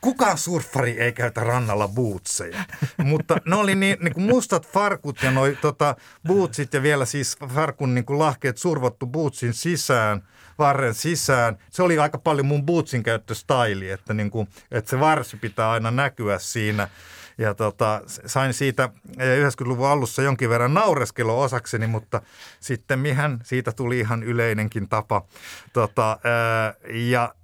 Kukaan 0.00 0.38
surffari 0.38 1.00
ei 1.00 1.12
käytä 1.12 1.44
rannalla 1.44 1.88
bootseja, 1.88 2.64
mutta 3.04 3.36
ne 3.46 3.56
oli 3.56 3.74
niin, 3.74 3.96
niin 4.00 4.14
kuin 4.14 4.24
mustat 4.24 4.68
farkut 4.68 5.22
ja 5.22 5.30
noi 5.30 5.58
tota, 5.60 5.96
bootsit 6.26 6.74
ja 6.74 6.82
vielä 6.82 7.04
siis 7.04 7.36
farkun 7.54 7.94
niin 7.94 8.04
kuin 8.04 8.18
lahkeet 8.18 8.58
survottu 8.58 9.06
bootsin 9.06 9.54
sisään– 9.54 10.22
varren 10.58 10.94
sisään. 10.94 11.58
Se 11.70 11.82
oli 11.82 11.98
aika 11.98 12.18
paljon 12.18 12.46
mun 12.46 12.66
bootsin 12.66 13.02
käyttöstaili, 13.02 13.90
että, 13.90 14.14
niin 14.14 14.30
kuin, 14.30 14.48
että 14.70 14.90
se 14.90 15.00
varsi 15.00 15.36
pitää 15.36 15.70
aina 15.70 15.90
näkyä 15.90 16.38
siinä. 16.38 16.88
Ja 17.38 17.54
tota, 17.54 18.02
sain 18.06 18.54
siitä 18.54 18.88
90-luvun 19.08 19.86
eh, 19.86 19.92
alussa 19.92 20.22
jonkin 20.22 20.50
verran 20.50 20.74
naureskelo 20.74 21.40
osakseni, 21.40 21.86
mutta 21.86 22.22
sitten 22.60 22.98
mihän 22.98 23.40
siitä 23.44 23.72
tuli 23.72 23.98
ihan 23.98 24.22
yleinenkin 24.22 24.88
tapa. 24.88 25.22
Tota, 25.72 26.18
ja 26.90 27.34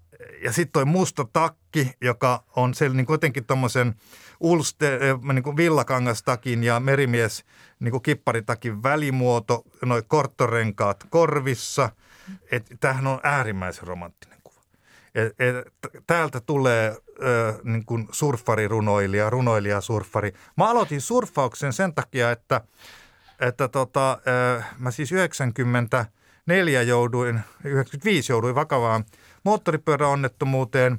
ja 0.43 0.53
sitten 0.53 0.73
toi 0.73 0.85
musta 0.85 1.27
takki, 1.33 1.91
joka 2.01 2.45
on 2.57 2.75
se 2.75 2.89
niin 2.89 3.07
jotenkin 3.09 3.45
tuommoisen 3.45 3.95
ulste, 4.41 4.99
niin 5.33 5.43
kuin 5.43 5.57
villakangastakin 5.57 6.65
ja 6.65 6.81
merimies 6.81 7.45
niin 7.81 7.91
kuin 7.91 8.03
kipparitakin 8.03 8.83
välimuoto, 8.83 9.65
noi 9.83 10.03
korttorenkaat 10.09 11.07
korvissa– 11.11 11.91
että 12.51 12.77
tämähän 12.81 13.07
on 13.07 13.21
äärimmäisen 13.23 13.87
romanttinen 13.87 14.39
kuva. 14.45 14.61
Et, 15.15 15.35
et, 15.41 15.55
täältä 16.07 16.41
tulee 16.41 16.97
ö, 17.23 17.55
niin 17.65 17.85
kuin 17.85 18.09
surffarirunoilija, 18.13 19.31
runoilija 19.31 19.81
surffari. 19.81 20.33
Mä 20.57 20.71
aloitin 20.71 21.01
surffauksen 21.01 21.73
sen 21.73 21.95
takia, 21.95 22.31
että, 22.31 22.61
että 23.41 23.69
tota, 23.69 24.19
ö, 24.59 24.63
mä 24.79 24.91
siis 24.91 25.13
94 25.13 26.83
jouduin, 26.83 27.41
95 27.65 28.33
jouduin 28.33 28.55
vakavaan 28.55 29.05
moottoripyöräonnettomuuteen, 29.45 30.99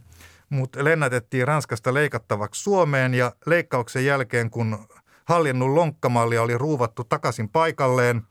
mut 0.50 0.76
lennätettiin 0.76 1.48
Ranskasta 1.48 1.94
leikattavaksi 1.94 2.64
Suomeen 2.64 3.14
ja 3.14 3.32
leikkauksen 3.46 4.06
jälkeen, 4.06 4.50
kun 4.50 4.88
haljennut 5.26 5.70
lonkkamallia 5.70 6.42
oli 6.42 6.58
ruuvattu 6.58 7.04
takaisin 7.04 7.50
paikalleen– 7.50 8.22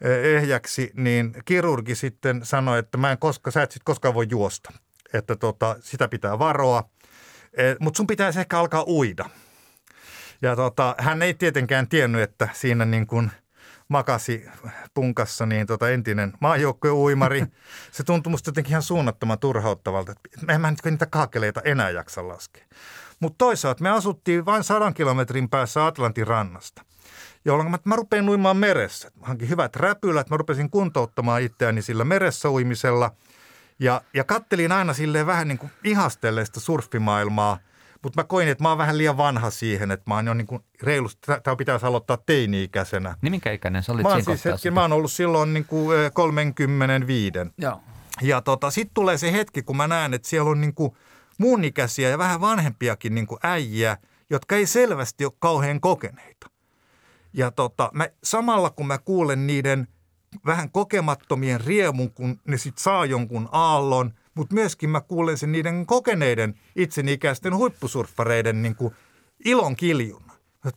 ehjäksi, 0.00 0.90
niin 0.94 1.34
kirurgi 1.44 1.94
sitten 1.94 2.40
sanoi, 2.44 2.78
että 2.78 2.98
mä 2.98 3.12
en 3.12 3.18
koska, 3.18 3.50
sä 3.50 3.62
et 3.62 3.72
sit 3.72 3.82
koskaan 3.84 4.14
voi 4.14 4.26
juosta. 4.30 4.72
Että 5.12 5.36
tota, 5.36 5.76
sitä 5.80 6.08
pitää 6.08 6.38
varoa, 6.38 6.88
e, 7.56 7.74
mutta 7.80 7.96
sun 7.96 8.06
pitäisi 8.06 8.40
ehkä 8.40 8.58
alkaa 8.58 8.84
uida. 8.86 9.30
Ja 10.42 10.56
tota, 10.56 10.94
hän 10.98 11.22
ei 11.22 11.34
tietenkään 11.34 11.88
tiennyt, 11.88 12.20
että 12.20 12.48
siinä 12.52 12.84
niin 12.84 13.06
kuin 13.06 13.30
makasi 13.88 14.44
punkassa, 14.94 15.46
niin 15.46 15.66
tota 15.66 15.90
entinen 15.90 16.32
uimari. 16.92 17.44
Se 17.92 18.04
tuntui 18.04 18.30
musta 18.30 18.48
jotenkin 18.48 18.70
ihan 18.70 18.82
suunnattoman 18.82 19.38
turhauttavalta, 19.38 20.12
että 20.12 20.54
en 20.54 20.60
mä 20.60 20.70
nyt 20.70 20.84
niitä 20.84 21.06
kaakeleita 21.06 21.60
enää 21.64 21.90
jaksa 21.90 22.28
laskea. 22.28 22.64
Mutta 23.20 23.38
toisaalta 23.38 23.82
me 23.82 23.90
asuttiin 23.90 24.46
vain 24.46 24.64
sadan 24.64 24.94
kilometrin 24.94 25.48
päässä 25.48 25.86
Atlantin 25.86 26.26
rannasta 26.26 26.82
jolloin 27.44 27.70
mä, 27.70 27.78
mä 27.84 27.96
rupean 27.96 28.28
uimaan 28.28 28.56
meressä. 28.56 29.10
Mä 29.20 29.26
hankin 29.26 29.48
hyvät 29.48 29.76
räpylät, 29.76 30.30
mä 30.30 30.36
rupesin 30.36 30.70
kuntouttamaan 30.70 31.42
itseäni 31.42 31.82
sillä 31.82 32.04
meressä 32.04 32.50
uimisella. 32.50 33.10
Ja, 33.78 34.02
ja 34.14 34.24
kattelin 34.24 34.72
aina 34.72 34.92
silleen 34.92 35.26
vähän 35.26 35.48
niin 35.48 35.58
kuin 35.58 35.70
ihastelleesta 35.84 36.60
surfimaailmaa, 36.60 37.58
mutta 38.02 38.20
mä 38.20 38.24
koin, 38.24 38.48
että 38.48 38.64
mä 38.64 38.68
oon 38.68 38.78
vähän 38.78 38.98
liian 38.98 39.16
vanha 39.16 39.50
siihen, 39.50 39.90
että 39.90 40.04
mä 40.10 40.14
oon 40.14 40.26
jo 40.26 40.34
niin 40.34 40.46
kuin 40.46 40.62
reilusti, 40.82 41.20
tämä 41.42 41.56
pitäisi 41.56 41.86
aloittaa 41.86 42.18
teini-ikäisenä. 42.26 43.14
Niin 43.22 43.32
minkä 43.32 43.52
ikäinen 43.52 43.82
sä 43.82 43.92
olit 43.92 44.02
mä 44.02 44.08
oon 44.08 44.24
siis 44.24 44.44
hetki, 44.44 44.70
mä 44.70 44.80
oon 44.80 44.92
ollut 44.92 45.12
silloin 45.12 45.54
niin 45.54 45.64
kuin 45.64 46.12
35. 46.12 47.32
Joo. 47.58 47.80
Ja 48.22 48.40
tota, 48.40 48.70
sitten 48.70 48.94
tulee 48.94 49.18
se 49.18 49.32
hetki, 49.32 49.62
kun 49.62 49.76
mä 49.76 49.88
näen, 49.88 50.14
että 50.14 50.28
siellä 50.28 50.50
on 50.50 50.60
niin 50.60 50.74
kuin 50.74 50.92
muun 51.38 51.64
ikäisiä 51.64 52.08
ja 52.08 52.18
vähän 52.18 52.40
vanhempiakin 52.40 53.14
niin 53.14 53.26
kuin 53.26 53.38
äijiä, 53.42 53.96
jotka 54.30 54.56
ei 54.56 54.66
selvästi 54.66 55.24
ole 55.24 55.32
kauhean 55.38 55.80
kokeneita. 55.80 56.50
Ja 57.32 57.50
tota, 57.50 57.90
mä, 57.92 58.08
samalla 58.24 58.70
kun 58.70 58.86
mä 58.86 58.98
kuulen 58.98 59.46
niiden 59.46 59.88
vähän 60.46 60.70
kokemattomien 60.70 61.60
riemun, 61.60 62.12
kun 62.12 62.40
ne 62.48 62.58
sitten 62.58 62.82
saa 62.82 63.04
jonkun 63.04 63.48
aallon, 63.52 64.12
mutta 64.34 64.54
myöskin 64.54 64.90
mä 64.90 65.00
kuulen 65.00 65.38
sen 65.38 65.52
niiden 65.52 65.86
kokeneiden 65.86 66.54
itsenikäisten 66.76 67.56
huippusurffareiden 67.56 68.62
niin 68.62 68.74
kuin 68.74 68.94
ilon 69.44 69.76
kiljun. 69.76 70.22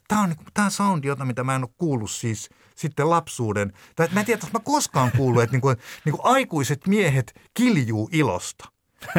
Tämä 0.08 0.22
on, 0.22 0.30
niin 0.30 0.40
tämä 0.54 0.70
soundi, 0.70 1.08
jota 1.08 1.26
mitä 1.26 1.44
mä 1.44 1.56
en 1.56 1.64
ole 1.64 1.70
kuullut 1.78 2.12
siis 2.12 2.50
sitten 2.76 3.10
lapsuuden. 3.10 3.74
Tai 3.96 4.08
mä 4.12 4.20
en 4.20 4.26
tiedä, 4.26 4.40
että 4.44 4.60
mä 4.60 4.64
koskaan 4.64 5.12
kuullut, 5.18 5.44
että 5.44 5.52
niin 5.52 5.62
kuin, 5.62 5.78
niin 6.06 6.16
kuin 6.16 6.26
aikuiset 6.26 6.88
miehet 6.88 7.40
kiljuu 7.54 8.10
ilosta. 8.12 8.66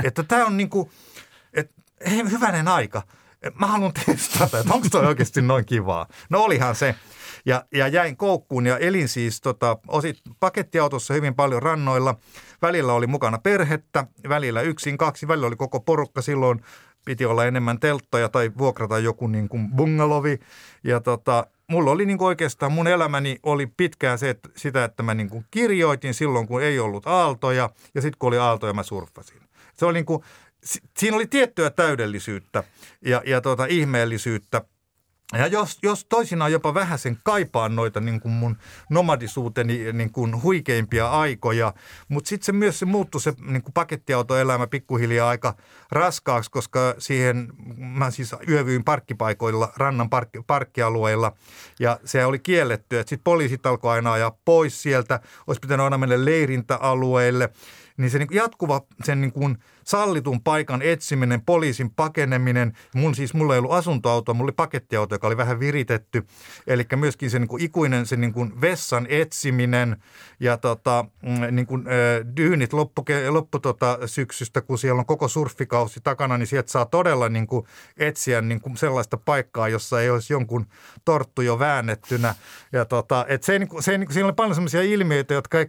Että 0.05 0.23
tämä 0.23 0.47
on 0.47 0.57
niin 0.57 0.71
kuin, 0.71 0.91
että 1.55 1.75
hyvänen 2.31 2.69
aika. 2.69 3.03
Mä 3.61 3.67
haluan 3.67 3.93
testata, 4.07 4.59
että 4.59 4.75
onko 4.75 4.89
toi 4.91 5.07
oikeasti 5.07 5.43
noin 5.43 5.65
kivaa. 5.65 6.07
No 6.31 6.43
olihan 6.43 6.75
se. 6.75 6.95
Ja, 7.47 7.65
ja 7.75 7.89
jäin 7.89 8.17
koukkuun 8.17 8.67
ja 8.67 8.79
elin 8.79 9.09
siis 9.09 9.41
tota, 9.41 9.79
osit 9.89 10.19
pakettiautossa 10.41 11.15
hyvin 11.15 11.35
paljon 11.35 11.63
rannoilla. 11.63 12.15
Välillä 12.63 12.93
oli 12.93 13.07
mukana 13.07 13.39
perhettä, 13.39 14.07
välillä 14.29 14.61
yksin 14.61 14.99
kaksi, 14.99 15.29
välillä 15.29 15.47
oli 15.47 15.57
koko 15.57 15.81
porukka 15.81 16.23
silloin. 16.23 16.63
Piti 17.05 17.25
olla 17.25 17.45
enemmän 17.45 17.81
telttoja 17.81 18.29
tai 18.29 18.51
vuokrata 18.59 18.99
joku 18.99 19.27
niin 19.27 19.49
kuin 19.49 19.71
bungalovi. 19.71 20.39
Ja 20.85 21.01
tota, 21.01 21.47
mulla 21.67 21.91
oli 21.91 22.07
niin 22.07 22.19
kuin 22.19 22.27
oikeastaan, 22.27 22.73
mun 22.73 22.89
elämäni 22.89 23.39
oli 23.43 23.67
pitkään 23.67 24.19
se, 24.19 24.31
että 24.31 24.49
sitä, 24.57 24.85
että 24.85 25.03
mä 25.03 25.15
niin 25.15 25.31
kuin 25.31 25.45
kirjoitin 25.51 26.15
silloin, 26.15 26.47
kun 26.47 26.63
ei 26.63 26.79
ollut 26.79 27.07
aaltoja. 27.07 27.71
Ja 27.95 28.03
sitten 28.03 28.19
kun 28.19 28.29
oli 28.29 28.39
aaltoja, 28.39 28.73
mä 28.73 28.83
surffasin. 28.83 29.41
Se 29.75 29.87
oli 29.87 29.95
niin 29.95 30.07
kuin, 30.07 30.23
siinä 30.99 31.17
oli 31.17 31.27
tiettyä 31.27 31.71
täydellisyyttä 31.71 32.65
ja, 33.05 33.23
ja 33.27 33.41
tota, 33.41 33.67
ihmeellisyyttä. 33.67 34.63
Ja 35.33 35.47
jos, 35.47 35.79
jos 35.83 36.05
toisinaan 36.05 36.53
jopa 36.53 36.75
vähän 36.75 36.99
sen 36.99 37.19
kaipaan 37.23 37.77
noita 37.77 38.01
niin 38.01 38.21
kuin 38.21 38.33
mun 38.33 38.57
nomadisuuteni 38.91 39.93
niin 39.93 40.13
kuin 40.13 40.43
huikeimpia 40.43 41.11
aikoja, 41.11 41.75
mutta 42.09 42.29
sitten 42.29 42.47
se 42.47 42.53
myös 42.53 42.79
se 42.79 42.85
muuttui 42.85 43.21
se 43.21 43.33
niin 43.41 43.63
kuin 43.63 43.73
pakettiautoelämä 43.73 44.67
pikkuhiljaa 44.67 45.29
aika 45.29 45.55
raskaaksi, 45.91 46.51
koska 46.51 46.95
siihen 46.99 47.49
mä 47.77 48.11
siis 48.11 48.35
yövyin 48.49 48.85
parkkipaikoilla, 48.85 49.73
rannan 49.77 50.11
parkki, 50.11 50.41
parkkialueilla 50.47 51.33
ja 51.81 52.01
se 52.05 52.27
oli 52.27 52.39
kielletty, 52.39 52.99
että 52.99 53.11
sitten 53.11 53.25
poliisit 53.25 53.67
alkoi 53.67 53.93
aina 53.93 54.13
ajaa 54.13 54.39
pois 54.45 54.83
sieltä, 54.83 55.21
olisi 55.47 55.61
pitänyt 55.61 55.85
aina 55.85 55.99
mennä 55.99 56.25
leirintäalueille– 56.25 57.49
niin 57.97 58.11
se 58.11 58.19
niin 58.19 58.29
jatkuva 58.31 58.83
sen 59.05 59.21
niin 59.21 59.33
kuin 59.33 59.59
sallitun 59.85 60.43
paikan 60.43 60.83
etsiminen, 60.83 61.43
poliisin 61.43 61.91
pakeneminen, 61.91 62.73
mun 62.95 63.15
siis 63.15 63.35
mulla 63.35 63.55
ei 63.55 63.59
ollut 63.59 63.73
asuntoauto, 63.73 64.35
mulla 64.35 64.47
oli 64.47 64.53
pakettiauto, 64.53 65.15
joka 65.15 65.27
oli 65.27 65.37
vähän 65.37 65.61
viritetty, 65.61 66.27
eli 66.67 66.87
myöskin 66.97 67.31
se 67.31 67.39
niin 67.39 67.49
kuin 67.49 67.63
ikuinen 67.63 68.07
se 68.07 68.17
niin 68.17 68.33
kuin 68.33 68.61
vessan 68.61 69.07
etsiminen 69.09 69.97
ja 70.41 70.57
tota, 70.57 71.05
mm, 71.23 71.57
niin 71.57 71.67
kuin, 71.67 71.85
dyynit 72.37 72.73
loppu, 72.73 73.05
loppu 73.29 73.59
tota, 73.59 73.99
syksystä, 74.07 74.61
kun 74.61 74.79
siellä 74.79 74.99
on 74.99 75.07
koko 75.07 75.29
surfikausi 75.29 76.01
takana, 76.03 76.39
niin 76.39 76.47
sieltä 76.47 76.71
saa 76.71 76.87
todella 76.87 77.29
niin 77.29 77.47
kuin 77.47 77.67
etsiä 77.97 78.41
niin 78.41 78.61
kuin 78.61 78.77
sellaista 78.77 79.17
paikkaa, 79.17 79.69
jossa 79.69 80.01
ei 80.01 80.11
olisi 80.11 80.33
jonkun 80.33 80.67
torttu 81.05 81.43
jo 81.43 81.59
väännettynä. 81.59 82.35
Ja 82.73 82.85
tota, 82.85 83.27
et 83.29 83.43
se, 83.43 83.59
niin 83.59 83.69
kuin, 83.69 83.83
se, 83.83 83.99
niin 83.99 84.07
kuin, 84.07 84.15
siinä 84.15 84.27
oli 84.27 84.33
paljon 84.33 84.55
sellaisia 84.55 84.83
ilmiöitä, 84.83 85.35
jotka 85.35 85.59
ei 85.59 85.67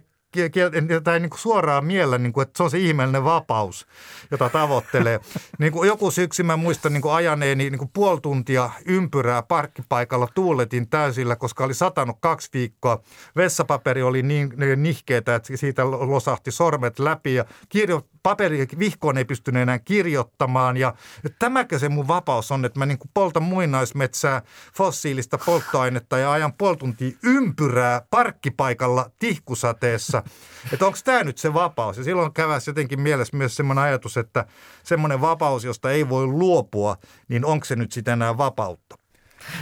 tai 1.04 1.20
niin 1.20 1.30
kuin 1.30 1.40
suoraan 1.40 1.84
miellä, 1.84 2.18
niin 2.18 2.32
kuin, 2.32 2.42
että 2.42 2.56
se 2.56 2.62
on 2.62 2.70
se 2.70 2.78
ihmeellinen 2.78 3.24
vapaus, 3.24 3.86
jota 4.30 4.48
tavoittelee. 4.48 5.20
niin 5.58 5.72
kuin 5.72 5.86
joku 5.86 6.10
syksy 6.10 6.42
mä 6.42 6.56
muistan 6.56 6.92
niin 6.92 7.02
kuin 7.02 7.14
ajaneeni 7.14 7.70
niin 7.70 7.78
kuin 7.78 7.90
puoli 7.92 8.20
tuntia 8.20 8.70
ympyrää 8.86 9.42
parkkipaikalla 9.42 10.28
tuuletin 10.34 10.88
täysillä, 10.88 11.36
koska 11.36 11.64
oli 11.64 11.74
satanut 11.74 12.16
kaksi 12.20 12.50
viikkoa. 12.54 13.00
Vessapaperi 13.36 14.02
oli 14.02 14.22
niin, 14.22 14.52
niin 14.56 14.82
nihkeetä, 14.82 15.34
että 15.34 15.56
siitä 15.56 15.84
losahti 15.90 16.50
sormet 16.50 16.98
läpi 16.98 17.34
ja 17.34 17.44
kirjo, 17.68 18.02
paperi, 18.22 18.66
vihkoon 18.78 19.18
ei 19.18 19.24
pystynyt 19.24 19.62
enää 19.62 19.78
kirjoittamaan. 19.78 20.76
Ja 20.76 20.94
tämäkö 21.38 21.78
se 21.78 21.88
mun 21.88 22.08
vapaus 22.08 22.52
on, 22.52 22.64
että 22.64 22.78
mä 22.78 22.86
niin 22.86 22.98
kuin 22.98 23.10
poltan 23.14 23.42
muinaismetsää, 23.42 24.42
fossiilista 24.76 25.38
polttoainetta 25.38 26.18
ja 26.18 26.32
ajan 26.32 26.52
puoli 26.52 26.76
tuntia 26.76 27.16
ympyrää 27.22 28.02
parkkipaikalla 28.10 29.10
tihkusateessa. 29.18 30.22
Että 30.72 30.86
onko 30.86 30.98
tämä 31.04 31.24
nyt 31.24 31.38
se 31.38 31.54
vapaus? 31.54 31.98
Ja 31.98 32.04
silloin 32.04 32.32
käväsi 32.32 32.70
jotenkin 32.70 33.00
mielessä 33.00 33.36
myös 33.36 33.56
semmoinen 33.56 33.84
ajatus, 33.84 34.16
että 34.16 34.46
semmoinen 34.82 35.20
vapaus, 35.20 35.64
josta 35.64 35.90
ei 35.90 36.08
voi 36.08 36.26
luopua, 36.26 36.96
niin 37.28 37.44
onko 37.44 37.64
se 37.64 37.76
nyt 37.76 37.92
sitä 37.92 38.12
enää 38.12 38.38
vapautta? 38.38 38.96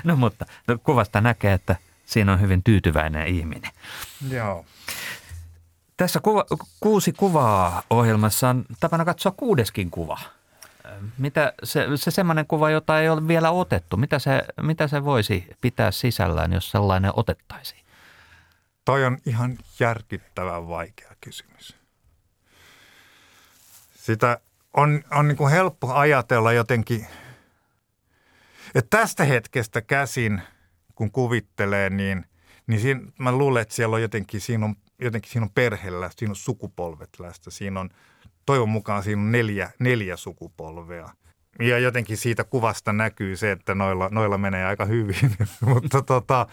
No 0.04 0.16
mutta 0.16 0.46
no, 0.68 0.78
kuvasta 0.78 1.20
näkee, 1.20 1.52
että 1.52 1.76
siinä 2.04 2.32
on 2.32 2.40
hyvin 2.40 2.62
tyytyväinen 2.62 3.26
ihminen. 3.26 3.70
Joo. 4.30 4.64
Tässä 5.96 6.20
kuva, 6.20 6.44
kuusi 6.80 7.12
kuvaa 7.12 7.82
ohjelmassa 7.90 8.48
on 8.48 8.64
tapana 8.80 9.04
katsoa 9.04 9.32
kuudeskin 9.36 9.90
kuva. 9.90 10.18
Mitä 11.18 11.52
se, 11.64 11.86
se 11.94 12.10
semmoinen 12.10 12.46
kuva, 12.46 12.70
jota 12.70 13.00
ei 13.00 13.08
ole 13.08 13.28
vielä 13.28 13.50
otettu, 13.50 13.96
mitä 13.96 14.18
se, 14.18 14.42
mitä 14.62 14.88
se 14.88 15.04
voisi 15.04 15.46
pitää 15.60 15.90
sisällään, 15.90 16.52
jos 16.52 16.70
sellainen 16.70 17.12
otettaisiin? 17.16 17.82
Toi 18.84 19.04
on 19.04 19.18
ihan 19.26 19.58
järkyttävän 19.80 20.68
vaikea 20.68 21.12
kysymys. 21.20 21.76
Sitä 23.94 24.40
on, 24.76 25.04
on 25.10 25.28
niin 25.28 25.36
kuin 25.36 25.50
helppo 25.50 25.94
ajatella 25.94 26.52
jotenkin, 26.52 27.06
että 28.74 28.98
tästä 28.98 29.24
hetkestä 29.24 29.82
käsin, 29.82 30.42
kun 30.94 31.10
kuvittelee, 31.10 31.90
niin, 31.90 32.26
niin 32.66 32.80
siinä, 32.80 33.00
mä 33.18 33.32
luulen, 33.32 33.62
että 33.62 33.74
siellä 33.74 33.96
on 33.96 34.02
jotenkin, 34.02 34.40
siinä 34.40 34.66
on, 34.66 34.76
jotenkin 34.98 35.32
siinä 35.32 35.44
on 35.44 35.52
perhelästä, 35.54 36.18
siinä 36.18 36.32
on 36.32 36.36
sukupolvet 36.36 37.10
lästä, 37.18 37.50
siinä 37.50 37.80
on, 37.80 37.90
toivon 38.46 38.68
mukaan 38.68 39.02
siinä 39.02 39.22
on 39.22 39.32
neljä, 39.32 39.70
neljä 39.78 40.16
sukupolvea– 40.16 41.08
ja 41.58 41.78
jotenkin 41.78 42.16
siitä 42.16 42.44
kuvasta 42.44 42.92
näkyy 42.92 43.36
se, 43.36 43.52
että 43.52 43.74
noilla, 43.74 44.08
noilla 44.12 44.38
menee 44.38 44.64
aika 44.64 44.84
hyvin. 44.84 45.36
Mutta 45.74 46.02
tota, 46.02 46.46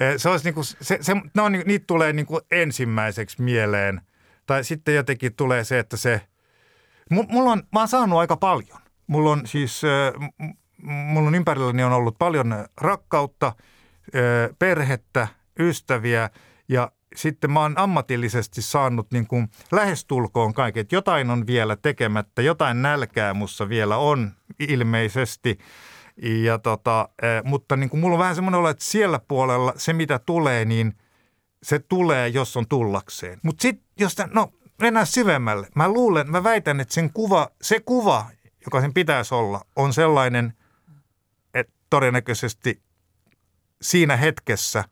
e, 0.00 0.18
se 0.18 0.28
olisi 0.28 0.44
niinku, 0.44 0.62
se, 0.64 0.98
se, 1.00 1.16
no, 1.34 1.48
niitä 1.48 1.84
tulee 1.86 2.12
niinku 2.12 2.40
ensimmäiseksi 2.50 3.42
mieleen. 3.42 4.00
Tai 4.46 4.64
sitten 4.64 4.94
jotenkin 4.94 5.34
tulee 5.34 5.64
se, 5.64 5.78
että 5.78 5.96
se, 5.96 6.20
mulla 7.10 7.52
on, 7.52 7.62
mä 7.72 7.78
oon 7.78 7.88
saanut 7.88 8.18
aika 8.18 8.36
paljon. 8.36 8.78
Mulla 9.06 9.30
on 9.30 9.46
siis, 9.46 9.82
e, 9.84 9.88
mulla 10.82 11.28
on 11.28 11.34
ympärilläni 11.34 11.82
on 11.82 11.92
ollut 11.92 12.18
paljon 12.18 12.66
rakkautta, 12.80 13.52
e, 14.12 14.20
perhettä, 14.58 15.28
ystäviä 15.58 16.30
ja 16.68 16.92
sitten 17.18 17.50
mä 17.50 17.60
oon 17.60 17.74
ammatillisesti 17.76 18.62
saanut 18.62 19.10
niin 19.10 19.26
kuin 19.26 19.48
lähestulkoon 19.72 20.54
kaiken, 20.54 20.80
että 20.80 20.94
jotain 20.94 21.30
on 21.30 21.46
vielä 21.46 21.76
tekemättä, 21.76 22.42
jotain 22.42 22.82
nälkää 22.82 23.34
mussa 23.34 23.68
vielä 23.68 23.96
on 23.96 24.32
ilmeisesti. 24.58 25.58
Ja 26.22 26.58
tota, 26.58 27.08
eh, 27.22 27.42
mutta 27.44 27.76
niin 27.76 27.90
kuin 27.90 28.00
mulla 28.00 28.14
on 28.14 28.18
vähän 28.18 28.34
semmoinen 28.34 28.58
olo, 28.58 28.68
että 28.68 28.84
siellä 28.84 29.20
puolella 29.28 29.72
se 29.76 29.92
mitä 29.92 30.18
tulee, 30.18 30.64
niin 30.64 30.94
se 31.62 31.78
tulee, 31.78 32.28
jos 32.28 32.56
on 32.56 32.68
tullakseen. 32.68 33.40
Mutta 33.42 33.62
sitten, 33.62 33.86
jos 34.00 34.14
tämän, 34.14 34.30
no 34.34 34.52
mennään 34.80 35.06
syvemmälle. 35.06 35.68
Mä 35.74 35.88
luulen, 35.88 36.30
mä 36.30 36.44
väitän, 36.44 36.80
että 36.80 36.94
sen 36.94 37.12
kuva, 37.12 37.48
se 37.62 37.80
kuva, 37.80 38.26
joka 38.64 38.80
sen 38.80 38.94
pitäisi 38.94 39.34
olla, 39.34 39.60
on 39.76 39.92
sellainen, 39.92 40.52
että 41.54 41.72
todennäköisesti 41.90 42.82
siinä 43.82 44.16
hetkessä 44.16 44.84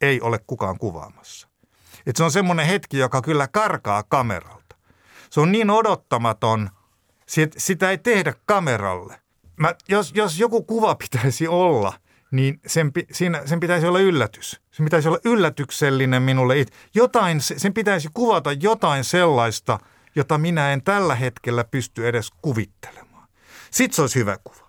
ei 0.00 0.20
ole 0.20 0.38
kukaan 0.46 0.78
kuvaamassa. 0.78 1.48
Että 2.08 2.18
se 2.18 2.24
on 2.24 2.30
semmoinen 2.30 2.66
hetki, 2.66 2.98
joka 2.98 3.22
kyllä 3.22 3.48
karkaa 3.48 4.02
kameralta. 4.02 4.76
Se 5.30 5.40
on 5.40 5.52
niin 5.52 5.70
odottamaton, 5.70 6.70
sit, 7.26 7.54
sitä 7.56 7.90
ei 7.90 7.98
tehdä 7.98 8.34
kameralle. 8.46 9.20
Mä, 9.56 9.74
jos, 9.88 10.12
jos 10.14 10.38
joku 10.38 10.62
kuva 10.62 10.94
pitäisi 10.94 11.48
olla, 11.48 11.92
niin 12.30 12.60
sen, 12.66 12.92
siinä, 13.12 13.42
sen 13.46 13.60
pitäisi 13.60 13.86
olla 13.86 14.00
yllätys. 14.00 14.60
Sen 14.70 14.84
pitäisi 14.84 15.08
olla 15.08 15.18
yllätyksellinen 15.24 16.22
minulle. 16.22 16.54
Jotain, 16.94 17.40
sen 17.40 17.74
pitäisi 17.74 18.08
kuvata 18.14 18.52
jotain 18.52 19.04
sellaista, 19.04 19.78
jota 20.14 20.38
minä 20.38 20.72
en 20.72 20.82
tällä 20.82 21.14
hetkellä 21.14 21.64
pysty 21.64 22.08
edes 22.08 22.30
kuvittelemaan. 22.42 23.28
Sitten 23.70 23.96
se 23.96 24.02
olisi 24.02 24.18
hyvä 24.18 24.36
kuva. 24.44 24.67